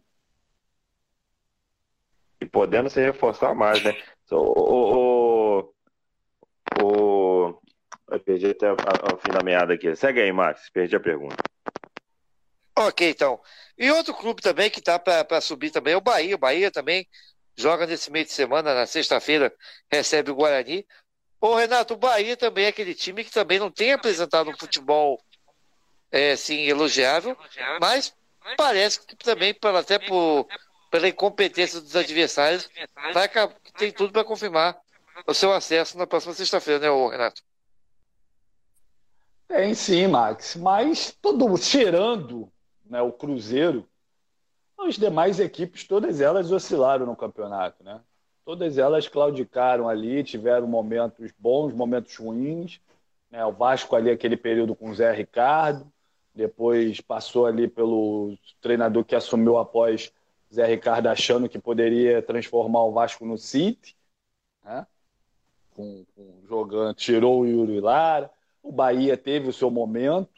[2.41, 3.95] E podendo se reforçar mais, né?
[4.29, 5.59] O, o,
[6.81, 7.61] o, o...
[8.15, 8.77] Eu perdi até o
[9.17, 9.93] fim da meada aqui.
[9.93, 10.69] Segue aí, Max.
[10.69, 11.35] Perdi a pergunta.
[12.77, 13.41] Ok, então.
[13.77, 16.35] E outro clube também que está para subir também é o Bahia.
[16.35, 17.05] O Bahia também
[17.57, 19.53] joga nesse meio de semana, na sexta-feira,
[19.91, 20.85] recebe o Guarani.
[21.41, 25.21] Ô, Renato, o Bahia também é aquele time que também não tem apresentado um futebol
[26.09, 27.37] é, assim, elogiável,
[27.81, 28.15] mas
[28.55, 30.47] parece que também, até por,
[30.89, 32.69] pela incompetência dos adversários,
[33.13, 33.29] vai,
[33.77, 34.77] tem tudo para confirmar
[35.27, 37.41] o seu acesso na próxima sexta-feira, né, Renato?
[39.47, 42.51] Tem sim, Max, mas todo cheirando
[42.85, 43.87] né, o Cruzeiro,
[44.77, 48.01] as demais equipes, todas elas oscilaram no campeonato, né?
[48.43, 52.79] Todas elas claudicaram ali, tiveram momentos bons, momentos ruins.
[53.31, 53.43] Né?
[53.43, 55.91] O Vasco ali, aquele período com o Zé Ricardo,
[56.33, 60.13] depois passou ali pelo treinador que assumiu após
[60.53, 63.95] Zé Ricardo achando que poderia transformar o Vasco no City,
[64.63, 64.85] né?
[65.75, 68.29] com, com, jogando, tirou o Yuri Lara.
[68.65, 70.29] O Bahia teve o seu momento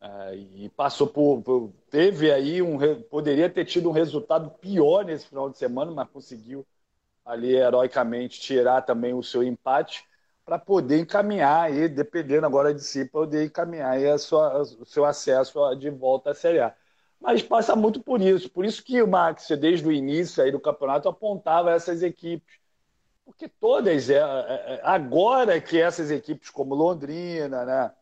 [0.00, 5.26] é, e passou por, por, teve aí um poderia ter tido um resultado pior nesse
[5.26, 6.64] final de semana, mas conseguiu
[7.24, 10.04] ali heroicamente tirar também o seu empate
[10.44, 15.04] para poder encaminhar aí, dependendo agora de si, poder encaminhar aí a sua, o seu
[15.04, 16.74] acesso de volta à Série A.
[17.20, 18.48] Mas passa muito por isso.
[18.50, 22.58] Por isso que o Max, desde o início aí do campeonato, apontava essas equipes.
[23.28, 27.92] Porque todas, é, é, é agora que essas equipes como Londrina, né,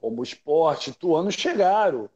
[0.00, 2.08] como o Esporte, Ituano chegaram.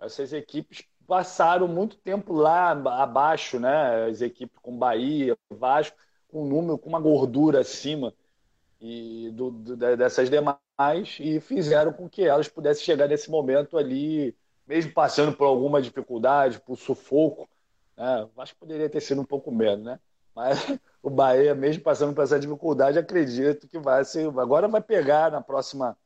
[0.00, 4.06] Essas equipes passaram muito tempo lá abaixo, né?
[4.06, 5.96] As equipes com Bahia, Vasco,
[6.26, 8.12] com um número, com uma gordura acima
[8.80, 10.58] e do, do, dessas demais
[11.20, 16.60] e fizeram com que elas pudessem chegar nesse momento ali, mesmo passando por alguma dificuldade,
[16.60, 17.48] por sufoco.
[17.96, 18.28] Né?
[18.34, 20.00] Vasco poderia ter sido um pouco menos, né?
[20.34, 20.58] Mas
[21.04, 24.26] o Bahia, mesmo passando por essa dificuldade, acredito que vai ser.
[24.38, 25.96] Agora vai pegar na próxima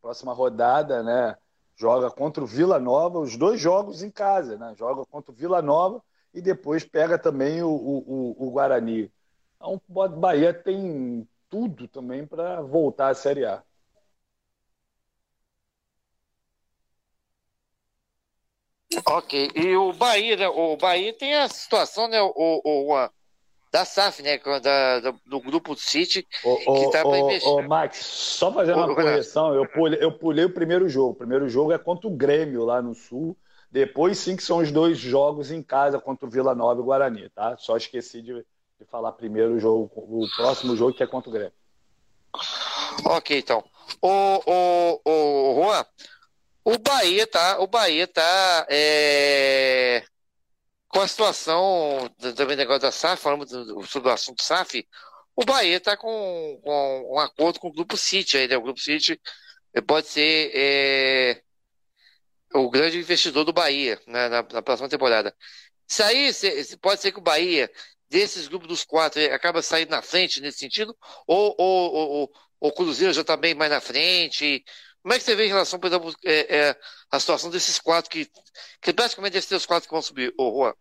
[0.00, 1.36] próxima rodada, né?
[1.76, 4.74] Joga contra o Vila Nova, os dois jogos em casa, né?
[4.76, 6.02] Joga contra o Vila Nova
[6.32, 9.10] e depois pega também o, o, o Guarani.
[9.56, 13.62] Então, o Bahia tem tudo também para voltar à Série A.
[19.06, 20.48] Ok, e o Bahia, né?
[20.48, 22.20] o Bahia tem a situação, né?
[22.20, 23.10] O, o, o,
[23.74, 24.38] da SAF, né?
[24.38, 27.48] Da, da, do grupo City, ô, que tá para investir.
[27.50, 31.10] Ô, Max, só fazendo ô, uma correção, eu pulei, eu pulei o primeiro jogo.
[31.10, 33.36] O primeiro jogo é contra o Grêmio lá no Sul.
[33.68, 36.84] Depois sim que são os dois jogos em casa contra o Vila Nova e o
[36.84, 37.56] Guarani, tá?
[37.58, 41.32] Só esqueci de, de falar primeiro o jogo, o próximo jogo que é contra o
[41.32, 41.52] Grêmio.
[43.04, 43.64] Ok, então.
[44.00, 45.84] O, o, o Juan,
[46.64, 50.04] o Bahia tá, o Bahia tá é,
[50.94, 54.86] com a situação também negócio da SAF, falando sobre o assunto SAF,
[55.34, 58.56] o Bahia está com, com, um acordo com o Grupo City aí, né?
[58.56, 59.20] O Grupo City
[59.74, 61.42] eh, pode ser é,
[62.54, 64.28] o grande investidor do Bahia né?
[64.28, 65.34] na, na, próxima temporada.
[65.88, 66.30] Isso aí
[66.80, 67.68] pode ser que o Bahia,
[68.08, 70.96] desses grupos dos quatro, acaba saindo na frente nesse sentido,
[71.26, 74.64] ou, ou, ou, ou o Cruzeiro já está bem mais na frente.
[75.02, 76.80] Como é que você vê em relação, por exemplo, é, é,
[77.10, 78.30] a situação desses quatro que,
[78.80, 80.74] que praticamente esses os quatro que vão subir, ô Juan?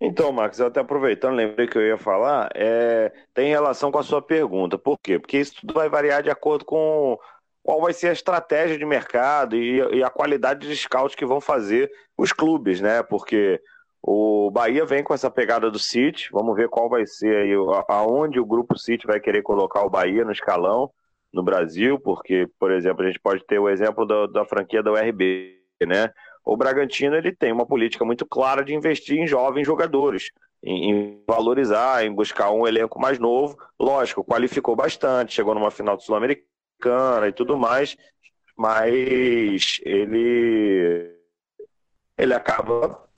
[0.00, 4.22] Então, Marcos, até aproveitando, lembrei que eu ia falar, é, tem relação com a sua
[4.22, 4.78] pergunta.
[4.78, 5.18] Por quê?
[5.18, 7.18] Porque isso tudo vai variar de acordo com
[7.62, 11.40] qual vai ser a estratégia de mercado e, e a qualidade de scout que vão
[11.40, 13.02] fazer os clubes, né?
[13.02, 13.60] Porque
[14.02, 17.52] O Bahia vem com essa pegada do City, vamos ver qual vai ser aí,
[17.88, 20.90] aonde o grupo City vai querer colocar o Bahia no escalão
[21.32, 24.92] no Brasil, porque, por exemplo, a gente pode ter o exemplo da, da franquia da
[24.92, 26.10] URB, né?
[26.44, 30.30] O Bragantino ele tem uma política muito clara de investir em jovens jogadores,
[30.62, 33.56] em, em valorizar, em buscar um elenco mais novo.
[33.78, 37.96] Lógico, qualificou bastante, chegou numa final do Sul-Americana e tudo mais,
[38.56, 41.16] mas ele
[42.18, 43.08] ele acaba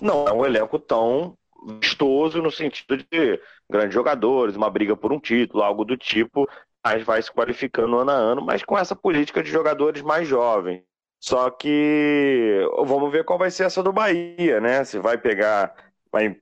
[0.00, 1.36] não é um elenco tão
[1.80, 6.48] vistoso no sentido de grandes jogadores, uma briga por um título, algo do tipo,
[6.84, 10.82] mas vai se qualificando ano a ano, mas com essa política de jogadores mais jovens.
[11.28, 14.84] Só que vamos ver qual vai ser essa do Bahia, né?
[14.84, 15.74] Se vai pegar,
[16.12, 16.36] vai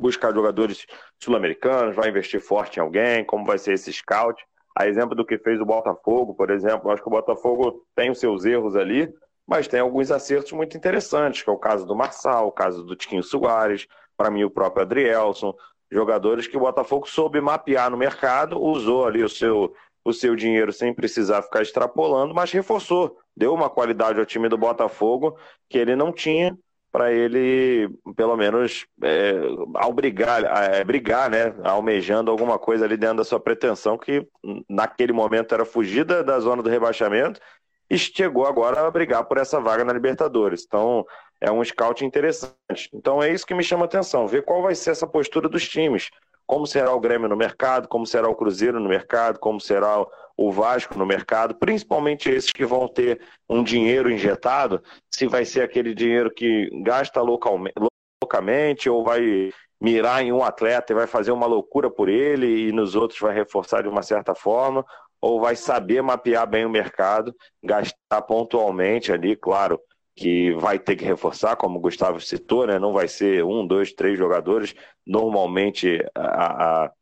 [0.00, 0.86] buscar jogadores
[1.22, 4.42] sul-americanos, vai investir forte em alguém, como vai ser esse scout.
[4.74, 8.18] A exemplo do que fez o Botafogo, por exemplo, acho que o Botafogo tem os
[8.18, 9.12] seus erros ali,
[9.46, 12.96] mas tem alguns acertos muito interessantes, que é o caso do Marçal, o caso do
[12.96, 13.86] Tiquinho Soares,
[14.16, 15.54] para mim o próprio Adrielson,
[15.90, 20.72] jogadores que o Botafogo soube mapear no mercado, usou ali o seu, o seu dinheiro
[20.72, 25.36] sem precisar ficar extrapolando, mas reforçou, deu uma qualidade ao time do Botafogo
[25.68, 26.56] que ele não tinha
[26.92, 29.32] para ele, pelo menos, é,
[29.76, 34.28] ao brigar, é, brigar, né, almejando alguma coisa ali dentro da sua pretensão, que
[34.68, 37.40] naquele momento era fugir da, zona do rebaixamento
[37.88, 40.64] e chegou agora a brigar por essa vaga na Libertadores.
[40.66, 41.06] Então,
[41.40, 42.90] é um scout interessante.
[42.92, 45.66] Então, é isso que me chama a atenção, ver qual vai ser essa postura dos
[45.66, 46.10] times.
[46.46, 50.04] Como será o Grêmio no mercado, como será o Cruzeiro no mercado, como será
[50.36, 55.62] o Vasco no mercado, principalmente esses que vão ter um dinheiro injetado, se vai ser
[55.62, 57.74] aquele dinheiro que gasta localmente,
[58.22, 59.50] loucamente ou vai
[59.80, 63.34] mirar em um atleta e vai fazer uma loucura por ele e nos outros vai
[63.34, 64.84] reforçar de uma certa forma,
[65.20, 69.80] ou vai saber mapear bem o mercado, gastar pontualmente ali, claro,
[70.14, 72.78] que vai ter que reforçar, como o Gustavo citou, né?
[72.78, 74.74] Não vai ser um, dois, três jogadores.
[75.06, 76.92] Normalmente a, a,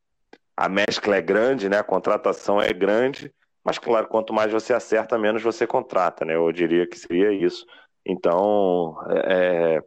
[0.56, 1.78] a mescla é grande, né?
[1.78, 3.32] A contratação é grande,
[3.64, 6.36] mas claro, quanto mais você acerta, menos você contrata, né?
[6.36, 7.66] Eu diria que seria isso.
[8.06, 8.96] Então,
[9.26, 9.82] é,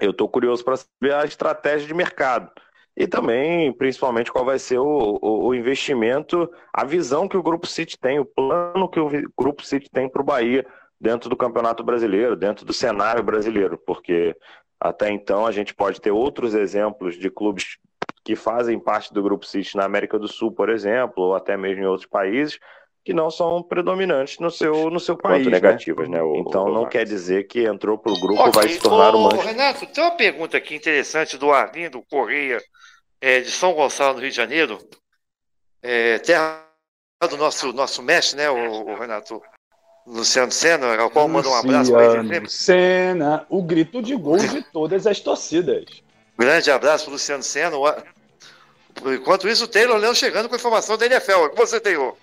[0.00, 2.50] eu estou curioso para saber a estratégia de mercado
[2.96, 7.66] e também, principalmente, qual vai ser o, o, o, investimento, a visão que o Grupo
[7.66, 10.64] City tem, o plano que o Grupo City tem para o Bahia
[11.04, 14.34] dentro do Campeonato Brasileiro, dentro do cenário brasileiro, porque
[14.80, 17.76] até então a gente pode ter outros exemplos de clubes
[18.24, 21.82] que fazem parte do Grupo City na América do Sul, por exemplo, ou até mesmo
[21.82, 22.58] em outros países,
[23.04, 25.44] que não são predominantes no seu, no seu país.
[25.44, 25.52] Né?
[25.52, 26.22] negativas, né?
[26.22, 28.52] O, então o, não quer dizer que entrou para o grupo okay.
[28.52, 29.30] vai se tornar uma.
[29.42, 32.62] Renato, tem uma pergunta aqui interessante do Arlindo Correia
[33.20, 34.78] é, de São Gonçalo, no Rio de Janeiro,
[35.82, 36.64] é, terra
[37.28, 39.42] do nosso, nosso mestre, né, o, o Renato
[40.06, 44.62] Luciano Senna, ao qual manda um abraço para ele Senna, o grito de gol de
[44.62, 45.84] todas as torcidas.
[46.38, 47.76] Grande abraço para Luciano Senna.
[49.06, 51.44] Enquanto isso, o Taylor Leão chegando com a informação da NFL.
[51.44, 52.16] O que você, Taylor?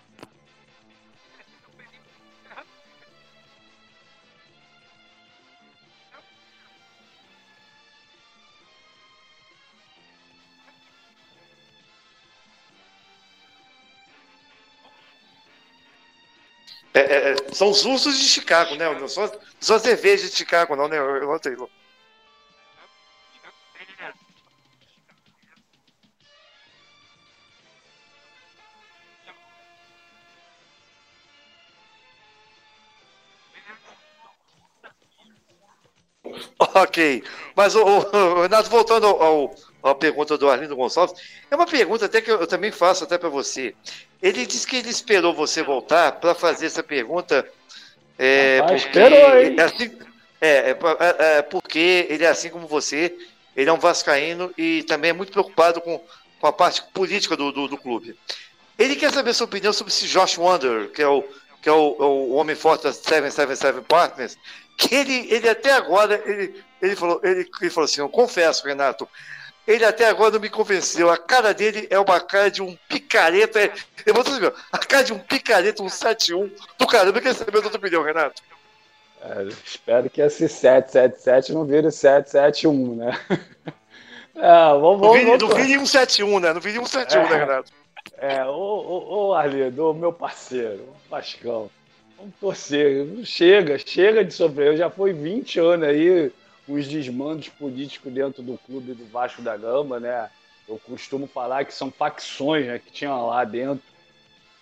[16.94, 18.90] É, é, é, são os ursos de Chicago, né?
[19.00, 20.98] Não são, são as cervejas de Chicago, não, né,
[21.42, 21.70] Taylor?
[36.76, 37.24] Ok,
[37.56, 41.20] mas o, o Renato, voltando ao, a pergunta do Arlindo Gonçalves.
[41.50, 43.74] É uma pergunta até que eu, eu também faço até para você.
[44.22, 47.48] Ele disse que ele esperou você voltar para fazer essa pergunta.
[48.18, 49.56] É, ah, porque esperou, hein?
[49.58, 49.98] É, assim,
[50.40, 53.16] é, é, é, é, porque ele é assim como você,
[53.56, 56.02] ele é um vascaíno e também é muito preocupado com,
[56.40, 58.18] com a parte política do, do, do clube.
[58.78, 61.24] Ele quer saber sua opinião sobre esse Josh Wonder, que é o,
[61.62, 64.38] que é o, o homem forte das 777 Partners,
[64.76, 69.08] que ele, ele até agora, ele, ele, falou, ele, ele falou assim, eu confesso, Renato,
[69.68, 71.10] ele até agora não me convenceu.
[71.10, 73.60] A cara dele é uma cara de um picareta.
[73.60, 73.72] É,
[74.06, 77.18] eu vou dizer, a cara de um picareta, um 7-1 do caramba.
[77.18, 78.42] Eu queria saber a tua opinião, Renato.
[79.22, 83.20] É, espero que esse 777 não vire 771, né?
[84.34, 85.42] É, vamos, vamos, não vire, vamos...
[85.42, 86.54] Não vire um 71, né?
[86.54, 87.72] Não vire um 71, é, né, Renato?
[88.18, 91.70] É, ô, ô, ô Arlindo, meu parceiro, Pascão,
[92.18, 93.06] vamos torcer.
[93.26, 94.68] Chega, chega de sofrer.
[94.68, 96.32] Eu já fui 20 anos aí
[96.74, 100.30] os desmandos políticos dentro do clube do Vasco da Gama, né?
[100.68, 103.84] Eu costumo falar que são facções né, que tinham lá dentro.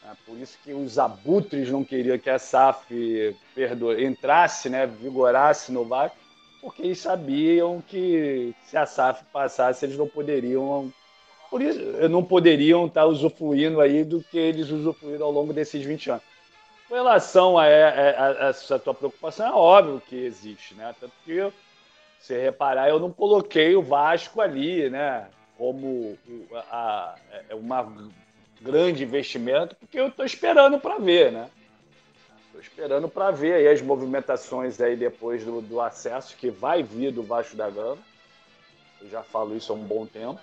[0.03, 0.17] Né?
[0.25, 5.85] Por isso que os abutres não queriam que a SAF perdoe, entrasse, né, vigorasse no
[5.85, 6.17] Vasco.
[6.61, 10.91] porque eles sabiam que se a SAF passasse, eles não poderiam.
[11.49, 11.79] Por isso,
[12.09, 16.23] não poderiam estar usufruindo aí do que eles usufruíram ao longo desses 20 anos.
[16.87, 20.95] Com relação a, a essa tua preocupação, é óbvio que existe, né?
[20.99, 21.51] Tanto que,
[22.19, 25.27] se reparar, eu não coloquei o Vasco ali, né?
[25.57, 26.17] Como
[26.53, 27.15] a,
[27.49, 28.11] a, uma
[28.61, 31.49] grande investimento, porque eu estou esperando para ver, né?
[32.47, 37.11] Estou esperando para ver aí as movimentações aí depois do, do acesso que vai vir
[37.11, 37.99] do Vasco da Gama.
[39.01, 40.39] Eu já falo isso há um bom tempo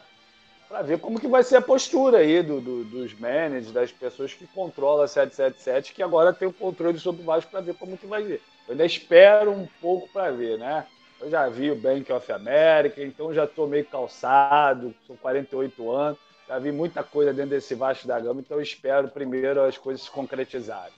[0.68, 4.34] para ver como que vai ser a postura aí do, do, dos managers, das pessoas
[4.34, 7.96] que controlam a 777, que agora tem o controle sobre o Vasco para ver como
[7.96, 8.42] que vai ser.
[8.66, 10.84] Eu ainda espero um pouco para ver, né?
[11.20, 16.18] Eu já vi o Bank of America, então já estou meio calçado, sou 48 anos,
[16.46, 20.10] já vi muita coisa dentro desse Vasco da Gama, então espero primeiro as coisas se
[20.10, 20.92] concretizarem.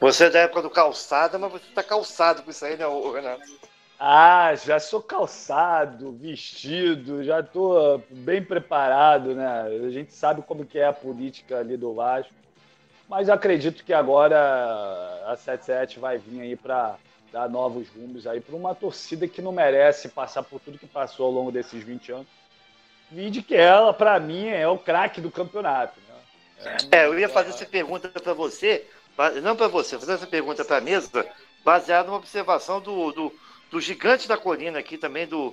[0.00, 3.42] Você é da época do calçado, mas você está calçado com isso aí, né, Renato?
[3.98, 9.62] Ah, já sou calçado, vestido, já estou bem preparado, né?
[9.62, 12.34] A gente sabe como que é a política ali do Vasco,
[13.08, 16.96] mas acredito que agora a 77 vai vir aí para
[17.34, 21.26] dar novos rumos aí para uma torcida que não merece passar por tudo que passou
[21.26, 22.26] ao longo desses 20 anos.
[23.10, 26.00] Vide que ela, para mim, é o craque do campeonato.
[26.62, 26.76] Né?
[26.92, 28.86] É, eu ia fazer essa pergunta para você,
[29.42, 31.26] não para você, fazer essa pergunta para a mesa,
[31.64, 33.32] baseada numa observação do, do
[33.74, 35.52] do Gigante da Colina aqui também, do.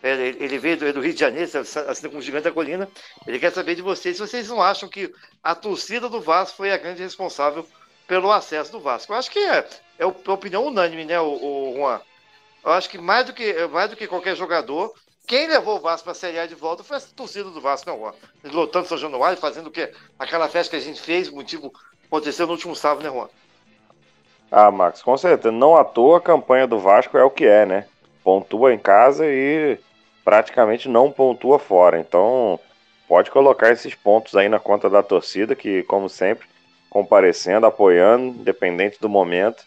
[0.00, 1.50] Ele veio do, Rio de Janeiro,
[1.88, 2.88] assim como o Gigante da Colina.
[3.26, 5.12] Ele quer saber de vocês se vocês não acham que
[5.42, 7.66] a torcida do Vasco foi a grande responsável
[8.06, 9.12] pelo acesso do Vasco.
[9.12, 9.68] Eu acho que é,
[10.02, 12.00] é a opinião unânime, né, o, o Juan?
[12.64, 14.92] Eu acho que mais do que, mais do que qualquer jogador,
[15.26, 17.88] quem levou o Vasco para a Série A de volta foi a torcida do Vasco,
[17.88, 18.12] não, Juan?
[18.44, 19.92] Lotando São Januário, fazendo o quê?
[20.18, 21.72] Aquela festa que a gente fez, motivo
[22.06, 23.28] aconteceu no último sábado, né, Juan?
[24.50, 25.50] Ah, Max, com certeza.
[25.50, 27.86] Não à toa a campanha do Vasco é o que é, né?
[28.22, 29.78] Pontua em casa e
[30.22, 31.98] praticamente não pontua fora.
[31.98, 32.60] Então,
[33.08, 36.46] pode colocar esses pontos aí na conta da torcida, que, como sempre,
[36.90, 39.64] comparecendo, apoiando, independente do momento.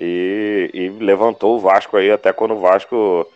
[0.00, 3.26] E, e levantou o Vasco aí até quando o Vasco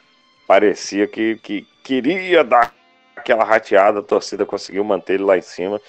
[0.47, 2.73] parecia que, que queria dar
[3.17, 5.81] aquela rateada, a torcida conseguiu manter ele lá em cima.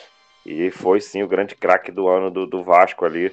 [0.45, 3.31] E foi sim o grande craque do ano do, do Vasco ali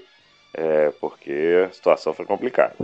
[0.54, 2.74] é, porque a situação foi complicada.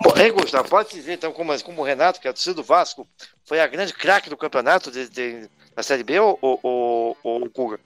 [0.00, 2.62] Bom, hein, Gustavo, pode dizer então, como, como o Renato, que é a torcida do
[2.62, 3.08] Vasco,
[3.44, 7.50] foi a grande craque do campeonato de, de, da Série B ou, ou, ou o
[7.50, 7.78] Cuga?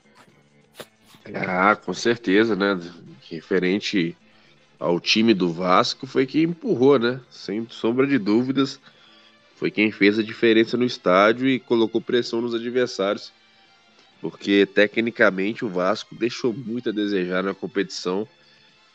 [1.35, 2.79] Ah, com certeza, né?
[3.31, 4.17] Referente
[4.79, 7.21] ao time do Vasco, foi quem empurrou, né?
[7.31, 8.81] Sem sombra de dúvidas,
[9.57, 13.33] foi quem fez a diferença no estádio e colocou pressão nos adversários
[14.21, 18.27] porque tecnicamente o Vasco deixou muito a desejar na competição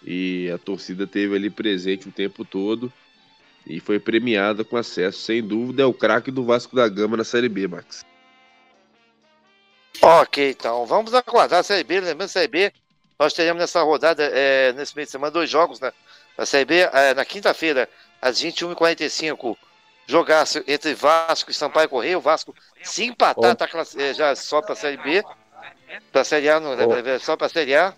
[0.06, 2.92] e a torcida teve ali presente o tempo todo
[3.66, 5.20] e foi premiada com acesso.
[5.20, 8.04] Sem dúvida, é o craque do Vasco da Gama na Série B, Max.
[10.02, 12.02] Ok, então vamos aguardar a Série B.
[12.02, 12.74] Lembrando, a Série B,
[13.24, 15.94] nós teremos nessa rodada, é, nesse meio de semana, dois jogos né?
[16.38, 16.80] na Série B.
[16.80, 17.88] É, na quinta-feira,
[18.22, 19.56] às 21h45
[20.06, 22.18] jogar entre Vasco e Sampaio Correia.
[22.18, 23.66] O Vasco, se empatar, tá
[23.98, 25.24] eh, já só para a Série B.
[26.12, 27.20] Para a Série A, não, oh.
[27.20, 27.94] só para a Série A.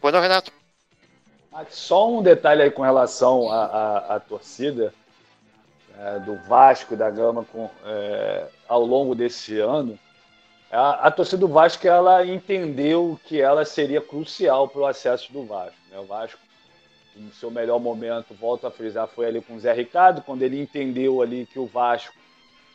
[0.00, 0.52] Pois não, Renato?
[1.70, 4.92] Só um detalhe aí com relação à, à, torcida
[5.96, 9.96] é, do Vasco da Gama com, é, ao longo desse ano.
[10.74, 15.44] A, a, torcida do Vasco ela entendeu que ela seria crucial para o acesso do
[15.44, 15.76] Vasco.
[15.88, 15.98] Né?
[15.98, 16.40] O Vasco
[17.16, 20.60] no seu melhor momento, volto a frisar, foi ali com o Zé Ricardo, quando ele
[20.60, 22.16] entendeu ali que o Vasco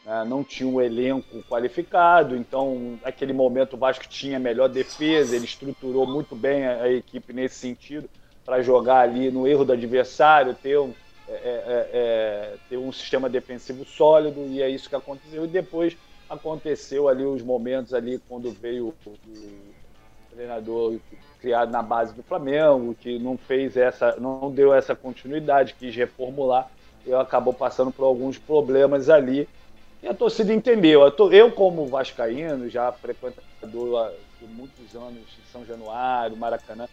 [0.05, 5.43] né, não tinha um elenco qualificado, então naquele momento o Vasco tinha melhor defesa, ele
[5.43, 8.09] estruturou muito bem a, a equipe nesse sentido,
[8.45, 10.93] para jogar ali no erro do adversário, ter um,
[11.27, 15.43] é, é, é, é, ter um sistema defensivo sólido, e é isso que aconteceu.
[15.43, 15.97] E depois
[16.29, 19.13] aconteceu ali os momentos ali quando veio o,
[20.31, 20.97] treinador
[21.41, 26.69] criado na base do Flamengo, que não fez essa, não deu essa continuidade, quis reformular
[27.05, 29.47] e acabou passando por alguns problemas ali.
[30.01, 31.01] E a torcida entendeu.
[31.31, 36.87] Eu, como vascaíno, já frequentador de muitos anos em São Januário, Maracanã,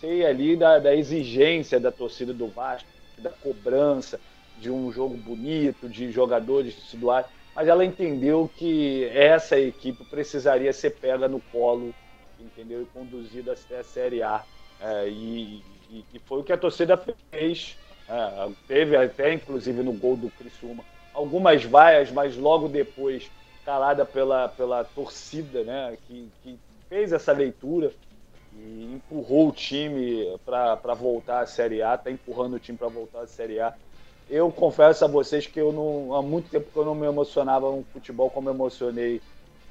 [0.00, 2.88] sei ali da, da exigência da torcida do Vasco,
[3.18, 4.20] da cobrança
[4.60, 10.90] de um jogo bonito, de jogadores titulares, mas ela entendeu que essa equipe precisaria ser
[10.90, 11.94] pega no colo
[12.40, 12.82] entendeu?
[12.82, 14.44] E conduzido até a Série A.
[14.80, 16.96] É, e, e, e, foi o que a torcida
[17.30, 17.76] fez.
[18.08, 23.30] É, teve até, inclusive, no gol do Criciúma, algumas vaias, mas logo depois,
[23.64, 25.96] calada pela, pela torcida, né?
[26.06, 26.58] Que, que
[26.88, 27.92] fez essa leitura
[28.54, 33.20] e empurrou o time para voltar à Série A, está empurrando o time para voltar
[33.20, 33.74] à Série A.
[34.30, 37.70] Eu confesso a vocês que eu não, há muito tempo que eu não me emocionava
[37.70, 39.22] no futebol como emocionei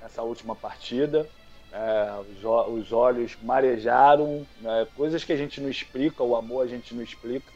[0.01, 1.29] nessa última partida.
[1.71, 2.43] É, os,
[2.73, 7.03] os, olhos marejaram, né, coisas que a gente não explica, o amor a gente não
[7.03, 7.51] explica.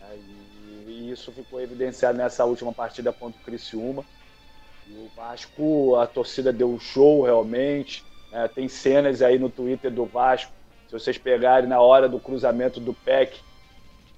[0.00, 4.02] Né, e, e, isso ficou evidenciado nessa última partida contra o Criciúma.
[4.86, 8.02] E o Vasco, a torcida deu um show realmente.
[8.32, 10.52] Né, tem cenas aí no Twitter do Vasco,
[10.86, 13.40] se vocês pegarem na hora do cruzamento do PEC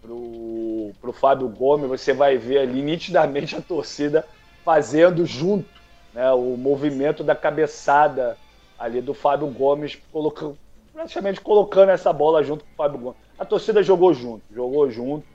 [0.07, 4.25] pro, pro Fábio Gomes, você vai ver ali nitidamente a torcida
[4.65, 5.69] fazendo junto
[6.15, 8.37] né, o movimento da cabeçada
[8.79, 10.57] ali do Fábio Gomes, colocando,
[10.93, 13.19] praticamente colocando essa bola junto com o Fábio Gomes.
[13.39, 15.27] A torcida jogou junto, jogou junto.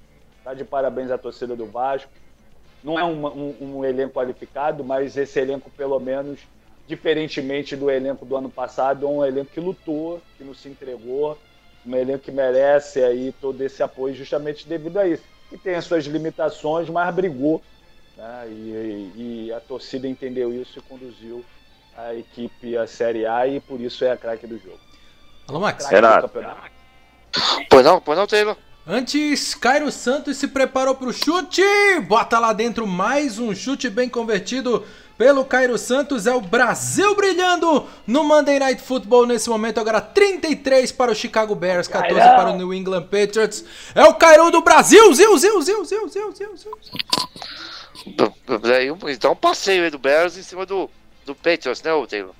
[0.44, 2.10] Tá de parabéns à torcida do Vasco.
[2.84, 6.40] Não é um, um, um elenco qualificado, mas esse elenco, pelo menos,
[6.88, 11.38] diferentemente do elenco do ano passado, é um elenco que lutou, que não se entregou,
[11.86, 15.24] um elenco que merece aí todo esse apoio justamente devido a isso.
[15.50, 17.62] Que tem as suas limitações, mas brigou.
[18.16, 18.48] Né?
[18.50, 19.12] E,
[19.48, 21.44] e, a torcida entendeu isso e conduziu
[21.98, 24.80] a equipe à Série A e por isso é a craque do jogo.
[25.48, 25.88] Alô, Max.
[25.88, 26.32] Renato.
[27.70, 28.56] Pois não, pois não, Taylor.
[28.86, 31.62] Antes, Cairo Santos se preparou para o chute.
[32.08, 34.86] Bota lá dentro mais um chute bem convertido
[35.22, 36.26] pelo Cairo Santos.
[36.26, 39.80] É o Brasil brilhando no Monday Night Football nesse momento.
[39.80, 42.36] Agora 33 para o Chicago Bears, 14 Cairão.
[42.36, 43.64] para o New England Patriots.
[43.94, 45.14] É o Cairo do Brasil.
[45.14, 46.78] Zil, zil, zil, zil, zil, zil, zil.
[49.08, 50.90] Então, passeio aí do Bears em cima do,
[51.24, 52.34] do Patriots, né, Taylor?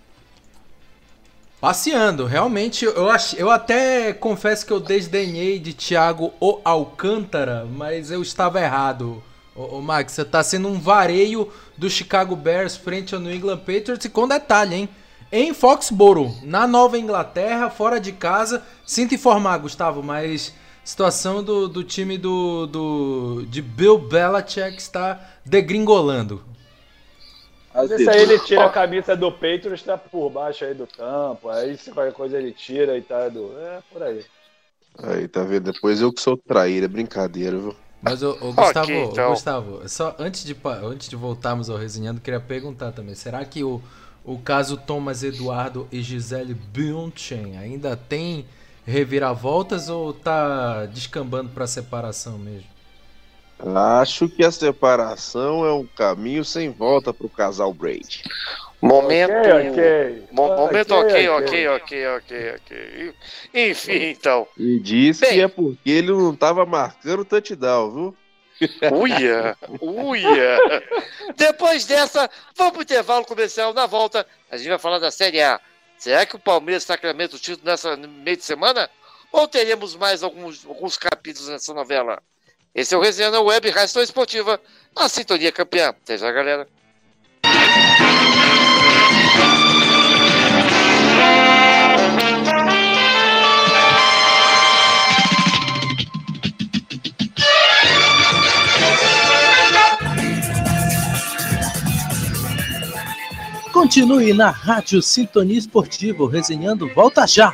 [1.60, 8.10] Passeando, realmente, eu, ach, eu até confesso que eu desdenhei de Thiago O Alcântara, mas
[8.10, 9.24] eu estava errado.
[9.56, 13.58] Ô, ô Max, você está sendo um vareio do Chicago Bears frente ao New England
[13.60, 14.90] Patriots e com detalhe, hein?
[15.32, 18.64] Em Foxborough, na Nova Inglaterra, fora de casa.
[18.86, 20.54] Sinto informar, Gustavo, mas
[20.84, 26.44] situação do, do time do, do de Bill Belichick está degringolando.
[27.74, 30.86] Às vezes aí ele tira a camisa do peito e está por baixo aí do
[30.86, 31.48] campo.
[31.50, 33.58] Aí se qualquer coisa ele tira e tá do.
[33.58, 34.26] É por aí.
[35.04, 35.72] Aí, tá vendo?
[35.72, 37.76] Depois eu que sou traíra, é brincadeira, viu?
[38.02, 39.30] Mas o, o Gustavo, okay, então.
[39.30, 43.82] Gustavo, só antes de, antes de voltarmos ao resenhando, queria perguntar também: será que o,
[44.26, 48.46] o caso Thomas Eduardo e Gisele Bündchen ainda tem
[48.86, 52.68] reviravoltas ou tá descambando para separação mesmo?
[53.64, 58.24] Acho que a separação é um caminho sem volta para o casal Brady.
[58.82, 59.32] Momento.
[59.32, 60.24] Okay, okay.
[60.32, 63.14] momento ok, ok, ok, ok, ok.
[63.54, 64.48] Enfim, então.
[64.58, 68.18] E disse Bem, que é porque ele não estava marcando touchdown, viu?
[68.92, 70.60] Uia, uia.
[71.36, 73.74] Depois dessa, vamos pro intervalo comercial.
[73.74, 75.60] Na volta, a gente vai falar da Série A.
[75.98, 78.90] Será que o Palmeiras sacramenta o título nessa meio de semana?
[79.32, 82.22] Ou teremos mais alguns, alguns capítulos nessa novela?
[82.74, 84.60] Esse é o Resenha na Web Rádio Esportiva,
[84.96, 85.90] a sintonia campeã.
[85.90, 86.68] Até já, galera.
[103.82, 107.52] Continue na Rádio Sintonia Esportiva, resenhando Volta Já!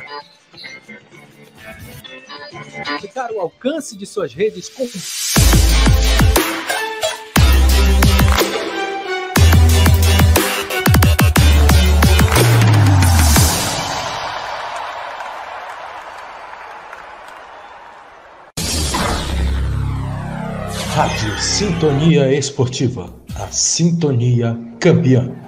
[3.00, 4.86] Ficar o alcance de suas redes com.
[20.94, 25.47] Rádio Sintonia Esportiva, a sintonia campeã.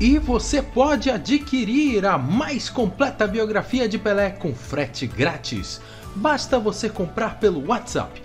[0.00, 5.80] E você pode adquirir a mais completa biografia de Pelé com frete grátis.
[6.16, 8.20] Basta você comprar pelo WhatsApp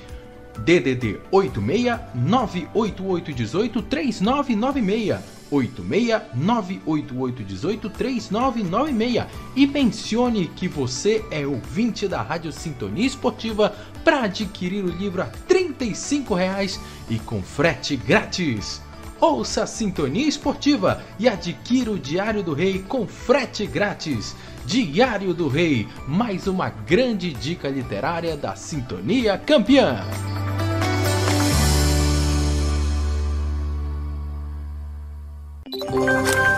[0.57, 5.19] DDD 86 98818 3996
[5.51, 14.83] 86 98818 3996 e mencione que você é ouvinte da Rádio Sintonia Esportiva para adquirir
[14.83, 18.88] o livro a 35 reais e com frete grátis.
[19.21, 24.33] Ouça a Sintonia Esportiva e adquira o Diário do Rei com frete grátis.
[24.65, 30.05] Diário do Rei, mais uma grande dica literária da Sintonia Campeã.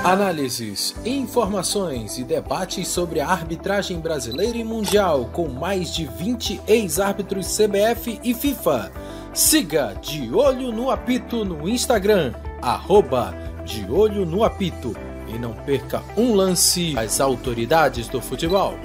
[0.03, 7.57] Análises, informações e debates sobre a arbitragem brasileira e mundial com mais de 20 ex-árbitros
[7.57, 8.91] CBF e FIFA.
[9.33, 13.35] Siga De Olho no Apito no Instagram, arroba
[13.65, 14.95] De Olho no Apito.
[15.27, 18.75] E não perca um lance às autoridades do futebol.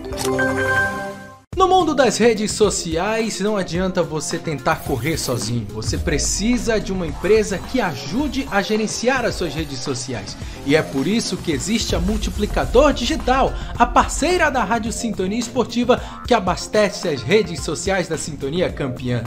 [1.57, 5.66] No mundo das redes sociais, não adianta você tentar correr sozinho.
[5.70, 10.36] Você precisa de uma empresa que ajude a gerenciar as suas redes sociais.
[10.66, 15.98] E é por isso que existe a Multiplicador Digital, a parceira da Rádio Sintonia Esportiva
[16.28, 19.24] que abastece as redes sociais da Sintonia Campeã.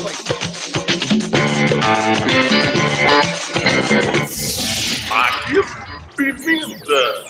[6.16, 7.26] Bem-vinda!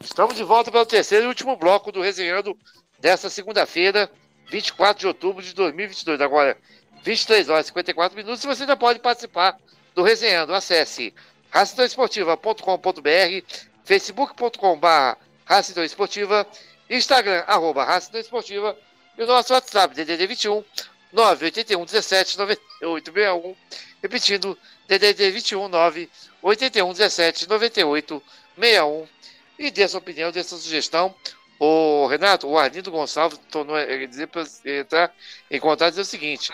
[0.00, 2.56] Estamos de volta para o terceiro e último bloco do Resenhando
[2.98, 4.10] desta segunda-feira,
[4.50, 6.22] 24 de outubro de 2022.
[6.22, 6.56] Agora,
[7.02, 8.42] 23 horas e 54 minutos.
[8.42, 9.58] E você já pode participar
[9.94, 10.54] do Resenhando.
[10.54, 11.12] Acesse
[11.50, 16.46] racidoesportiva.com.br, facebook.com.br racidoesportiva
[16.88, 18.76] Instagram, arroba Raça Esportiva
[19.16, 20.64] e o nosso WhatsApp, DDD 21
[21.12, 23.56] 981 17 98 61.
[24.02, 24.58] Repetindo,
[24.88, 28.22] DDD 21 981 17 98
[28.58, 29.08] 61.
[29.56, 31.14] E dê sua opinião, dê sua sugestão
[31.58, 35.14] o Renato, o Arlindo Gonçalves tornou ele dizer para entrar
[35.50, 36.52] em contato e dizer o seguinte: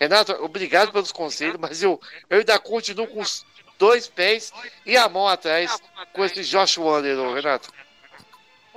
[0.00, 2.00] Renato, obrigado pelos conselhos, mas eu,
[2.30, 3.44] eu ainda continuo com os
[3.78, 4.52] dois pés
[4.84, 5.76] e a mão atrás
[6.12, 7.70] com esse Josh Wander, Renato.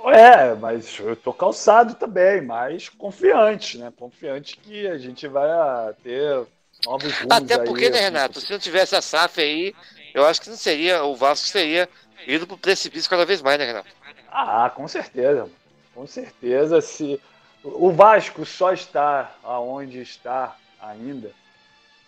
[0.06, 3.92] É, mas eu tô calçado também, mas confiante, né?
[3.96, 6.46] Confiante que a gente vai ah, ter
[6.86, 9.74] novos rumos Até porque, aí, né, Renato, se não tivesse a SAF aí,
[10.14, 11.88] eu acho que não seria, o Vasco seria
[12.26, 13.88] ido pro precipício cada vez mais, né, Renato?
[14.30, 15.48] Ah, com certeza.
[15.94, 16.80] Com certeza.
[16.80, 17.20] Se
[17.62, 21.30] o Vasco só está aonde está ainda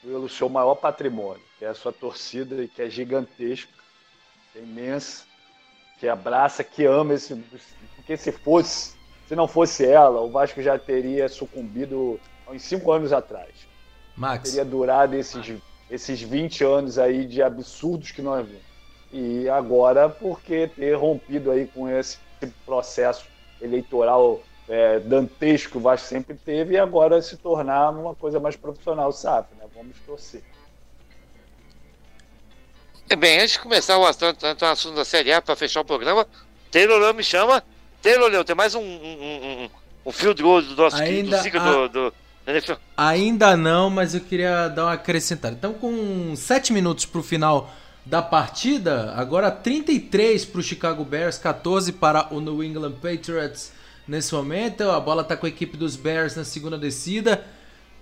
[0.03, 3.71] pelo seu maior patrimônio, que é a sua torcida e que é gigantesca,
[4.57, 5.25] é imensa,
[6.03, 7.33] que abraça, que ama esse.
[7.95, 8.97] Porque se fosse,
[9.29, 13.51] se não fosse ela, o Vasco já teria sucumbido há uns cinco anos atrás.
[14.17, 14.51] Max.
[14.51, 15.55] Teria durado esses,
[15.89, 18.65] esses 20 anos aí de absurdos que nós vimos.
[19.13, 22.19] E agora, porque ter rompido aí com esse
[22.67, 23.25] processo
[23.61, 28.57] eleitoral é, dantesco que o Vasco sempre teve, e agora se tornar uma coisa mais
[28.57, 29.55] profissional, sabe?
[29.57, 29.67] Né?
[29.73, 30.43] Vamos torcer.
[33.19, 36.27] Bem, antes de começar o assunto, o assunto da Série A para fechar o programa,
[36.71, 37.63] Taylor Leão me chama.
[38.01, 39.71] Taylor Leão, tem mais um, um, um,
[40.07, 42.15] um field goal do nosso Ainda do há- do, do.
[42.97, 45.55] Ainda não, mas eu queria dar uma acrescentada.
[45.55, 47.71] Então, com 7 minutos pro final
[48.05, 53.73] da partida, agora 33 pro Chicago Bears, 14 para o New England Patriots
[54.09, 54.91] nesse momento.
[54.91, 57.45] A bola tá com a equipe dos Bears na segunda descida.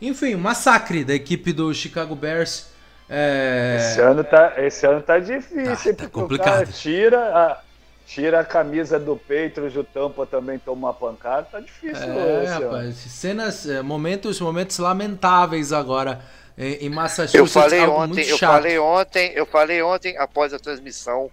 [0.00, 2.69] Enfim, um massacre da equipe do Chicago Bears.
[3.12, 3.76] É...
[3.78, 6.72] Esse ano tá, esse ano tá difícil, hein, porque complicado.
[6.72, 7.60] tira a,
[8.06, 12.62] tira a camisa do Patriots, o Tampa também toma uma pancada, tá difícil É, esse
[12.62, 12.70] ano.
[12.70, 16.20] rapaz, cenas, é, momentos, momentos lamentáveis agora
[16.56, 17.34] em, em Massachusetts.
[17.34, 21.30] Eu falei ontem, eu falei ontem, eu falei ontem após a transmissão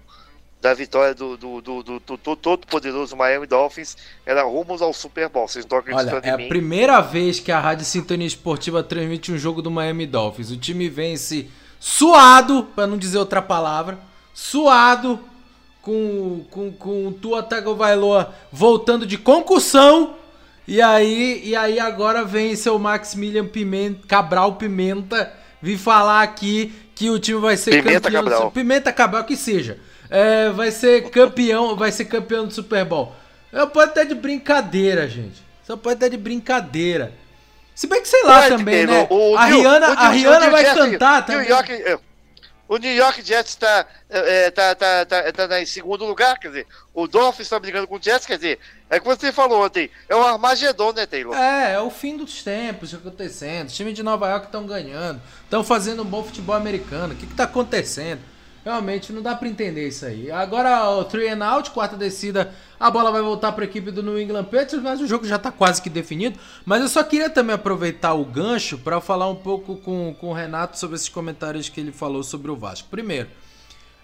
[0.59, 3.95] da vitória do, do, do, do, do- do todo poderoso Miami Dolphins,
[4.25, 5.47] era rumos ao Super Bowl.
[5.47, 9.31] Vocês estão Olha, acreditando é em a primeira vez que a Rádio Sintonia Esportiva transmite
[9.31, 10.49] um jogo do Miami Dolphins.
[10.49, 11.47] O time vence
[11.79, 13.99] suado, pra não dizer outra palavra,
[14.33, 15.19] suado,
[15.81, 20.15] com, com, com o Tua Tagovailoa voltando de concussão.
[20.67, 25.31] E aí, e aí agora vem seu Maximilian Pimenta, Cabral Pimenta
[25.61, 28.23] vir falar aqui que o time vai ser Pimenta campeão.
[28.23, 28.51] do Cabral.
[28.51, 29.79] Pimenta Cabral, que seja.
[30.09, 33.13] É, vai ser campeão, vai ser campeão do Super Bowl.
[33.51, 35.41] Eu pode estar de brincadeira, gente.
[35.65, 37.13] Só pode estar de brincadeira.
[37.77, 39.05] Se bem que sei lá também, né?
[39.07, 41.49] o a New- Rihanna, o a New- Rihanna o New vai Jersey- cantar New também.
[41.49, 41.99] York, é,
[42.67, 46.67] o New York Jets está é, tá, tá, tá, tá em segundo lugar, quer dizer,
[46.91, 48.57] o Dolphins está brigando com o Jets, quer dizer,
[48.89, 51.35] é como você falou ontem, é um Armagedon, né, Taylor?
[51.37, 53.67] É, é o fim dos tempos acontecendo.
[53.67, 57.13] Os times de Nova York estão ganhando, estão fazendo um bom futebol americano.
[57.13, 58.21] O que, que tá acontecendo?
[58.67, 60.29] Realmente não dá pra entender isso aí.
[60.29, 64.19] Agora o three and out, quarta descida, a bola vai voltar pra equipe do New
[64.19, 66.37] England Patriots, mas o jogo já tá quase que definido.
[66.65, 70.33] Mas eu só queria também aproveitar o gancho pra falar um pouco com, com o
[70.33, 72.89] Renato sobre esses comentários que ele falou sobre o Vasco.
[72.91, 73.29] Primeiro,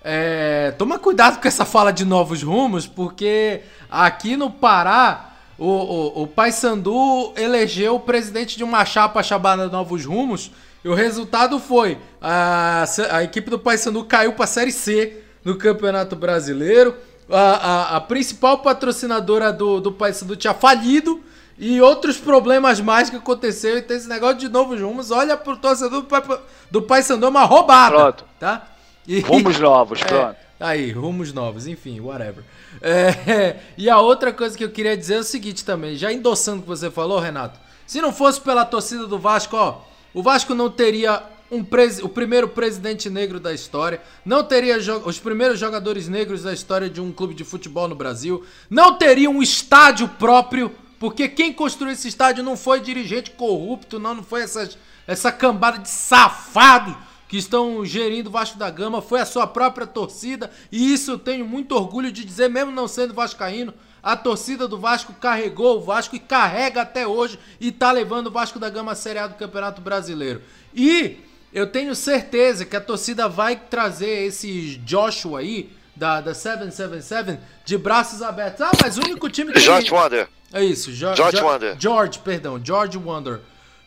[0.01, 6.23] é, toma cuidado com essa fala de novos rumos, porque aqui no Pará, o, o,
[6.23, 10.51] o Paysandu elegeu o presidente de uma chapa chamada Novos Rumos,
[10.83, 15.57] e o resultado foi: a, a equipe do Paysandu caiu para a Série C no
[15.57, 16.95] Campeonato Brasileiro,
[17.29, 21.21] a, a, a principal patrocinadora do, do Paysandu tinha falido.
[21.55, 23.77] E outros problemas mais que aconteceram.
[23.77, 26.39] Então, esse negócio de novos rumos, olha pro torcedor do,
[26.71, 27.95] do Paysandu, é uma roubada.
[27.95, 28.25] Pronto.
[28.39, 28.67] Tá?
[29.07, 30.35] E- Rumos novos, É, pronto.
[30.59, 32.43] Aí, rumos novos, enfim, whatever.
[32.81, 36.59] É, e a outra coisa que eu queria dizer é o seguinte também, já endossando
[36.59, 37.59] o que você falou, Renato.
[37.85, 39.81] Se não fosse pela torcida do Vasco, ó,
[40.13, 41.63] o Vasco não teria um
[42.03, 46.99] o primeiro presidente negro da história, não teria os primeiros jogadores negros da história de
[46.99, 52.07] um clube de futebol no Brasil, não teria um estádio próprio, porque quem construiu esse
[52.07, 56.95] estádio não foi dirigente corrupto, não, não foi essas, essa cambada de safados
[57.27, 61.19] que estão gerindo o Vasco da Gama, foi a sua própria torcida, e isso eu
[61.19, 63.73] tenho muito orgulho de dizer, mesmo não sendo vascaíno,
[64.03, 68.31] a torcida do Vasco carregou o Vasco e carrega até hoje e tá levando o
[68.31, 70.41] Vasco da Gama à Série A do Campeonato Brasileiro.
[70.75, 71.17] E
[71.53, 77.77] eu tenho certeza que a torcida vai trazer esse Joshua aí, da, da 777, de
[77.77, 78.61] braços abertos.
[78.61, 79.59] Ah, mas o único time que...
[79.59, 80.27] George Wonder.
[80.51, 81.75] É isso, Jo- George Jo- Wonder.
[81.79, 83.39] George, perdão, George Wonder.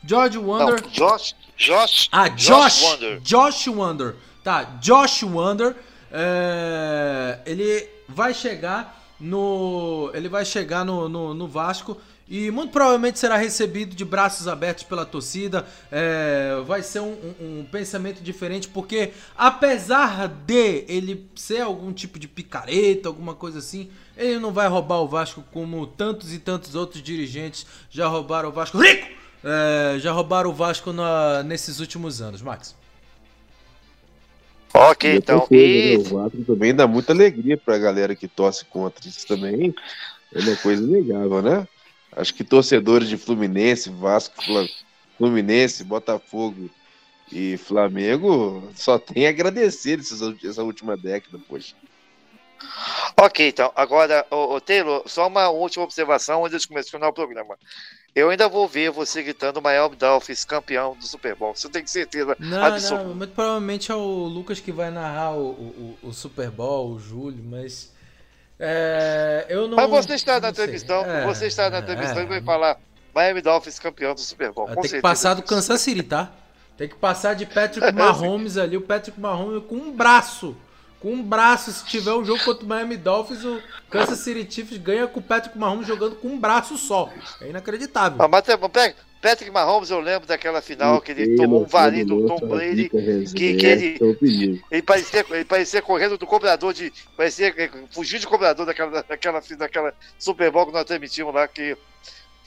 [0.04, 0.80] George Não, Wonder...
[0.92, 3.20] Josh, Josh, Ah, Josh, Wonder.
[3.20, 4.14] Josh Wonder.
[4.44, 5.74] Tá, Josh Wonder.
[6.12, 10.10] é, ele vai chegar no.
[10.14, 11.96] Ele vai chegar no, no, no Vasco
[12.28, 15.64] e muito provavelmente será recebido de braços abertos pela torcida.
[15.92, 22.18] É, vai ser um, um- um pensamento diferente, porque apesar de ele ser algum tipo
[22.18, 26.74] de picareta, alguma coisa assim, ele não vai roubar o Vasco como tantos e tantos
[26.74, 28.78] outros dirigentes já roubaram o Vasco.
[28.78, 29.06] Rico!
[29.44, 32.74] É, já roubaram o Vasco na- nesses últimos anos, Max.
[34.74, 35.46] Ok, E então.
[35.50, 39.08] E O Vasco também dá muita alegria pra galera que torce contra.
[39.08, 39.74] Isso também
[40.34, 41.66] é uma coisa inegável, né?
[42.12, 44.42] Acho que torcedores de Fluminense, Vasco,
[45.18, 46.70] Fluminense, Botafogo
[47.30, 51.74] e Flamengo só tem a agradecer essa última década, poxa.
[53.16, 53.72] Ok, então.
[53.74, 57.56] Agora, ô, Taylor, só uma última observação antes de começar o programa.
[58.16, 61.54] Eu ainda vou ver você gritando Miami Dolphins campeão do Super Bowl.
[61.54, 63.04] Você tem certeza Não, absoluta.
[63.04, 66.98] não, muito provavelmente é o Lucas que vai narrar o, o, o Super Bowl, o
[66.98, 67.92] Júlio, mas.
[68.58, 69.76] É, eu não.
[69.76, 72.22] Mas você está na transmissão, É, você está na é, transmissão é.
[72.22, 72.80] e vai falar
[73.14, 74.66] Miami Dolphins campeão do Super Bowl.
[74.76, 76.32] Tem que passar do Kansas City, tá?
[76.78, 80.56] Tem que passar de Patrick Mahomes ali, o Patrick Mahomes com um braço.
[81.00, 83.60] Com um braço, se tiver um jogo contra o Miami Dolphins, o
[83.90, 87.10] Kansas City Chiefs ganha com o Patrick Mahomes jogando com um braço só.
[87.40, 88.16] É inacreditável.
[88.20, 92.26] Ah, mas pega- Patrick Mahomes, eu lembro daquela final que ele tomou um varinho do
[92.26, 92.88] Tom Brady,
[93.34, 93.98] que, que ele,
[94.70, 96.92] ele, parecia, ele parecia correndo do cobrador de.
[97.16, 101.76] Parecia eh, fugir de cobrador daquela, daquela, daquela Super Bowl que nós transmitimos lá, que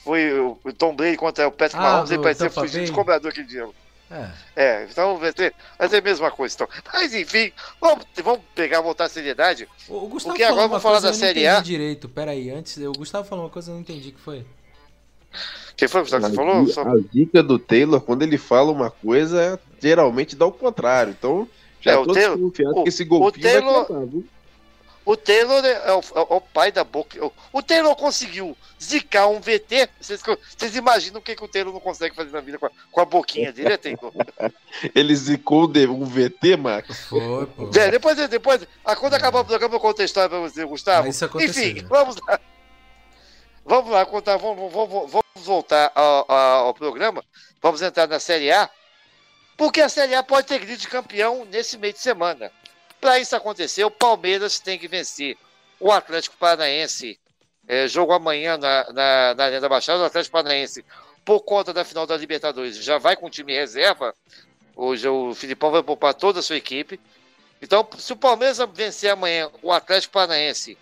[0.02, 3.46] foi o Tom Brady contra o Patrick Ah, Mahomes, ele parecia fugir de cobrador aquele
[3.46, 3.68] dia.
[4.10, 4.28] É.
[4.56, 6.54] É, então vai ser, vai ser a mesma coisa.
[6.54, 6.68] Então.
[6.92, 9.68] Mas enfim, vamos, vamos pegar, voltar à seriedade.
[9.88, 11.60] O Gustavo porque agora vamos falar da Série A.
[11.60, 12.08] direito.
[12.08, 14.44] Pera aí, antes, o Gustavo falou uma coisa eu não entendi que foi.
[15.76, 16.66] Quem foi Gustavo, que você A falou?
[16.66, 21.14] Só- A dica do Taylor, quando ele fala uma coisa, geralmente dá o contrário.
[21.16, 21.48] Então,
[21.80, 24.26] já É, o tô Taylor- desconfiado o- que esse o golfinho Taylor- vai cantar, viu?
[25.04, 27.18] O Taylor é o, é o pai da boca.
[27.52, 29.88] O- Taylor conseguiu zicar um VT.
[30.00, 32.70] Vocês, vocês imaginam o que, que o Taylor não consegue fazer na vida com a,
[32.92, 34.12] com a boquinha dele, é Taylor?
[34.94, 37.06] Ele zicou um VT, Max?
[37.08, 37.70] Foi, pô.
[37.74, 41.06] É, depois, depois, a quando acabar o programa, eu conto a história pra você, Gustavo.
[41.06, 41.88] Mas isso aconteceu, Enfim, né?
[41.88, 42.38] vamos lá.
[43.64, 47.22] Vamos lá, contar, vamos, vamos, vamos voltar ao, ao- ao programa.
[47.62, 48.68] Vamos entrar na Série A.
[49.56, 52.50] Porque a Série A pode ter grito de campeão nesse meio de semana.
[53.00, 55.36] Para isso acontecer, o Palmeiras tem que vencer
[55.78, 57.18] o Atlético Paranaense.
[57.66, 60.84] É, jogo amanhã na, na, na Arena da Baixada, o Atlético Paranaense,
[61.24, 64.14] por conta da final da Libertadores, já vai com o time reserva.
[64.76, 67.00] Hoje o Filipão vai poupar toda a sua equipe.
[67.62, 70.76] Então, se o Palmeiras vencer amanhã o Atlético Paranaense,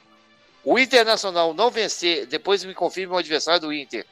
[0.64, 4.06] o Internacional não vencer, depois me confirme o adversário do Inter,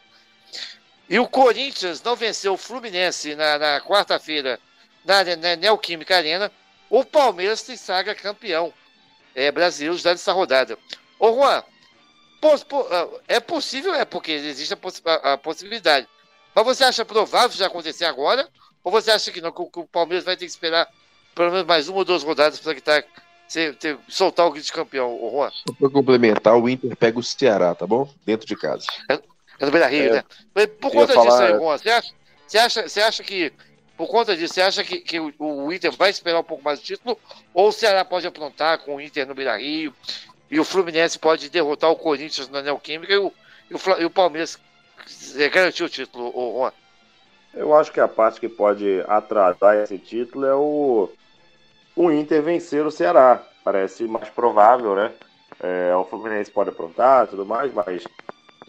[1.08, 4.58] e o Corinthians não vencer o Fluminense na, na quarta-feira
[5.04, 6.50] na, na Neoquímica Arena,
[6.90, 8.72] o Palmeiras se saga campeão
[9.34, 10.78] é, brasileiro já dessa rodada.
[11.18, 11.62] Ô Juan,
[12.90, 16.06] ah, é possível, é porque existe a, possi- a- possibilidade.
[16.54, 18.48] Mas você acha provável isso já acontecer agora?
[18.84, 20.88] Ou você acha que não, que, o- Palmeiras vai ter que esperar
[21.34, 23.02] pelo menos mais uma ou duas rodadas para que tá,
[23.48, 25.50] ser- ter- soltar o grito de campeão, ô Juan?
[25.50, 28.08] Só pra complementar, o Inter pega o Ceará, tá bom?
[28.24, 28.86] Dentro de casa.
[29.08, 30.66] É do Beira Rio, É, né?
[30.66, 32.12] Por conta disso falar- aí, Juan, você acha,
[32.46, 33.52] você acha, você acha que,
[33.96, 36.78] por conta disso, você acha que, que o, o Inter vai esperar um pouco mais
[36.78, 37.18] do título?
[37.54, 39.94] Ou o Ceará pode aprontar com o Inter no Beira Rio?
[40.50, 43.32] E o Fluminense pode derrotar o Corinthians na Neoquímica e o,
[43.70, 44.58] e o, e o Palmeiras
[45.36, 46.72] eh, garantir o título, Juan?
[47.54, 51.10] Eu acho que a parte que pode atrasar esse título é o,
[51.96, 53.42] o Inter vencer o Ceará.
[53.64, 55.12] Parece mais provável, né?
[55.58, 58.04] É, o Fluminense pode aprontar tudo mais, mas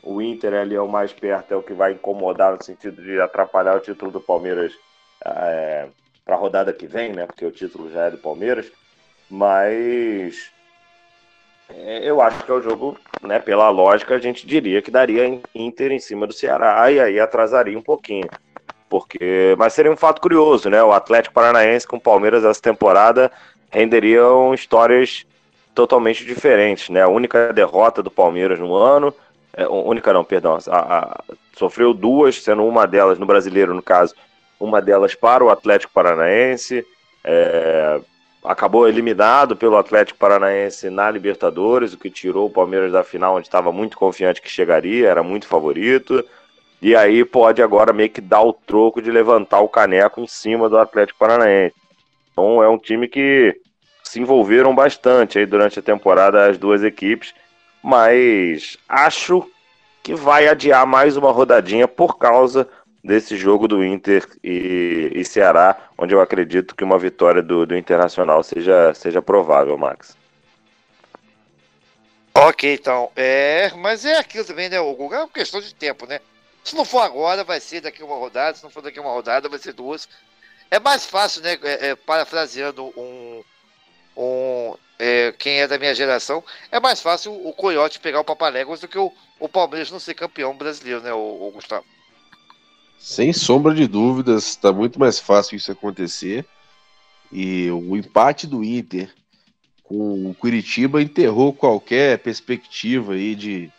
[0.02, 3.20] o Inter ali é o mais perto, é o que vai incomodar no sentido de
[3.20, 4.74] atrapalhar o título do Palmeiras
[6.26, 7.26] para a rodada que vem, né?
[7.26, 8.72] Porque o título já é do Palmeiras.
[9.30, 10.52] Mas
[11.70, 13.40] é, eu acho que é o jogo, né?
[13.40, 17.78] Pela lógica, a gente diria que daria Inter em cima do Ceará e aí atrasaria
[17.78, 18.30] um pouquinho.
[18.90, 20.82] Porque, mas seria um fato curioso, né?
[20.82, 23.32] O Atlético Paranaense com o Palmeiras essa temporada
[23.70, 25.26] renderiam histórias
[25.76, 27.02] totalmente diferentes, né?
[27.04, 29.14] A única derrota do Palmeiras no ano,
[29.54, 31.24] é, única não, perdão, a- a-
[31.58, 34.16] sofreu duas, sendo uma delas no Brasileiro, no caso,
[34.60, 36.86] uma delas para o Atlético Paranaense,
[37.24, 38.00] é,
[38.44, 43.48] acabou eliminado pelo Atlético Paranaense na Libertadores, o que tirou o Palmeiras da final, onde
[43.48, 46.24] estava muito confiante que chegaria, era muito favorito.
[46.82, 50.70] E aí pode agora meio que dar o troco de levantar o caneco em cima
[50.70, 51.76] do Atlético Paranaense.
[52.32, 53.60] Então é um time que
[54.04, 57.34] se envolveram bastante aí durante a temporada as duas equipes,
[57.84, 59.46] mas acho
[60.04, 62.68] que vai adiar mais uma rodadinha por causa
[63.08, 67.78] desse jogo do Inter e, e Ceará, onde eu acredito que uma vitória do, do
[67.78, 70.18] Internacional seja, seja provável, Max.
[72.36, 73.10] Ok, então.
[73.16, 74.80] É, mas é aquilo também, né?
[74.82, 76.20] O Guga é uma questão de tempo, né?
[76.66, 78.58] Se não for agora, vai ser daqui uma rodada.
[78.58, 80.08] Se não for daqui uma rodada, vai ser duas.
[80.70, 81.58] É mais fácil, né?
[81.64, 83.42] É, é, parafraseando um.
[84.18, 88.82] um é, quem é da minha geração, é mais fácil o Coyote pegar o Papaléguas
[88.82, 91.86] do que o, o Palmeiras não ser campeão brasileiro, né, o, o Gustavo?
[92.98, 96.45] Sem sombra de dúvidas, está muito mais fácil isso acontecer.
[97.32, 99.14] E o empate do Inter
[99.84, 103.72] com o Curitiba enterrou qualquer perspectiva aí de,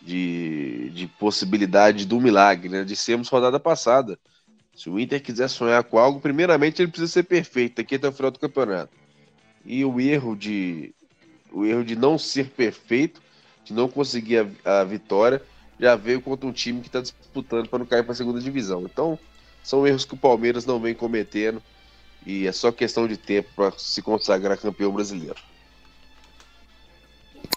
[0.00, 2.84] de, de possibilidade do milagre, né?
[2.84, 4.18] Dissemos rodada passada.
[4.74, 8.12] Se o Inter quiser sonhar com algo, primeiramente ele precisa ser perfeito aqui até o
[8.12, 8.92] final do campeonato.
[9.64, 10.94] E o erro de
[11.52, 13.20] o erro de não ser perfeito,
[13.64, 15.42] de não conseguir a, a vitória,
[15.80, 18.82] já veio contra um time que está disputando para não cair para a segunda divisão.
[18.82, 19.18] Então,
[19.62, 21.62] são erros que o Palmeiras não vem cometendo
[22.26, 25.40] e é só questão de tempo para se consagrar campeão brasileiro.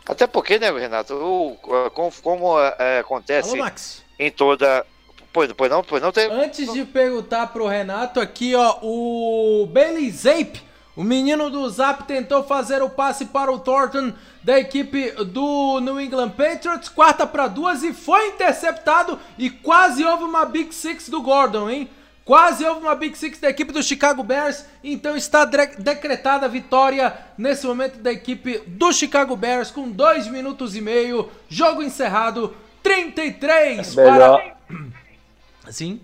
[0.05, 1.57] Até porque, né, Renato, o,
[1.91, 3.69] como, como é, acontece Alô,
[4.17, 4.85] em toda.
[5.31, 6.31] Pois, pois não, pois não tem.
[6.31, 10.61] Antes de perguntar pro Renato aqui, ó, o Bailey Zape,
[10.95, 14.13] o menino do Zap, tentou fazer o passe para o Thornton
[14.43, 20.23] da equipe do New England Patriots, quarta para duas e foi interceptado e quase houve
[20.23, 21.89] uma Big Six do Gordon, hein?
[22.23, 27.17] Quase houve uma Big Six da equipe do Chicago Bears, então está decretada a vitória
[27.37, 33.97] nesse momento da equipe do Chicago Bears com 2 minutos e meio, jogo encerrado, 33
[33.97, 34.41] é melhor...
[34.41, 35.71] para...
[35.71, 35.99] Sim?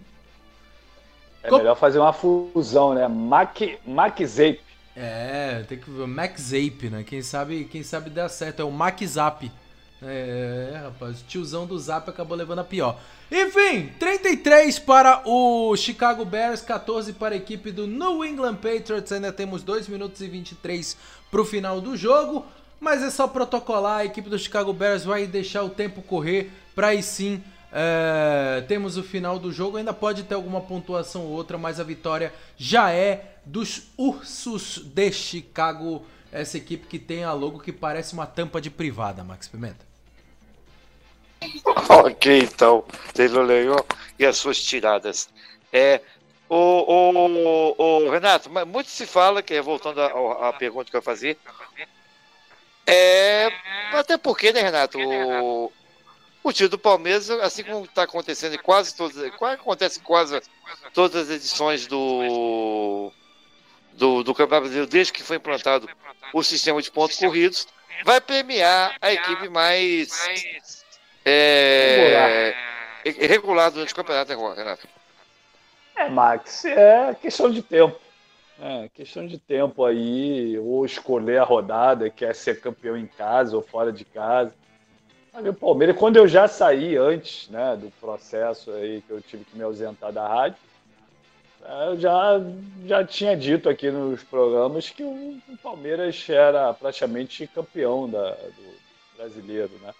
[1.44, 3.08] É melhor fazer uma fusão, né?
[3.08, 4.20] Mac, Mac.
[5.02, 6.06] É, tem que ver
[6.38, 7.04] Zape, né?
[7.04, 9.50] Quem sabe, quem sabe dá certo, é o Mac Zap.
[10.02, 13.00] É, rapaz, o tiozão do Zap acabou levando a pior.
[13.32, 19.12] Enfim, 33 para o Chicago Bears, 14 para a equipe do New England Patriots.
[19.14, 20.98] Ainda temos 2 minutos e 23
[21.32, 22.46] para o final do jogo.
[22.78, 26.88] Mas é só protocolar, a equipe do Chicago Bears vai deixar o tempo correr para
[26.88, 29.78] aí sim é, temos o final do jogo.
[29.78, 35.12] Ainda pode ter alguma pontuação ou outra, mas a vitória já é dos Ursos de
[35.12, 36.06] Chicago.
[36.32, 39.88] Essa equipe que tem a logo que parece uma tampa de privada, Max Pimenta.
[41.90, 42.84] Ok, então,
[43.14, 43.78] Taylor Leon
[44.18, 45.30] e as suas tiradas.
[45.72, 46.02] É,
[46.48, 51.38] o, o, o, Renato, muito se fala, que voltando à pergunta que eu ia fazer,
[52.86, 53.52] é,
[53.94, 55.72] até porque, né, Renato, o,
[56.44, 60.42] o time do Palmeiras, assim como está acontecendo em quase todas, quase, acontece quase
[60.94, 63.12] todas as edições do,
[63.94, 65.90] do, do Campeonato Brasileiro, desde que foi implantado
[66.34, 67.68] o sistema de pontos corridos,
[68.06, 70.10] vai premiar a equipe mais
[71.26, 72.56] é,
[73.04, 74.88] regular durante o campeonato, né, Renato?
[75.96, 78.00] É, Max, é questão de tempo.
[78.62, 83.62] É, questão de tempo aí, ou escolher a rodada, quer ser campeão em casa ou
[83.62, 84.54] fora de casa.
[85.34, 89.56] O Palmeiras, quando eu já saí antes né, do processo aí que eu tive que
[89.56, 90.58] me ausentar da rádio,
[91.64, 92.42] é, eu já,
[92.86, 99.72] já tinha dito aqui nos programas que o Palmeiras era praticamente campeão da, do brasileiro,
[99.82, 99.94] né?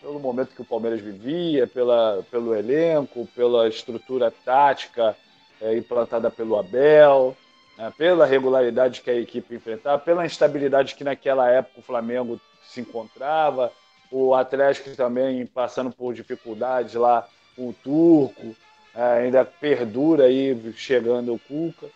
[0.00, 5.16] pelo momento que o Palmeiras vivia, pela, pelo elenco, pela estrutura tática
[5.60, 7.36] é, implantada pelo Abel,
[7.76, 12.80] né, pela regularidade que a equipe enfrentava, pela instabilidade que naquela época o Flamengo se
[12.80, 13.72] encontrava,
[14.10, 17.26] o Atlético também passando por dificuldades lá
[17.56, 18.54] o Turco,
[18.94, 21.86] é, ainda perdura aí chegando o Cuca,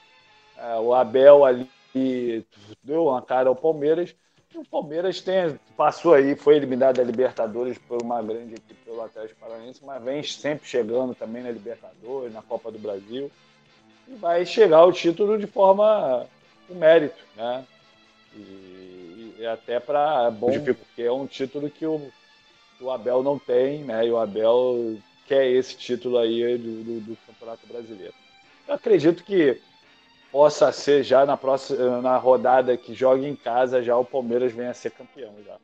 [0.56, 1.68] é, o Abel ali
[2.82, 4.14] deu uma cara ao Palmeiras,
[4.54, 9.40] o Palmeiras tem, passou aí, foi eliminado da Libertadores por uma grande equipe pelo Atlético
[9.40, 13.30] Paranaense, mas vem sempre chegando também na Libertadores, na Copa do Brasil,
[14.08, 16.26] e vai chegar ao título de forma
[16.66, 17.64] com mérito, né?
[18.34, 18.99] E,
[19.40, 22.12] e até para bom, porque é um título que o,
[22.78, 24.06] o Abel não tem, né?
[24.06, 28.12] E o Abel quer esse título aí do, do, do Campeonato Brasileiro.
[28.68, 29.58] Eu acredito que
[30.30, 34.72] possa ser já na próxima na rodada que joga em casa já o Palmeiras venha
[34.72, 35.56] a ser campeão já.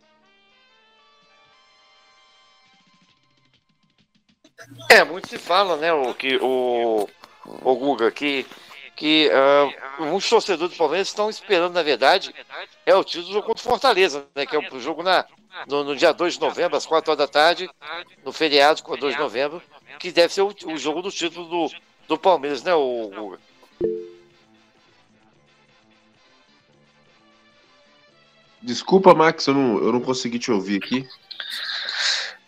[4.91, 7.07] É, muito se fala, né, o que o,
[7.45, 8.47] o Guga que
[8.97, 12.35] que uh, muitos torcedores do Palmeiras estão esperando, na verdade,
[12.87, 15.27] é o título do jogo contra o Fortaleza, né, que é o jogo na,
[15.69, 17.69] no, no, dia 2 de novembro, às 4 horas da tarde,
[18.25, 19.63] no feriado, 2 de novembro,
[19.99, 21.71] que deve ser o, o jogo do título do,
[22.09, 23.37] do Palmeiras, né, o?
[28.63, 31.07] Desculpa, Max, eu não, eu não consegui te ouvir aqui.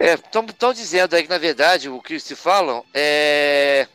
[0.00, 3.86] Estão é, dizendo aí que, na verdade, o que se falam é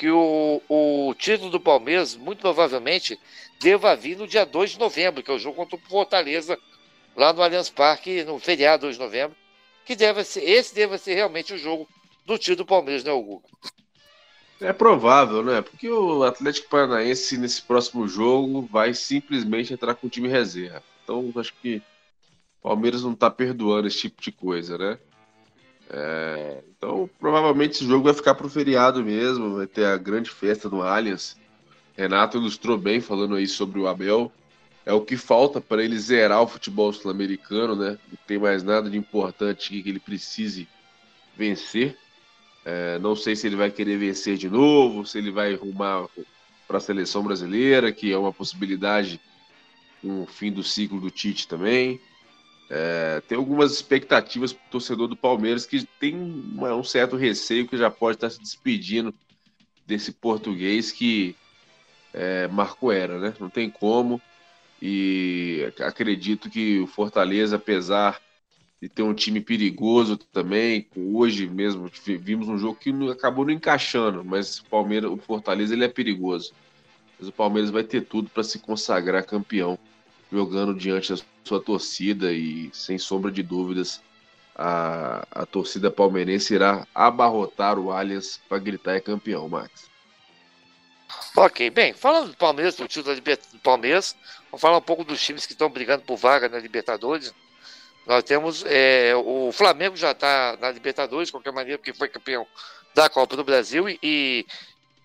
[0.00, 3.20] que o, o título do Palmeiras, muito provavelmente,
[3.60, 6.58] deva vir no dia 2 de novembro, que é o jogo contra o Fortaleza,
[7.14, 9.36] lá no Allianz Parque, no feriado 2 de novembro,
[9.84, 11.86] que deve ser, esse deve ser realmente o jogo
[12.24, 13.42] do tio do Palmeiras, né, Hugo?
[14.58, 15.60] É provável, né?
[15.60, 20.82] Porque o Atlético Paranaense nesse próximo jogo vai simplesmente entrar com o time reserva.
[21.04, 21.82] Então acho que
[22.60, 24.98] o Palmeiras não tá perdoando esse tipo de coisa, né?
[25.92, 30.68] É, então provavelmente esse jogo vai ficar pro feriado mesmo, vai ter a grande festa
[30.68, 31.36] no Allianz.
[31.96, 34.32] Renato ilustrou bem falando aí sobre o Abel.
[34.86, 37.98] É o que falta para ele zerar o futebol sul-americano, né?
[38.08, 40.66] Não tem mais nada de importante que ele precise
[41.36, 41.96] vencer.
[42.64, 46.06] É, não sei se ele vai querer vencer de novo, se ele vai arrumar
[46.66, 49.20] para a seleção brasileira, que é uma possibilidade
[50.00, 52.00] com o fim do ciclo do Tite também.
[52.72, 57.66] É, tem algumas expectativas para o torcedor do Palmeiras que tem uma, um certo receio
[57.66, 59.12] que já pode estar se despedindo
[59.84, 61.34] desse português que
[62.14, 63.34] é, marcou era, né?
[63.40, 64.22] Não tem como.
[64.80, 68.20] E acredito que o Fortaleza, apesar
[68.80, 70.88] de ter um time perigoso também.
[70.96, 75.84] Hoje mesmo vimos um jogo que acabou não encaixando, mas o Palmeiras, o Fortaleza ele
[75.84, 76.52] é perigoso.
[77.18, 79.78] Mas o Palmeiras vai ter tudo para se consagrar campeão,
[80.30, 84.00] jogando diante da sua torcida e sem sombra de dúvidas
[84.54, 89.88] a, a torcida palmeirense irá abarrotar o Allianz para gritar é campeão, Max.
[91.34, 94.14] Ok, bem, falando do Palmeiras, do título do Palmeiras,
[94.50, 97.32] vamos falar um pouco dos times que estão brigando por vaga na Libertadores.
[98.06, 102.46] Nós temos é, o Flamengo já está na Libertadores, de qualquer maneira, porque foi campeão
[102.94, 104.46] da Copa do Brasil e,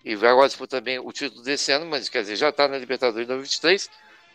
[0.04, 3.26] e agora disputar também o título desse ano, mas quer dizer, já está na Libertadores
[3.26, 3.88] 2023.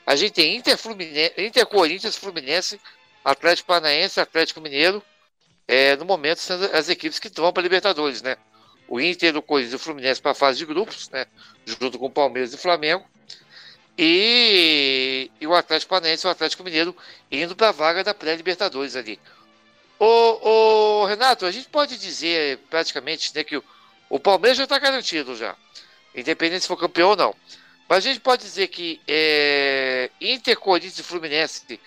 [0.06, 2.80] A gente tem Inter, Fluminense, Inter Corinthians, Fluminense,
[3.23, 5.02] Atlético Paranaense, Atlético Mineiro,
[5.68, 8.36] é, no momento sendo as equipes que vão para Libertadores, né?
[8.88, 11.26] O Inter, o Corinthians e o Fluminense para a fase de grupos, né?
[11.65, 13.06] Junto com o Palmeiras e o Flamengo.
[13.98, 16.95] E, e o Atlético Paranaense e o Atlético Mineiro
[17.32, 19.19] indo para a vaga da pré-Libertadores ali.
[19.99, 23.64] O, o, Renato, a gente pode dizer praticamente né, que o,
[24.10, 25.56] o Palmeiras já está garantido já,
[26.15, 27.36] independente se for campeão ou não.
[27.91, 31.77] Mas a gente pode dizer que é, Inter, Corinthians e Fluminense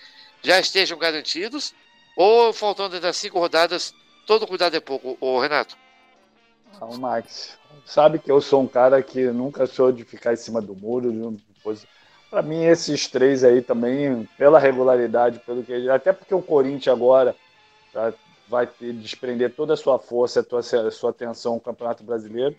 [0.43, 1.73] já estejam garantidos,
[2.15, 3.91] ou faltando ainda cinco rodadas,
[4.27, 5.75] todo cuidado é pouco, o Renato?
[6.79, 7.57] Não, Max,
[7.87, 11.39] sabe que eu sou um cara que nunca sou de ficar em cima do muro,
[12.29, 17.35] para mim, esses três aí também, pela regularidade, pelo que até porque o Corinthians agora
[17.91, 18.13] tá,
[18.47, 22.55] vai desprender toda a sua força, a, a sua atenção ao Campeonato Brasileiro.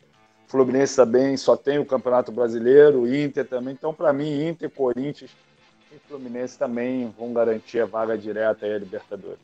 [0.48, 3.74] Fluminense também só tem o Campeonato Brasileiro, o Inter também.
[3.74, 5.30] Então, para mim, Inter, Corinthians
[5.92, 9.38] e Fluminense também vão garantir a vaga direta aí a Libertadores.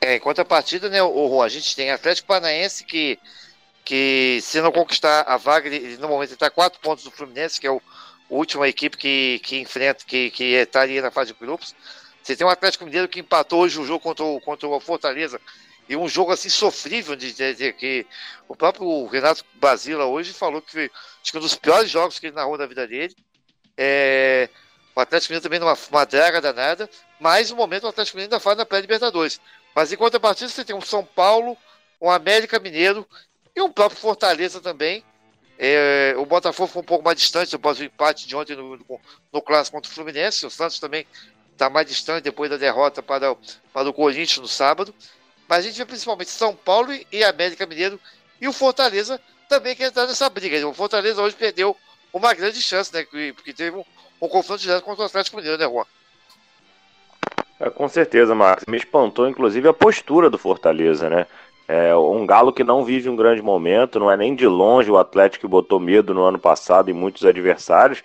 [0.00, 3.18] É, em contrapartida, né, o, a gente tem Atlético Paranaense que
[3.84, 7.66] que se não conquistar a vaga, ele, no momento está quatro pontos do Fluminense, que
[7.66, 7.78] é o,
[8.30, 11.74] a última equipe que, que enfrenta, que, que estaria na fase de grupos.
[12.22, 15.40] Você tem o Atlético Mineiro que empatou hoje o jogo contra o, contra o Fortaleza,
[15.92, 18.06] e um jogo assim sofrível de dizer que
[18.48, 20.90] o próprio Renato Basila hoje falou que foi
[21.22, 23.14] acho que um dos piores jogos que ele narrou na vida dele.
[23.76, 24.48] É,
[24.96, 26.88] o Atlético Mineiro também numa uma draga danada,
[27.20, 29.38] mas no momento o Atlético Mineiro ainda faz na pré-Libertadores.
[29.74, 31.58] Mas em contrapartida você tem um São Paulo,
[32.00, 33.06] um América Mineiro
[33.54, 35.04] e o próprio Fortaleza também.
[35.58, 39.00] É, o Botafogo foi um pouco mais distante após o empate de ontem no, no,
[39.30, 40.46] no clássico contra o Fluminense.
[40.46, 41.06] O Santos também
[41.52, 43.36] está mais distante depois da derrota para,
[43.74, 44.94] para o Corinthians no sábado.
[45.52, 48.00] Mas a gente vê principalmente São Paulo e América Mineiro
[48.40, 49.20] e o Fortaleza
[49.50, 50.66] também quer entrar nessa briga.
[50.66, 51.76] O Fortaleza hoje perdeu
[52.10, 53.04] uma grande chance, né?
[53.34, 53.84] Porque teve um,
[54.22, 55.84] um confronto direto contra o Atlético Mineiro, né, Juan?
[57.60, 58.64] É, com certeza, Marcos.
[58.66, 61.26] Me espantou, inclusive, a postura do Fortaleza, né?
[61.68, 64.96] É um Galo que não vive um grande momento, não é nem de longe o
[64.96, 68.02] Atlético que botou medo no ano passado em muitos adversários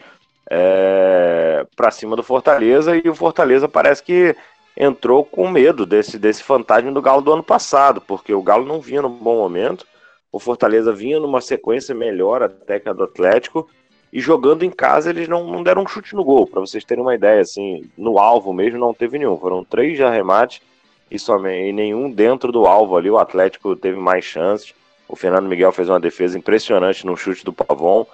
[0.52, 4.36] é, para cima do Fortaleza e o Fortaleza parece que
[4.78, 8.80] entrou com medo desse, desse fantasma do Galo do ano passado, porque o Galo não
[8.80, 9.86] vinha num bom momento,
[10.32, 13.68] o Fortaleza vinha numa sequência melhor até que a do Atlético
[14.14, 17.04] e jogando em casa eles não, não deram um chute no gol, para vocês terem
[17.04, 20.62] uma ideia, assim, no alvo mesmo não teve nenhum, foram três de arremate
[21.10, 23.10] e, somente, e nenhum dentro do alvo ali.
[23.10, 24.74] O Atlético teve mais chances.
[25.08, 28.06] O Fernando Miguel fez uma defesa impressionante no chute do Pavon.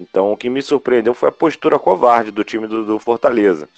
[0.00, 3.68] Então, o que me surpreendeu foi a postura covarde do time do, do Fortaleza.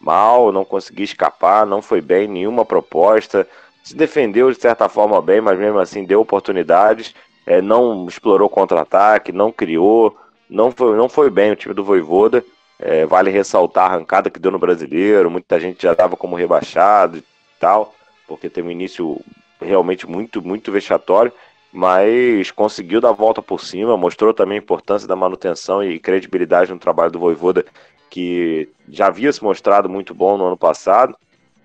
[0.00, 3.46] Mal, não conseguiu escapar, não foi bem, nenhuma proposta.
[3.82, 7.14] Se defendeu de certa forma bem, mas mesmo assim deu oportunidades.
[7.46, 10.16] É, não explorou contra-ataque, não criou,
[10.48, 12.44] não foi, não foi bem o time do Voivoda.
[12.78, 17.18] É, vale ressaltar a arrancada que deu no brasileiro, muita gente já dava como rebaixado
[17.18, 17.24] e
[17.58, 17.92] tal
[18.28, 19.18] porque teve um início
[19.60, 21.32] realmente muito, muito vexatório,
[21.72, 26.70] mas conseguiu dar a volta por cima, mostrou também a importância da manutenção e credibilidade
[26.70, 27.64] no trabalho do Voivoda,
[28.10, 31.16] que já havia se mostrado muito bom no ano passado.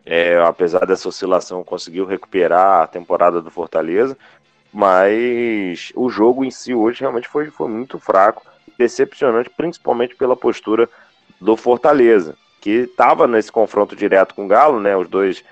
[0.05, 4.17] É, apesar dessa oscilação, conseguiu recuperar a temporada do Fortaleza,
[4.71, 8.45] mas o jogo em si hoje realmente foi, foi muito fraco,
[8.77, 10.89] decepcionante, principalmente pela postura
[11.39, 14.95] do Fortaleza, que estava nesse confronto direto com o Galo, né?
[14.97, 15.43] Os dois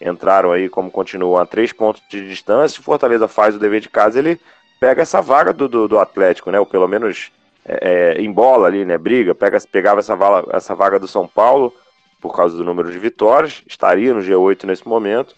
[0.00, 2.80] entraram aí, como continuam, a três pontos de distância.
[2.80, 4.40] O Fortaleza faz o dever de casa, ele
[4.80, 6.58] pega essa vaga do, do, do Atlético, né?
[6.58, 7.30] Ou pelo menos
[7.64, 8.96] é, é, em bola ali, né?
[8.96, 11.72] Briga, pega, pegava essa, vala, essa vaga do São Paulo
[12.20, 15.34] por causa do número de vitórias, estaria no G8 nesse momento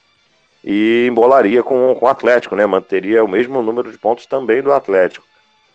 [0.65, 2.67] e embolaria com, com o Atlético, né?
[2.67, 5.25] Manteria o mesmo número de pontos também do Atlético.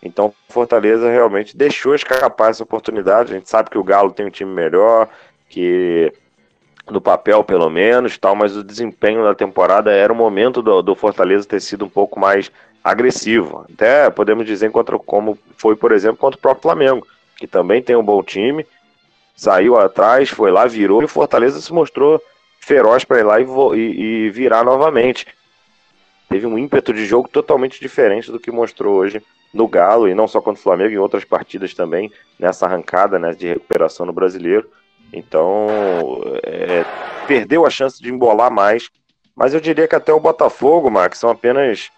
[0.02, 3.32] Então, Fortaleza realmente deixou escapar essa oportunidade.
[3.32, 5.08] A gente sabe que o Galo tem um time melhor,
[5.48, 6.12] que
[6.90, 10.94] no papel pelo menos, tal, mas o desempenho da temporada era o momento do, do
[10.94, 12.50] Fortaleza ter sido um pouco mais
[12.90, 13.66] agressivo.
[13.72, 17.06] Até podemos dizer contra como foi, por exemplo, contra o próprio Flamengo,
[17.36, 18.66] que também tem um bom time,
[19.36, 22.20] saiu atrás, foi lá, virou e o Fortaleza se mostrou
[22.60, 25.26] feroz para ir lá e, e, e, virar novamente.
[26.28, 30.28] Teve um ímpeto de jogo totalmente diferente do que mostrou hoje no Galo, e não
[30.28, 34.68] só contra o Flamengo, em outras partidas também, nessa arrancada né, de recuperação no brasileiro.
[35.10, 35.68] Então,
[36.42, 36.84] é,
[37.26, 38.90] perdeu a chance de embolar mais.
[39.34, 41.90] Mas eu diria que até o Botafogo, Max, são apenas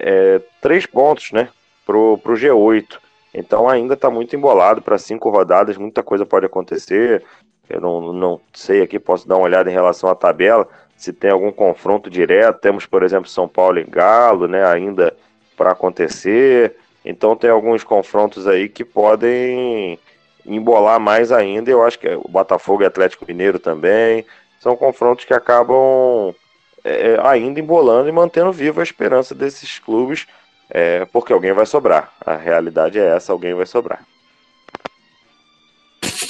[0.00, 1.48] é, três pontos né,
[1.84, 2.98] para o G8.
[3.34, 7.24] Então ainda está muito embolado para cinco rodadas, muita coisa pode acontecer.
[7.68, 11.30] Eu não, não sei aqui, posso dar uma olhada em relação à tabela, se tem
[11.30, 12.60] algum confronto direto.
[12.60, 15.16] Temos, por exemplo, São Paulo e Galo, né, ainda
[15.56, 16.76] para acontecer.
[17.04, 19.98] Então tem alguns confrontos aí que podem
[20.44, 21.70] embolar mais ainda.
[21.70, 24.24] Eu acho que o Botafogo e Atlético Mineiro também
[24.60, 26.34] são confrontos que acabam
[26.84, 30.26] é, ainda embolando e mantendo viva a esperança desses clubes,
[30.68, 32.12] é, porque alguém vai sobrar.
[32.24, 34.04] A realidade é essa, alguém vai sobrar.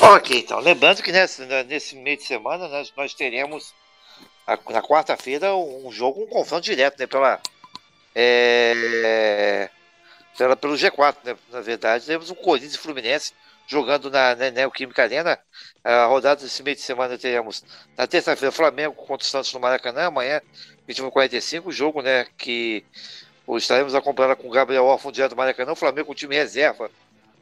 [0.00, 3.72] Ok, então, lembrando que nesse, nesse meio de semana nós, nós teremos
[4.68, 7.40] na quarta-feira um jogo, um confronto direto, né, pela,
[8.14, 9.70] é,
[10.36, 13.32] pela, pelo G4, né, na verdade, temos um Corinthians e Fluminense
[13.66, 15.38] jogando na né, Neoquímica Arena.
[15.84, 17.64] A rodada desse meio de semana teremos
[17.96, 20.40] na terça-feira Flamengo contra o Santos no Maracanã, amanhã
[20.88, 22.84] 21h45, jogo né, que
[23.56, 26.90] estaremos acompanhando com o Gabriel Orfão direto do Maracanã, o Flamengo com o time reserva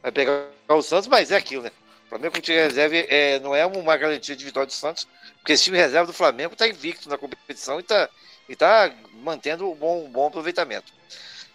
[0.01, 1.71] vai pegar o Santos, mas é aquilo, né?
[2.07, 5.07] O Flamengo com o time reserva é, não é uma garantia de vitória do Santos,
[5.37, 8.09] porque esse time reserva do Flamengo está invicto na competição e está
[8.49, 10.91] e tá mantendo um bom, um bom aproveitamento.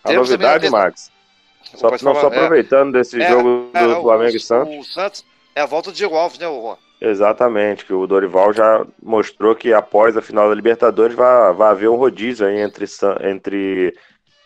[0.03, 1.11] A Teremos novidade, Max,
[1.75, 4.77] só, não, só aproveitando é, desse é, jogo é, do Flamengo o, e Santos.
[4.77, 5.25] O Santos
[5.55, 6.77] é a volta do Diego Alves, né, Juan?
[7.01, 11.91] Exatamente, que o Dorival já mostrou que após a final da Libertadores vai, vai haver
[11.91, 12.87] um rodízio aí entre,
[13.23, 13.95] entre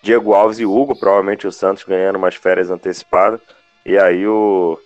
[0.03, 3.41] Diego Alves e Hugo, provavelmente o Santos ganhando umas férias antecipadas.
[3.85, 4.79] E aí o.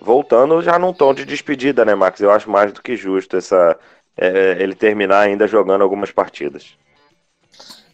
[0.00, 2.20] Voltando já num tom de despedida, né, Max?
[2.20, 3.78] Eu acho mais do que justo essa,
[4.16, 6.76] é, ele terminar ainda jogando algumas partidas.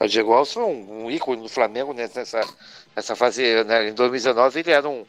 [0.01, 2.41] O Diego Alves foi um, um ícone do Flamengo né, nessa,
[2.95, 3.65] nessa fase.
[3.65, 5.05] Né, em 2019 ele era um,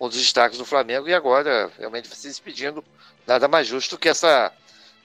[0.00, 2.84] um dos destaques do Flamengo e agora realmente se despedindo.
[3.26, 4.52] Nada mais justo que essa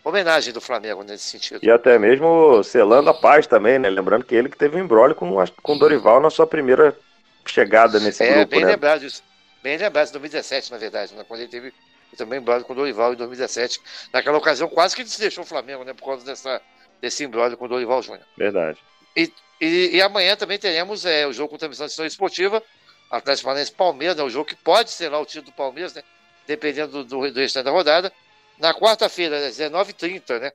[0.04, 1.60] homenagem do Flamengo nesse sentido.
[1.64, 3.90] E até mesmo selando a paz também, né?
[3.90, 6.98] Lembrando que ele que teve um embrólio com, com Dorival na sua primeira
[7.46, 8.72] chegada nesse é, grupo, bem né?
[8.72, 9.24] lembrado isso.
[9.64, 11.26] Bem lembrado, em 2017, na verdade, né?
[11.28, 11.74] quando ele teve
[12.18, 13.80] também embrólio com o Dorival em 2017.
[14.14, 15.94] Naquela ocasião, quase que ele se deixou o Flamengo, né?
[15.94, 16.62] Por causa dessa,
[17.02, 18.26] desse embrólio com o Dorival Júnior.
[18.38, 18.80] Verdade.
[19.20, 22.64] E, e, e, amanhã também teremos é, o jogo com transmissão esportiva,
[23.12, 26.04] Atlético Paranaense Palmeiras, né, o jogo que pode ser lá o título do Palmeiras, né,
[26.48, 28.14] dependendo do, do, do restante da rodada.
[28.58, 30.52] Na quarta-feira, às 19h30, né,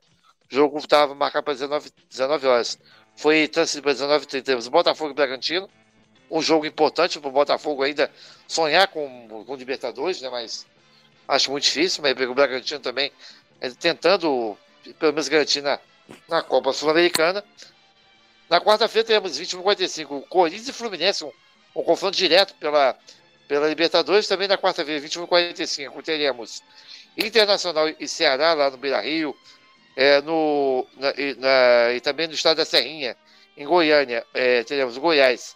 [0.51, 2.79] o jogo estava marcado para 19, 19 horas.
[3.15, 4.43] Foi transferido para 19h30.
[4.43, 5.69] Temos Botafogo e Bragantino.
[6.29, 8.11] Um jogo importante para o Botafogo ainda
[8.47, 10.65] sonhar com, com Libertadores, né, mas
[11.27, 12.01] acho muito difícil.
[12.01, 13.11] Mas o Bragantino também
[13.61, 14.57] é, tentando,
[14.97, 15.79] pelo menos, garantir na,
[16.27, 17.43] na Copa Sul-Americana.
[18.49, 21.31] Na quarta-feira teremos 21h45 Corinthians e Fluminense, um,
[21.75, 22.97] um, confronto direto pela,
[23.47, 24.27] pela Libertadores.
[24.27, 26.61] Também na quarta-feira, 21h45, teremos
[27.17, 29.35] Internacional e Ceará lá no Beira Rio,
[29.95, 33.17] é, no, na, na, e também no estado da Serrinha,
[33.57, 35.55] em Goiânia, é, teremos Goiás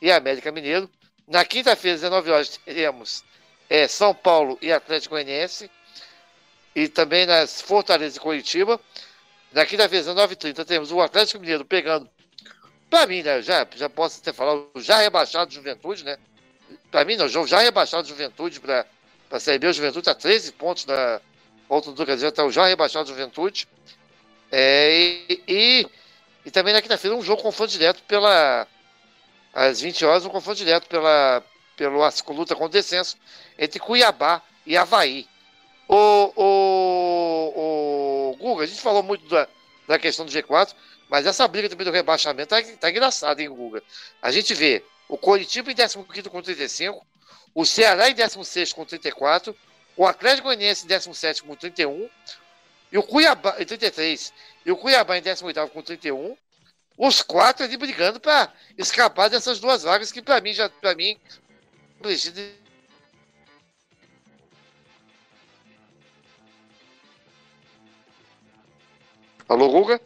[0.00, 0.88] e América Mineiro.
[1.26, 3.24] Na quinta-feira, 19 horas, teremos
[3.68, 5.70] é, São Paulo e Atlético Goianiense.
[6.74, 8.80] E também nas Fortaleza e Curitiba.
[9.52, 12.08] Na quinta-feira, 19h30, temos o Atlético Mineiro pegando
[12.90, 16.18] para mim, né, já, já posso até falar, já rebaixado de Juventude, né?
[16.90, 18.86] Para mim, não, já rebaixado de Juventude para
[19.30, 21.20] a Série B, o Juventude está 13 pontos na
[21.68, 23.68] volta do Brasil, está já rebaixado de Juventude.
[24.50, 24.90] É,
[25.28, 25.86] e, e,
[26.46, 28.66] e, também na quinta-feira um jogo confronto direto pela.
[29.52, 31.42] Às 20 horas, um confronto direto pela,
[31.76, 33.16] pelo luta com descenso
[33.58, 35.26] entre Cuiabá e Havaí.
[35.86, 37.52] O, o,
[38.32, 39.48] o Guga, a gente falou muito da,
[39.86, 40.74] da questão do G4,
[41.08, 43.82] mas essa briga também do rebaixamento tá, tá engraçada, hein, Guga?
[44.20, 45.98] A gente vê o Coritiba em 15
[46.28, 47.06] com 35,
[47.54, 49.56] o Ceará em 16 com 34,
[49.96, 52.08] o Atlético Goianiense em 17 com 31,
[52.92, 54.32] e o Cuiabá em 33,
[54.66, 56.36] e o Cuiabá em 18 com 31,
[56.96, 61.18] os quatro ali brigando para escapar dessas duas vagas que para mim já para mim
[69.48, 70.00] Alô, Guga?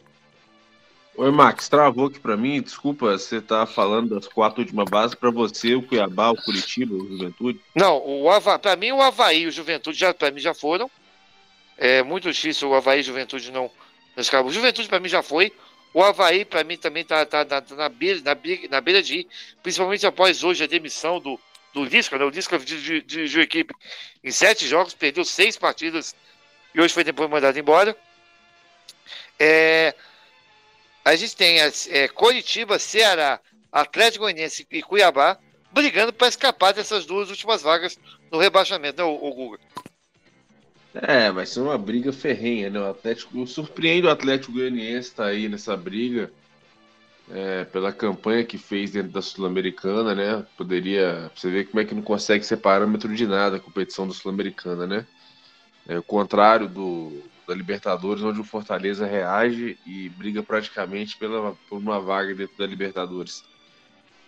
[1.15, 2.61] Oi, Max, travou aqui pra mim.
[2.61, 5.15] Desculpa, você tá falando das quatro últimas bases.
[5.15, 7.59] Pra você, o Cuiabá, o Curitiba, o Juventude?
[7.75, 8.57] Não, o Hava...
[8.57, 10.89] pra mim o Havaí e o Juventude já, pra mim já foram.
[11.77, 13.69] É muito difícil o Havaí e Juventude não.
[14.45, 15.53] O Juventude pra mim já foi.
[15.93, 19.03] O Havaí, pra mim, também tá, tá, tá, tá na, beira, na, beira, na beira
[19.03, 19.27] de ir,
[19.61, 21.39] principalmente após hoje a demissão do,
[21.71, 22.25] do Lisca, né?
[22.25, 23.75] O Lisca dirigiu a equipe
[24.23, 26.15] em sete jogos, perdeu seis partidas
[26.73, 27.95] e hoje foi depois mandado embora.
[29.39, 29.93] É,
[31.03, 33.39] a gente tem as, é, Coritiba, Ceará,
[33.71, 35.37] Atlético Goianiense e Cuiabá
[35.71, 37.97] brigando para escapar dessas duas últimas vagas
[38.31, 39.59] no rebaixamento, né, o, o Guga?
[40.93, 42.79] É, vai ser uma briga ferrenha, né?
[42.79, 46.31] O Atlético surpreende o Atlético Goianiense estar tá aí nessa briga
[47.31, 50.45] é, pela campanha que fez dentro da Sul-Americana, né?
[50.55, 54.13] Poderia você ver como é que não consegue ser parâmetro de nada a competição da
[54.13, 55.07] Sul-Americana, né?
[55.87, 61.77] É o contrário do da Libertadores, onde o Fortaleza reage e briga praticamente pela, por
[61.77, 63.43] uma vaga dentro da Libertadores.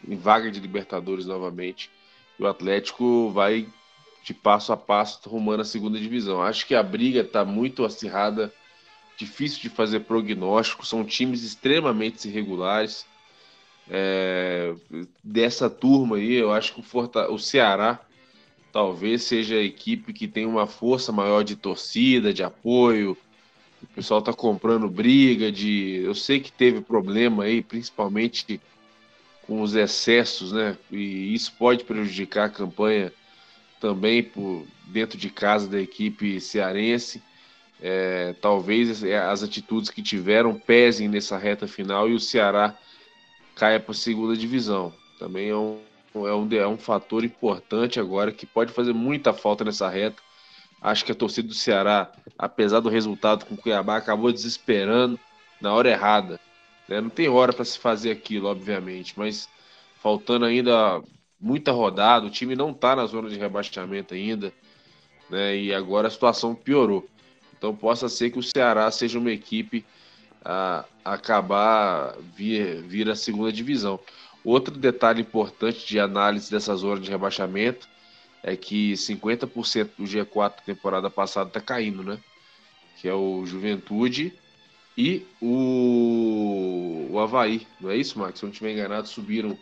[0.07, 1.89] Em vaga de Libertadores novamente.
[2.37, 3.67] E o Atlético vai
[4.23, 6.41] de passo a passo rumando a segunda divisão.
[6.41, 8.51] Acho que a briga está muito acirrada,
[9.17, 13.05] difícil de fazer prognóstico, são times extremamente irregulares.
[13.87, 14.73] É,
[15.23, 18.01] dessa turma aí, eu acho que o, Forta, o Ceará
[18.75, 23.17] talvez seja a equipe que tem uma força maior de torcida, de apoio.
[23.81, 26.01] O pessoal está comprando briga de.
[26.03, 28.59] Eu sei que teve problema aí, principalmente
[29.43, 30.77] com os excessos, né?
[30.91, 33.13] E isso pode prejudicar a campanha
[33.79, 37.23] também por dentro de casa da equipe cearense.
[37.81, 42.77] É, talvez as atitudes que tiveram pesem nessa reta final e o Ceará
[43.55, 44.93] caia para a segunda divisão.
[45.17, 45.79] Também é um,
[46.15, 50.21] é um, é um fator importante agora que pode fazer muita falta nessa reta.
[50.81, 55.19] Acho que a torcida do Ceará, apesar do resultado com o Cuiabá, acabou desesperando
[55.59, 56.39] na hora errada.
[56.87, 57.01] Né?
[57.01, 59.49] Não tem hora para se fazer aquilo, obviamente, mas
[60.01, 61.01] faltando ainda
[61.39, 64.53] muita rodada, o time não está na zona de rebaixamento ainda,
[65.29, 65.57] né?
[65.57, 67.07] E agora a situação piorou.
[67.57, 69.85] Então possa ser que o Ceará seja uma equipe
[70.43, 73.99] a, acabar vir, vir a segunda divisão.
[74.45, 77.89] Outro detalhe importante de análise dessa zona de rebaixamento
[78.43, 82.19] é que 50% do G4 da temporada passada está caindo, né?
[83.01, 84.31] Que é o Juventude
[84.95, 87.65] e o, o Havaí.
[87.81, 88.37] Não é isso, Max?
[88.37, 89.57] Se eu não estiver enganado, subiram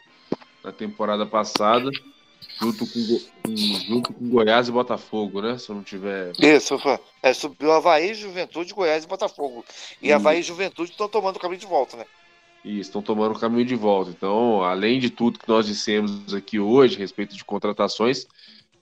[0.62, 1.90] na temporada passada
[2.60, 3.56] junto com,
[3.88, 5.58] junto com Goiás e Botafogo, né?
[5.58, 6.34] Se eu não tiver.
[6.40, 6.78] Isso,
[7.22, 9.64] é, subiu Havaí, Juventude, Goiás e Botafogo.
[10.02, 10.12] E, e...
[10.12, 12.06] Havaí e Juventude estão tomando o caminho de volta, né?
[12.64, 14.11] E estão tomando o caminho de volta.
[14.11, 18.26] Então, além de tudo que nós dissemos aqui hoje a respeito de contratações,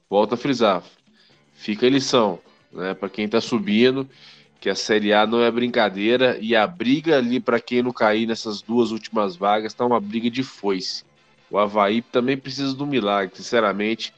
[0.09, 0.83] volta a frisar,
[1.53, 2.39] fica a lição,
[2.71, 4.07] né, para quem está subindo,
[4.59, 8.27] que a Série A não é brincadeira e a briga ali para quem não cair
[8.27, 11.03] nessas duas últimas vagas está uma briga de foice.
[11.49, 14.13] O Havaí também precisa do milagre, sinceramente.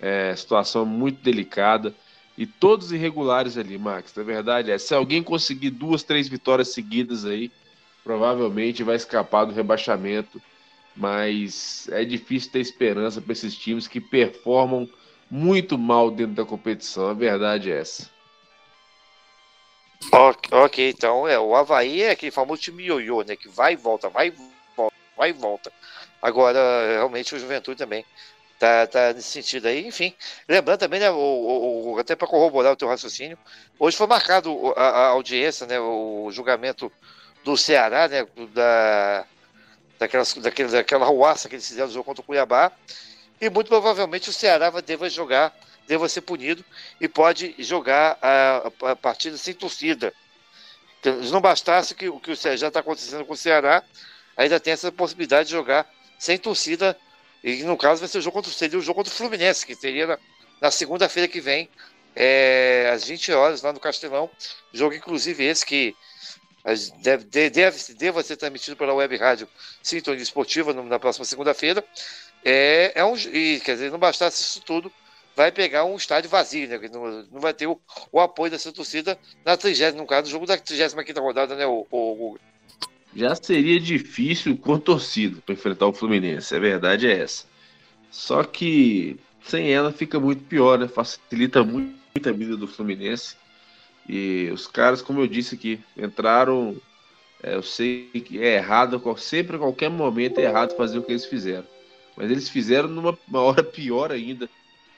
[0.00, 1.94] É, situação muito delicada
[2.36, 4.12] e todos irregulares ali, Max.
[4.14, 7.50] Na verdade, é se alguém conseguir duas, três vitórias seguidas aí,
[8.04, 10.40] provavelmente vai escapar do rebaixamento,
[10.94, 14.88] mas é difícil ter esperança para esses times que performam
[15.30, 17.08] muito mal dentro da competição.
[17.08, 18.12] A verdade é essa.
[20.52, 23.34] Ok, então é o Havaí é aquele famoso time ioiô, né?
[23.34, 24.34] Que vai e volta, vai e
[24.76, 25.72] volta, vai e volta.
[26.20, 26.58] Agora,
[26.92, 28.04] realmente, o Juventude também
[28.58, 29.86] tá, tá nesse sentido aí.
[29.86, 30.14] Enfim,
[30.48, 33.38] lembrando também, né, o, o, o até para corroborar o teu raciocínio,
[33.78, 36.92] hoje foi marcado a, a audiência, né, o julgamento
[37.44, 38.26] do Ceará, né?
[38.52, 39.26] Da,
[39.98, 42.72] daquelas, daquele, daquela ruaça que eles fizeram no jogo contra o Cuiabá.
[43.40, 45.54] E muito provavelmente o Ceará vai, deva jogar,
[45.86, 46.64] deva ser punido
[47.00, 50.12] e pode jogar a, a partida sem torcida.
[51.00, 53.82] Então, não bastasse que o que já está acontecendo com o Ceará,
[54.36, 55.86] ainda tem essa possibilidade de jogar
[56.18, 56.96] sem torcida.
[57.42, 59.76] E no caso vai ser o jogo contra, seria o jogo contra o Fluminense, que
[59.76, 60.18] teria na,
[60.62, 61.68] na segunda-feira que vem,
[62.16, 64.30] é, às 20 horas, lá no Castelão.
[64.72, 65.94] Jogo, inclusive, esse que
[67.02, 69.46] deve, deve, deve ser transmitido pela web rádio
[69.82, 71.84] Sintonia Esportiva no, na próxima segunda-feira.
[72.44, 74.90] É, é um, e, quer dizer, não bastasse isso tudo,
[75.36, 76.78] vai pegar um estádio vazio, né?
[76.92, 77.80] Não, não vai ter o,
[78.10, 81.86] o apoio dessa torcida na 30, no caso, do jogo da 35 rodada, né, o,
[81.90, 82.38] o,
[83.14, 87.46] Já seria difícil com torcida para enfrentar o Fluminense, a verdade é essa.
[88.10, 90.88] Só que sem ela fica muito pior, né?
[90.88, 93.36] Facilita muito, muito a vida do Fluminense.
[94.08, 96.76] E os caras, como eu disse aqui, entraram.
[97.42, 101.12] É, eu sei que é errado, sempre, a qualquer momento é errado fazer o que
[101.12, 101.66] eles fizeram.
[102.16, 104.48] Mas eles fizeram numa hora pior ainda,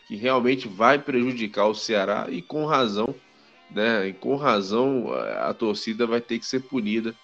[0.07, 3.15] que realmente vai prejudicar o Ceará e com razão,
[3.71, 4.09] né?
[4.09, 7.15] E com razão a, a torcida vai ter que ser punida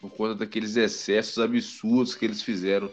[0.00, 2.90] por conta daqueles excessos absurdos que eles fizeram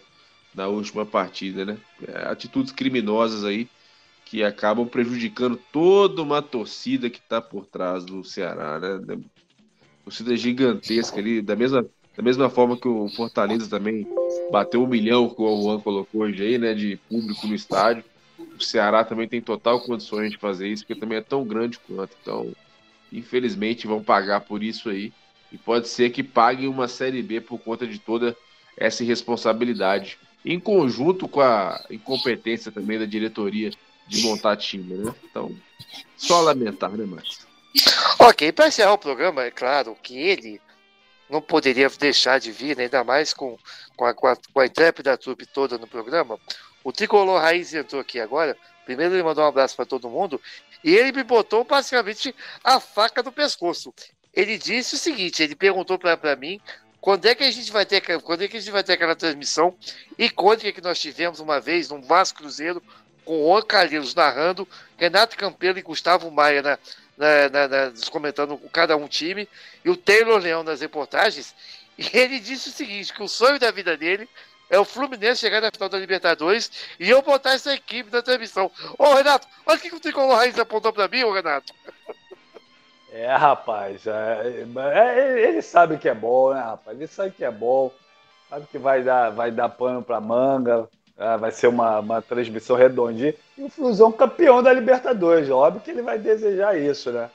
[0.54, 1.78] na última partida, né?
[2.06, 3.70] É, atitudes criminosas aí
[4.30, 9.20] que acabam prejudicando toda uma torcida que está por trás do Ceará, né?
[10.04, 11.86] Torcida gigantesca ali, da mesma,
[12.16, 14.06] da mesma forma que o Fortaleza também
[14.52, 16.74] bateu um milhão, como o Juan colocou hoje aí, né?
[16.74, 18.04] De público no estádio.
[18.38, 22.14] O Ceará também tem total condições de fazer isso, porque também é tão grande quanto.
[22.22, 22.52] Então,
[23.12, 25.14] infelizmente, vão pagar por isso aí.
[25.54, 28.36] E pode ser que paguem uma Série B por conta de toda
[28.76, 30.18] essa irresponsabilidade.
[30.44, 33.72] Em conjunto com a incompetência também da diretoria
[34.08, 35.14] de montar time, né?
[35.24, 35.56] Então,
[36.16, 37.48] só lamentar, né, Márcio?
[38.20, 40.60] Ok, para encerrar o programa, é claro que ele
[41.30, 42.84] não poderia deixar de vir, né?
[42.84, 43.58] ainda mais com,
[43.96, 46.40] com, a, com, a, com a intrépida trupe toda no programa.
[46.84, 48.58] O Tricolor Raiz entrou aqui agora.
[48.86, 50.42] Primeiro ele mandou um abraço para todo mundo
[50.84, 53.94] e ele me botou basicamente a faca no pescoço.
[54.34, 56.62] Ele disse o seguinte: ele perguntou para mim
[57.02, 59.16] quando é que a gente vai ter quando é que a gente vai ter aquela
[59.16, 59.76] transmissão
[60.36, 62.82] quando é que nós tivemos uma vez num Vasco Cruzeiro
[63.28, 66.80] com o Calheiros narrando, Renato Campelo e Gustavo Maia na,
[67.18, 69.50] na, na, na, comentando cada um time,
[69.84, 71.54] e o Taylor Leão nas reportagens,
[71.98, 74.30] e ele disse o seguinte, que o sonho da vida dele
[74.70, 78.72] é o Fluminense chegar na final da Libertadores e eu botar essa equipe na transmissão.
[78.98, 81.74] Ô, Renato, olha o que o Tricolor Raiz apontou pra mim, ô, Renato.
[83.12, 86.98] É, rapaz, é, é, ele sabe que é bom, né, rapaz?
[86.98, 87.92] Ele sabe que é bom,
[88.50, 90.88] sabe que vai dar, vai dar pano pra manga,
[91.18, 93.34] ah, vai ser uma, uma transmissão redondinha.
[93.58, 95.50] E o Flusão campeão da Libertadores.
[95.50, 97.30] Óbvio que ele vai desejar isso, né?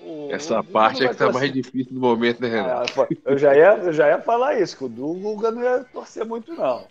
[0.00, 3.02] O, Essa o parte é que tá mais difícil no momento, né, Renato?
[3.02, 6.24] Ah, eu, já ia, eu já ia falar isso, que o Dunga não ia torcer
[6.24, 6.86] muito, não.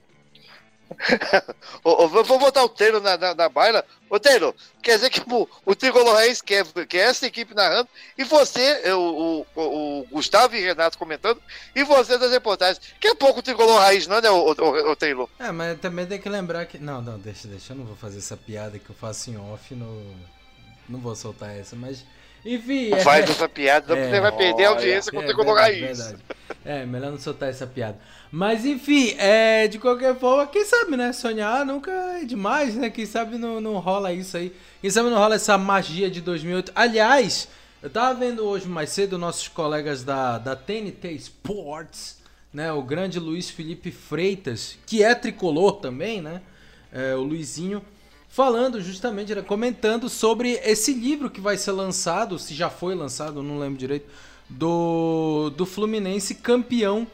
[1.83, 3.83] Vou botar o Taylor na, na, na baila.
[4.09, 8.23] Ô Taylor, quer dizer que o, o Tricolor Reis quer, quer essa equipe narrando e
[8.23, 11.41] você, o, o, o, Gustavo e Renato comentando,
[11.75, 12.79] e você das reportagens.
[12.99, 15.29] Que é pouco o Tricolor Raiz, não é, né, o, o, o, Taylor?
[15.39, 16.77] É, mas também tem que lembrar que.
[16.77, 17.73] Não, não, deixa, deixa.
[17.73, 19.75] Eu não vou fazer essa piada que eu faço em off.
[19.75, 20.15] No...
[20.87, 22.05] Não vou soltar essa, mas.
[22.47, 22.93] Enfim.
[22.93, 23.01] É...
[23.01, 24.09] faz essa piada, é...
[24.09, 25.97] você vai perder a audiência com o Tricolor Raiz.
[25.99, 26.17] Verdade.
[26.63, 27.97] É, melhor não soltar essa piada.
[28.31, 31.13] Mas enfim, é, de qualquer forma, quem sabe, né?
[31.13, 32.89] Sonhar nunca é demais, né?
[32.89, 34.53] Quem sabe não, não rola isso aí.
[34.81, 36.73] Quem sabe não rola essa magia de 2008.
[36.75, 37.47] Aliás,
[37.81, 42.17] eu tava vendo hoje mais cedo nossos colegas da, da TNT Sports,
[42.53, 42.71] né?
[42.73, 46.41] O grande Luiz Felipe Freitas, que é tricolor também, né?
[46.91, 47.81] É, o Luizinho,
[48.37, 49.41] falando justamente, né?
[49.41, 54.07] comentando sobre esse livro que vai ser lançado, se já foi lançado, não lembro direito,
[54.47, 57.07] do, do Fluminense campeão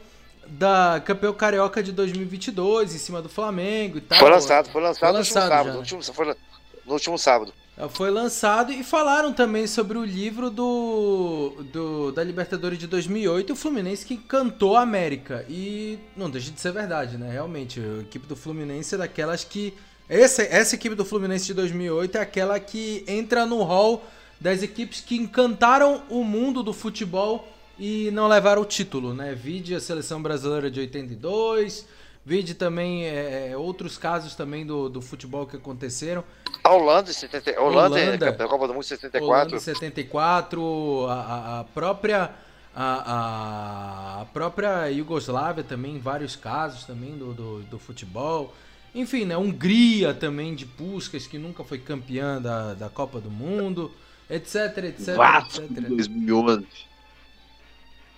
[0.46, 4.18] da campeão carioca de 2022 em cima do Flamengo e tal.
[4.18, 6.36] Foi lançado, foi lançado, foi lançado no, último sábado, já, no, último, foi
[6.84, 7.54] no último sábado.
[7.88, 13.56] Foi lançado e falaram também sobre o livro do, do da Libertadores de 2008 o
[13.56, 15.46] Fluminense que cantou a América.
[15.48, 17.32] E não deixa de ser verdade, né?
[17.32, 19.72] Realmente, a equipe do Fluminense é daquelas que.
[20.08, 24.04] Essa, essa equipe do Fluminense de 2008 é aquela que entra no hall
[24.40, 29.34] das equipes que encantaram o mundo do futebol e não levaram o título, né?
[29.34, 31.86] Vide a seleção brasileira de 82,
[32.24, 36.22] vide também é, é, outros casos também do, do futebol que aconteceram.
[36.62, 39.26] A Holanda, 70, Holanda, Holanda é Copa do Mundo 74.
[39.26, 42.30] Holanda 74, a, a própria
[42.76, 48.52] a, a, própria Iugoslávia também, vários casos também do, do, do, futebol.
[48.94, 49.36] Enfim, né?
[49.36, 53.92] Hungria também de Puskas, que nunca foi campeã da, da Copa do Mundo,
[54.30, 55.88] etc, etc, Vasco, etc.
[55.88, 56.66] 2011.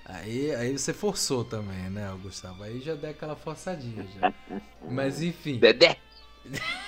[0.04, 2.62] Aí, aí você forçou também, né, Gustavo?
[2.62, 4.32] Aí já deu aquela forçadinha já.
[4.88, 5.58] Mas enfim.
[5.58, 5.96] Dedé!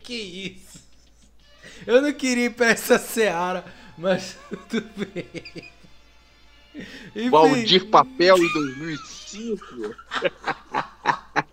[0.00, 0.80] que isso?
[1.86, 3.64] Eu não queria ir pra essa seara,
[3.96, 4.36] mas
[4.68, 5.26] tudo bem.
[7.14, 7.30] Enfim.
[7.30, 9.94] Valdir Papel em 2005.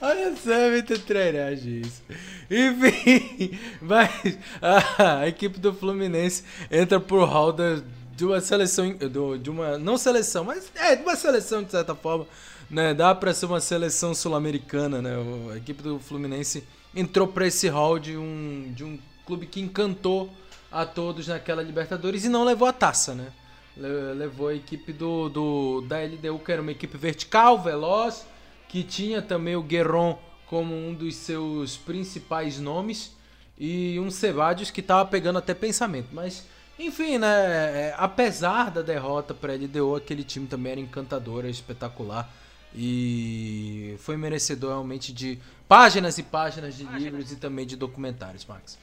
[0.00, 2.02] Olha só, muita treinagem isso.
[2.50, 7.80] Enfim, mas a, equipe do Fluminense entra por hall da
[8.14, 8.94] de uma seleção,
[9.40, 12.26] de uma, não seleção, mas é, de uma seleção de certa forma,
[12.70, 12.92] né?
[12.92, 15.12] Dá para ser uma seleção sul-americana, né?
[15.52, 16.62] A equipe do Fluminense
[16.94, 20.30] entrou para esse hall de um, de um clube que encantou
[20.70, 23.28] a todos naquela Libertadores e não levou a taça, né?
[23.76, 28.26] Le- Levou a equipe do, do da LDU, que era uma equipe vertical, veloz,
[28.72, 33.14] que tinha também o Guerron como um dos seus principais nomes
[33.58, 39.34] e um Sebadios que tava pegando até pensamento, mas enfim, né, é, apesar da derrota
[39.34, 42.30] para a LDU, aquele time também era encantador, era espetacular
[42.74, 48.78] e foi merecedor realmente de páginas e páginas de livros e também de documentários, Max.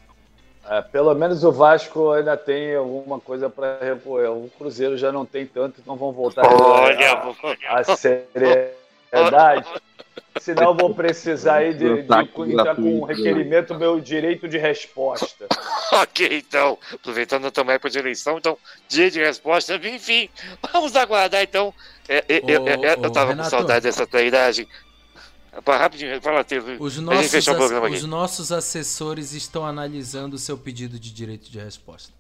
[0.70, 4.24] É, pelo menos o Vasco ainda tem alguma coisa para repor.
[4.30, 7.84] O Cruzeiro já não tem tanto, então vão voltar Olha, a, a
[9.10, 9.68] seriedade.
[10.40, 14.58] Senão eu vou precisar aí de, de, de entrar com um requerimento meu direito de
[14.58, 15.48] resposta.
[15.92, 18.58] ok, então, aproveitando a tua época de eleição, então,
[18.88, 20.30] dia de resposta, enfim,
[20.72, 21.74] vamos aguardar então.
[22.08, 24.68] É, é, eu, eu, eu, eu tava com saudade dessa tua idade.
[25.52, 26.78] Rapaz, Rapidinho, fala, Teve.
[26.80, 27.96] Os a nossos, fechar o ass- programa aqui.
[27.98, 32.14] os nossos assessores estão analisando o seu pedido de direito de resposta.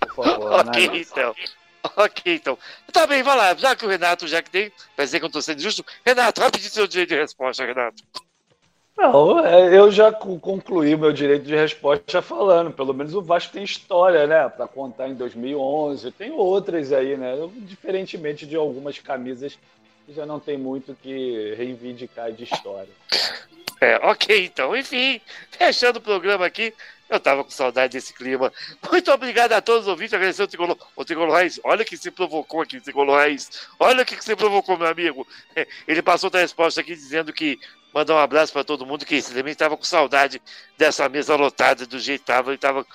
[0.00, 1.34] Por favor, ok, então.
[1.96, 2.58] Ok, então.
[2.92, 3.54] Tá bem, vai lá.
[3.54, 5.84] Já que o Renato, já que tem, vai dizer que eu tô sendo justo.
[6.04, 8.02] Renato, rapidinho seu direito de resposta, Renato.
[8.96, 12.70] Não, é, eu já co- concluí o meu direito de resposta já falando.
[12.70, 14.48] Pelo menos o Vasco tem história, né?
[14.48, 16.10] Para contar em 2011.
[16.12, 17.32] Tem outras aí, né?
[17.60, 19.58] Diferentemente de algumas camisas
[20.06, 22.90] que já não tem muito que reivindicar de história.
[23.82, 24.76] É, ok, então.
[24.76, 26.74] Enfim, fechando o programa aqui.
[27.10, 28.52] Eu tava com saudade desse clima.
[28.88, 30.14] Muito obrigado a todos os ouvintes.
[30.14, 30.78] Agradecer o Tricolor.
[30.94, 33.66] O Tricolor Raiz, olha o que se provocou aqui, Tricolor Raiz.
[33.80, 35.26] Olha o que se provocou, meu amigo.
[35.88, 37.58] Ele passou outra resposta aqui dizendo que
[37.92, 40.40] mandar um abraço para todo mundo, que ele também estava com saudade
[40.78, 42.52] dessa mesa lotada do jeito que tava.
[42.52, 42.86] Ele tava,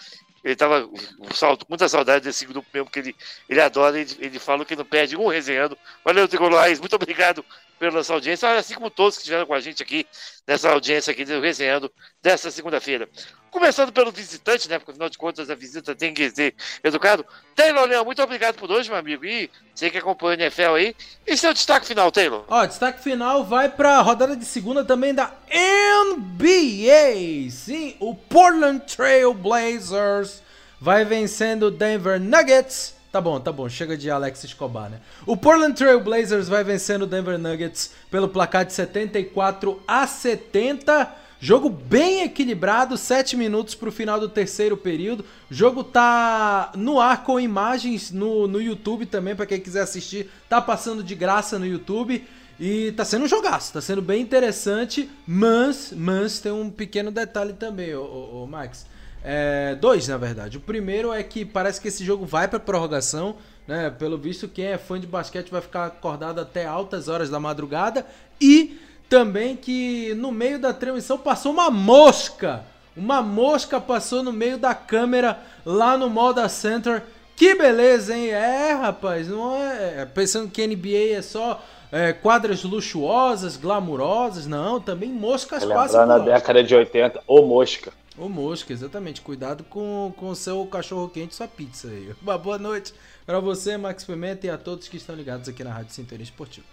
[0.41, 3.15] ele tava com muita saudade desse grupo mesmo, que ele,
[3.49, 3.99] ele adora.
[3.99, 5.77] Ele, ele fala que não perde um resenhando.
[6.05, 6.79] Valeu, Tricolor Raiz.
[6.79, 7.43] Muito obrigado
[7.79, 10.05] pela nossa audiência, assim como todos que estiveram com a gente aqui
[10.47, 13.07] nessa audiência aqui do Resenhando dessa segunda-feira.
[13.51, 14.77] Começando pelo visitante, né?
[14.77, 17.25] Porque afinal de contas a visita tem que ser educado.
[17.55, 19.23] Taylor Leão, muito obrigado por hoje, meu amigo.
[19.23, 20.95] E você que acompanha o NFL aí.
[21.25, 22.43] E seu destaque final, Taylor?
[22.49, 27.49] Ó, destaque final vai pra rodada de segunda também da NBA.
[27.49, 30.43] Sim, o Portland Trail Blazers
[30.79, 32.94] vai vencendo o Denver Nuggets.
[33.15, 34.99] Tá bom, tá bom, chega de Alex Escobar, né?
[35.25, 41.15] O Portland Trail Blazers vai vencendo o Denver Nuggets pelo placar de 74 a 70.
[41.39, 45.23] Jogo bem equilibrado, 7 minutos pro final do terceiro período.
[45.49, 50.29] O jogo tá no ar com imagens no, no YouTube também, pra quem quiser assistir.
[50.49, 52.21] Tá passando de graça no YouTube.
[52.59, 57.53] E tá sendo um jogaço, tá sendo bem interessante, mas, mas tem um pequeno detalhe
[57.53, 58.03] também, ô,
[58.43, 58.85] ô, Max.
[59.27, 60.57] É, dois, na verdade.
[60.57, 63.35] O primeiro é que parece que esse jogo vai pra prorrogação,
[63.67, 63.89] né?
[63.89, 68.05] Pelo visto, quem é fã de basquete vai ficar acordado até altas horas da madrugada.
[68.39, 68.79] E
[69.09, 72.63] também que no meio da transmissão passou uma mosca.
[72.95, 77.01] Uma mosca passou no meio da câmera lá no Moda Center.
[77.35, 78.29] Que beleza, hein?
[78.29, 80.05] É, rapaz, não é.
[80.05, 84.45] Pensando que NBA é só é, quadras luxuosas, glamurosas.
[84.45, 87.91] Não, também moscas passam Lembrar na década de 80, ô mosca.
[88.17, 89.21] Ô mosca, exatamente.
[89.21, 92.15] Cuidado com com o seu cachorro quente e sua pizza aí.
[92.21, 92.93] Uma boa noite
[93.25, 96.65] pra você, Max Pimenta, e a todos que estão ligados aqui na Rádio Sintonia Esportiva.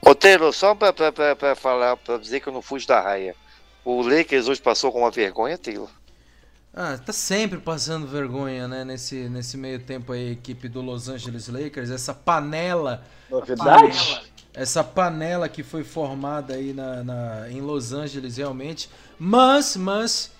[0.00, 3.00] Ô, Taylor, só pra, pra, pra, pra falar, pra dizer que eu não fujo da
[3.00, 3.34] raia.
[3.84, 5.88] O Lakers hoje passou com uma vergonha, Taylor.
[6.74, 8.84] Ah, tá sempre passando vergonha, né?
[8.84, 13.02] Nesse, nesse meio tempo aí, a equipe do Los Angeles Lakers, essa panela.
[13.30, 13.64] Novidade?
[13.88, 14.22] panela-
[14.52, 18.88] essa panela que foi formada aí na, na- em Los Angeles, realmente.
[19.18, 20.30] Mas, mas.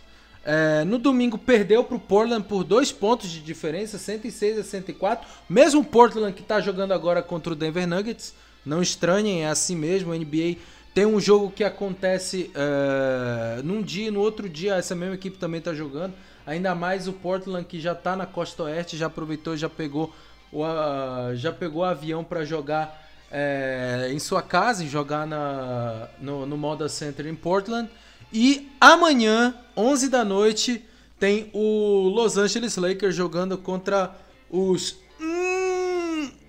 [0.44, 5.28] é, no domingo perdeu pro Portland por dois pontos de diferença, 106 a 104.
[5.48, 8.34] Mesmo o Portland que tá jogando agora contra o Denver Nuggets.
[8.64, 10.12] Não estranhem, é assim mesmo.
[10.12, 10.56] A NBA
[10.94, 15.36] tem um jogo que acontece é, num dia e no outro dia essa mesma equipe
[15.36, 16.14] também tá jogando.
[16.46, 20.14] Ainda mais o Portland que já tá na costa oeste, já aproveitou, já pegou
[20.52, 26.08] o, ah, já pegou o avião para jogar é, em sua casa e jogar na,
[26.20, 27.90] no, no Moda Center em Portland.
[28.39, 30.84] E amanhã, 11 da noite,
[31.18, 34.15] tem o Los Angeles Lakers jogando contra
[34.50, 34.94] os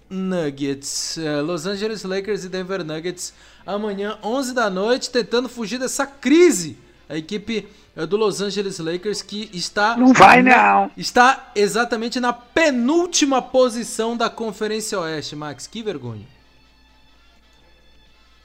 [0.10, 1.18] Nuggets.
[1.18, 3.34] É, Los Angeles Lakers e Denver Nuggets
[3.66, 6.78] amanhã, 11 da noite, tentando fugir dessa crise.
[7.08, 10.92] A equipe é, do Los Angeles Lakers que está Não vai, não.
[10.98, 15.66] está exatamente na penúltima posição da Conferência Oeste, Max.
[15.68, 16.26] Que vergonha.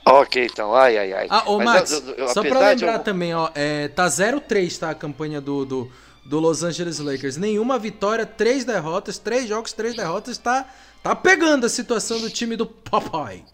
[0.05, 1.27] Ok, então, ai, ai, ai.
[1.31, 4.77] Ah, ô Mas Max, eu- eu- só pra lembrar eu- também, ó, é, tá 0-3,
[4.77, 5.93] tá, a campanha do, do,
[6.25, 7.37] do Los Angeles Lakers.
[7.37, 10.67] Nenhuma vitória, três derrotas, três jogos, três derrotas, tá,
[11.03, 13.45] tá pegando a situação do time do Popeye.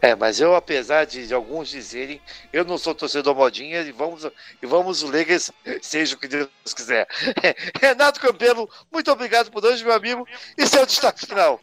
[0.00, 2.20] É, mas eu, apesar de, de alguns dizerem,
[2.52, 4.24] eu não sou torcedor modinha e vamos,
[4.62, 5.36] e vamos ler que
[5.82, 7.08] seja o que Deus quiser.
[7.82, 10.26] Renato Campelo, muito obrigado por hoje, meu amigo,
[10.56, 11.60] e seu destaque final.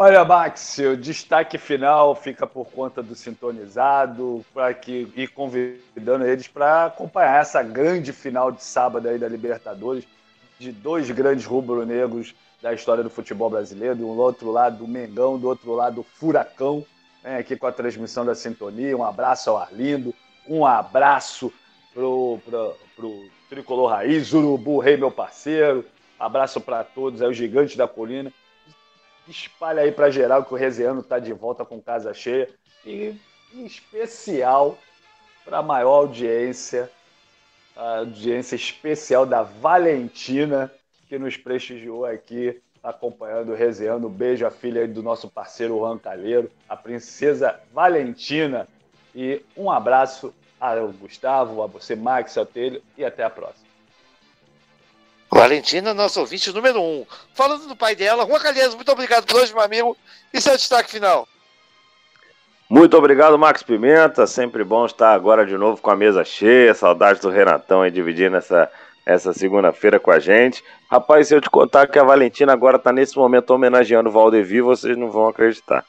[0.00, 6.46] Olha, Max, o destaque final fica por conta do sintonizado, para que e convidando eles
[6.46, 10.04] para acompanhar essa grande final de sábado aí da Libertadores,
[10.56, 15.48] de dois grandes rubro-negros da história do futebol brasileiro, do outro lado o Mengão, do
[15.48, 16.86] outro lado o Furacão,
[17.24, 18.96] né, aqui com a transmissão da Sintonia.
[18.96, 20.14] Um abraço ao Arlindo,
[20.48, 21.52] um abraço
[21.92, 25.84] pro, pro, pro Tricolor Raiz, Urubu Rei, meu parceiro,
[26.20, 28.32] abraço para todos, aí, os gigantes da colina.
[29.28, 32.48] Espalha aí para geral que o Rezeano está de volta com casa cheia.
[32.84, 33.14] E
[33.54, 34.78] em especial
[35.44, 36.90] para a maior audiência,
[37.76, 40.72] a audiência especial da Valentina,
[41.08, 44.08] que nos prestigiou aqui, acompanhando, resenhando.
[44.08, 48.66] Um beijo à filha do nosso parceiro Juan Calheiro, a princesa Valentina.
[49.14, 53.67] E um abraço ao Gustavo, a você, Max, ao Telho, e até a próxima.
[55.30, 57.06] Valentina, nosso ouvinte número um.
[57.34, 59.96] Falando do pai dela, Juan Calheiros, muito obrigado por hoje, meu amigo.
[60.32, 61.28] E seu destaque final?
[62.68, 64.26] Muito obrigado, Max Pimenta.
[64.26, 66.74] Sempre bom estar agora de novo com a mesa cheia.
[66.74, 68.70] Saudade do Renatão aí dividindo essa
[69.08, 70.62] essa segunda-feira com a gente.
[70.90, 74.60] Rapaz, se eu te contar que a Valentina agora está nesse momento homenageando o Valdevi,
[74.60, 75.82] vocês não vão acreditar.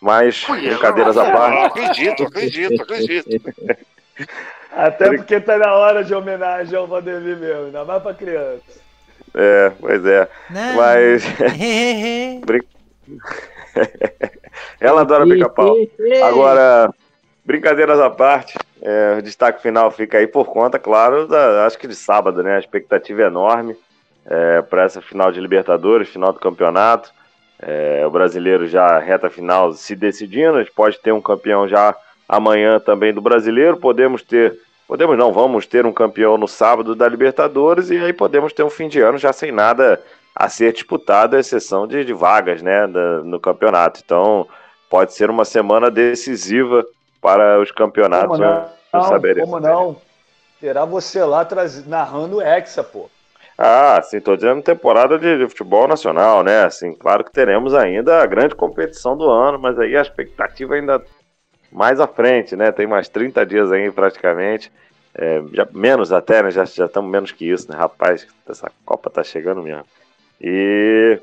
[0.00, 1.66] Mas, brincadeiras à parte.
[1.66, 3.28] Acredito, acredito, acredito.
[4.72, 8.62] Até porque tá na hora de homenagem ao Vanderlei mesmo, ainda mais pra criança.
[9.34, 10.28] É, pois é.
[10.50, 10.76] Não.
[10.76, 11.24] Mas.
[14.80, 15.76] Ela adora pica-pau.
[16.24, 16.90] Agora,
[17.44, 21.88] brincadeiras à parte, é, o destaque final fica aí por conta, claro, da, acho que
[21.88, 22.56] de sábado, né?
[22.56, 23.76] A expectativa é enorme
[24.26, 27.12] é, para essa final de Libertadores, final do campeonato.
[27.60, 31.94] É, o brasileiro já reta final se decidindo, a gente pode ter um campeão já
[32.28, 37.08] amanhã também do brasileiro, podemos ter, podemos não, vamos ter um campeão no sábado da
[37.08, 40.00] Libertadores e aí podemos ter um fim de ano já sem nada
[40.34, 44.00] a ser disputado, à exceção de, de vagas, né, da- no campeonato.
[44.04, 44.46] Então,
[44.88, 46.84] pode ser uma semana decisiva
[47.20, 48.36] para os campeonatos.
[48.36, 48.54] Como não?
[48.54, 48.68] né?
[48.92, 49.42] Não saberei.
[49.42, 49.96] Como não?
[50.60, 51.86] Terá você lá traz...
[51.86, 53.08] narrando o Hexa, pô.
[53.56, 56.62] Ah, sim, tô dizendo temporada de, de futebol nacional, né?
[56.62, 61.02] Assim, claro que teremos ainda a grande competição do ano, mas aí a expectativa ainda
[61.70, 62.72] mais à frente, né?
[62.72, 64.72] Tem mais 30 dias aí praticamente.
[65.14, 66.50] É, já, menos até, né?
[66.50, 67.76] Já estamos menos que isso, né?
[67.76, 69.84] Rapaz, essa Copa tá chegando mesmo.
[70.40, 71.18] E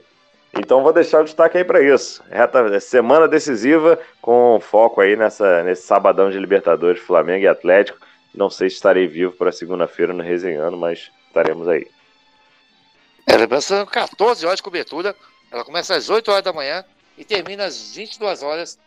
[0.58, 2.24] então vou deixar o destaque aí para isso.
[2.30, 7.98] Reta, semana decisiva com foco aí nessa, nesse sabadão de Libertadores, Flamengo e Atlético.
[8.34, 11.88] Não sei se estarei vivo para segunda-feira no Resenhando, mas estaremos aí.
[13.28, 15.16] É, lembrando que são 14 horas de cobertura.
[15.52, 16.86] Ela começa às 8 horas da manhã
[17.18, 18.80] e termina às 22 horas.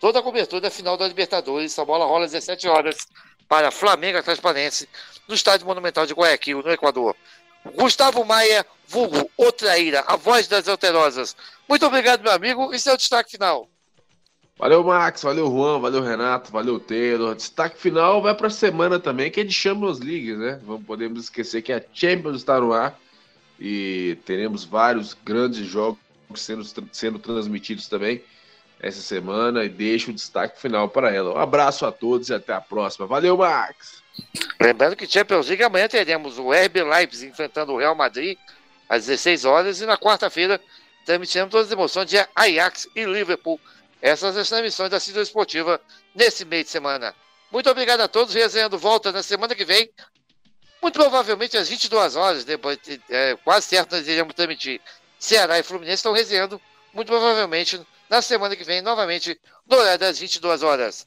[0.00, 1.72] Toda a cobertura da final da Libertadores.
[1.72, 3.06] Essa bola rola às 17 horas
[3.46, 4.88] para Flamengo Transparência
[5.28, 7.14] no Estádio Monumental de Guayaquil, no Equador.
[7.76, 11.36] Gustavo Maia, vulgo, o Traíra, a voz das alterosas.
[11.68, 12.72] Muito obrigado, meu amigo.
[12.72, 13.68] E seu destaque final?
[14.58, 17.34] Valeu, Max, valeu, Juan, valeu, Renato, valeu, Taylor.
[17.34, 20.60] Destaque final vai para a semana também, que é de Champions League, né?
[20.66, 22.98] Não podemos esquecer que a Champions está no ar
[23.58, 25.98] e teremos vários grandes jogos
[26.34, 28.22] sendo, sendo transmitidos também
[28.82, 31.34] essa semana e deixo o destaque final para ela.
[31.34, 33.06] Um abraço a todos e até a próxima.
[33.06, 34.02] Valeu, Max!
[34.60, 38.38] Lembrando que Champions League amanhã teremos o RB Leipzig enfrentando o Real Madrid
[38.88, 40.60] às 16 horas e na quarta-feira
[41.04, 43.60] transmitiremos todas as emoções de Ajax e Liverpool.
[44.02, 45.80] Essas são as transmissões da Cidade Esportiva
[46.14, 47.14] nesse meio de semana.
[47.50, 48.34] Muito obrigado a todos.
[48.34, 49.90] Resenhando volta na semana que vem.
[50.80, 52.78] Muito provavelmente às 22 horas, depois,
[53.10, 54.80] é, quase certo nós iremos transmitir
[55.18, 56.60] Ceará e Fluminense estão resenhando.
[56.94, 57.78] Muito provavelmente
[58.10, 61.06] na semana que vem, novamente, no horário das 22 horas.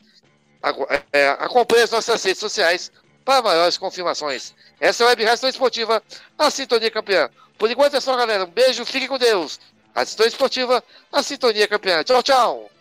[1.11, 2.89] É, acompanhe as nossas redes sociais
[3.25, 4.53] para maiores confirmações.
[4.79, 6.01] Essa é a Web Rádio Esportiva,
[6.37, 7.29] a Sintonia Campeã.
[7.57, 8.45] Por enquanto é só, galera.
[8.45, 9.59] Um beijo, fiquem com Deus.
[9.93, 12.01] A Sintonia Esportiva, a Sintonia Campeã.
[12.03, 12.71] Tchau, tchau.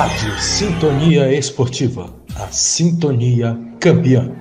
[0.00, 4.32] Rádio Sintonia Esportiva, a sintonia campeã.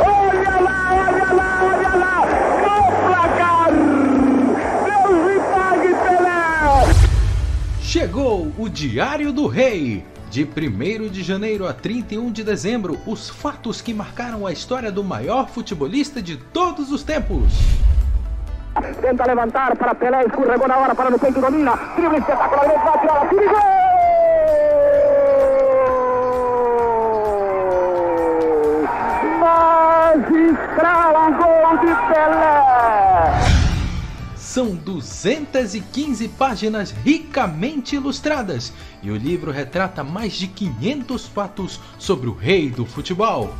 [0.06, 2.14] Olha lá, olha lá, olha lá!
[2.62, 2.76] No
[3.08, 3.72] placar!
[4.84, 6.94] Deus me pague, Pelé!
[7.82, 10.11] Chegou o Diário do Rei.
[10.32, 15.04] De 1 de janeiro a 31 de dezembro, os fatos que marcaram a história do
[15.04, 17.52] maior futebolista de todos os tempos.
[19.02, 21.72] Tenta levantar para Pelé, escorregou na hora para domina,
[22.16, 23.91] espetacular, tira gol!
[34.52, 38.70] São 215 páginas ricamente ilustradas
[39.02, 43.54] e o livro retrata mais de 500 fatos sobre o rei do futebol.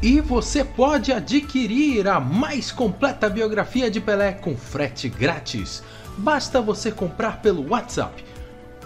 [0.00, 5.82] E você pode adquirir a mais completa biografia de Pelé com frete grátis.
[6.16, 8.24] Basta você comprar pelo WhatsApp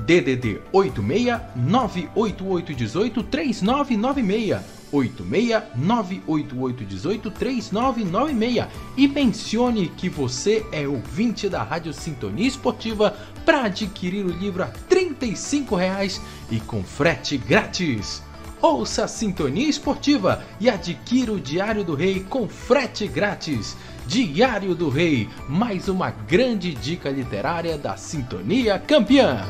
[0.00, 4.60] DDD 86 98818 3996
[4.91, 8.66] 86 98818 3996
[8.97, 14.68] e mencione que você é ouvinte da Rádio Sintonia Esportiva para adquirir o livro a
[14.89, 18.23] 35 reais e com frete grátis.
[18.62, 23.76] Ouça a Sintonia Esportiva e adquira o Diário do Rei com frete grátis.
[24.07, 29.44] Diário do Rei, mais uma grande dica literária da Sintonia Campeã.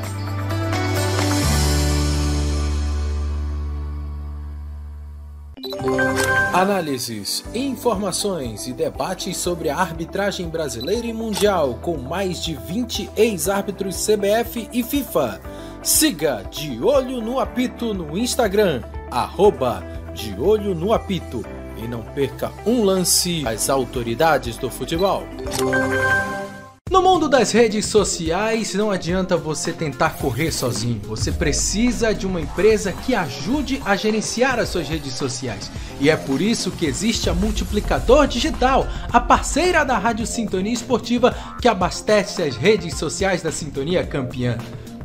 [6.55, 14.07] Análises, informações e debates sobre a arbitragem brasileira e mundial com mais de 20 ex-árbitros
[14.07, 15.39] CBF e FIFA.
[15.83, 18.83] Siga De Olho no Apito no Instagram,
[19.13, 19.85] arroba
[20.15, 21.45] De Olho no Apito.
[21.77, 25.27] E não perca um lance às autoridades do futebol.
[26.93, 31.01] No mundo das redes sociais, não adianta você tentar correr sozinho.
[31.05, 35.71] Você precisa de uma empresa que ajude a gerenciar as suas redes sociais.
[35.99, 41.35] E é por isso que existe a Multiplicador Digital, a parceira da Rádio Sintonia Esportiva
[41.63, 44.59] que abastece as redes sociais da Sintonia Campeã.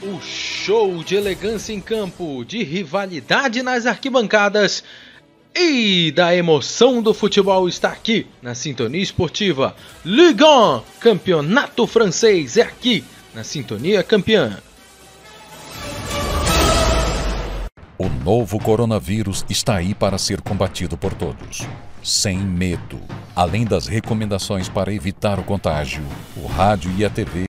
[0.00, 4.84] O show de elegância em campo, de rivalidade nas arquibancadas
[5.54, 9.74] e da emoção do futebol está aqui na Sintonia Esportiva.
[10.04, 13.04] Ligue 1, Campeonato Francês é aqui
[13.34, 14.58] na Sintonia Campeã.
[17.98, 21.66] O novo coronavírus está aí para ser combatido por todos,
[22.02, 22.98] sem medo.
[23.36, 26.02] Além das recomendações para evitar o contágio,
[26.36, 27.44] o rádio e a TV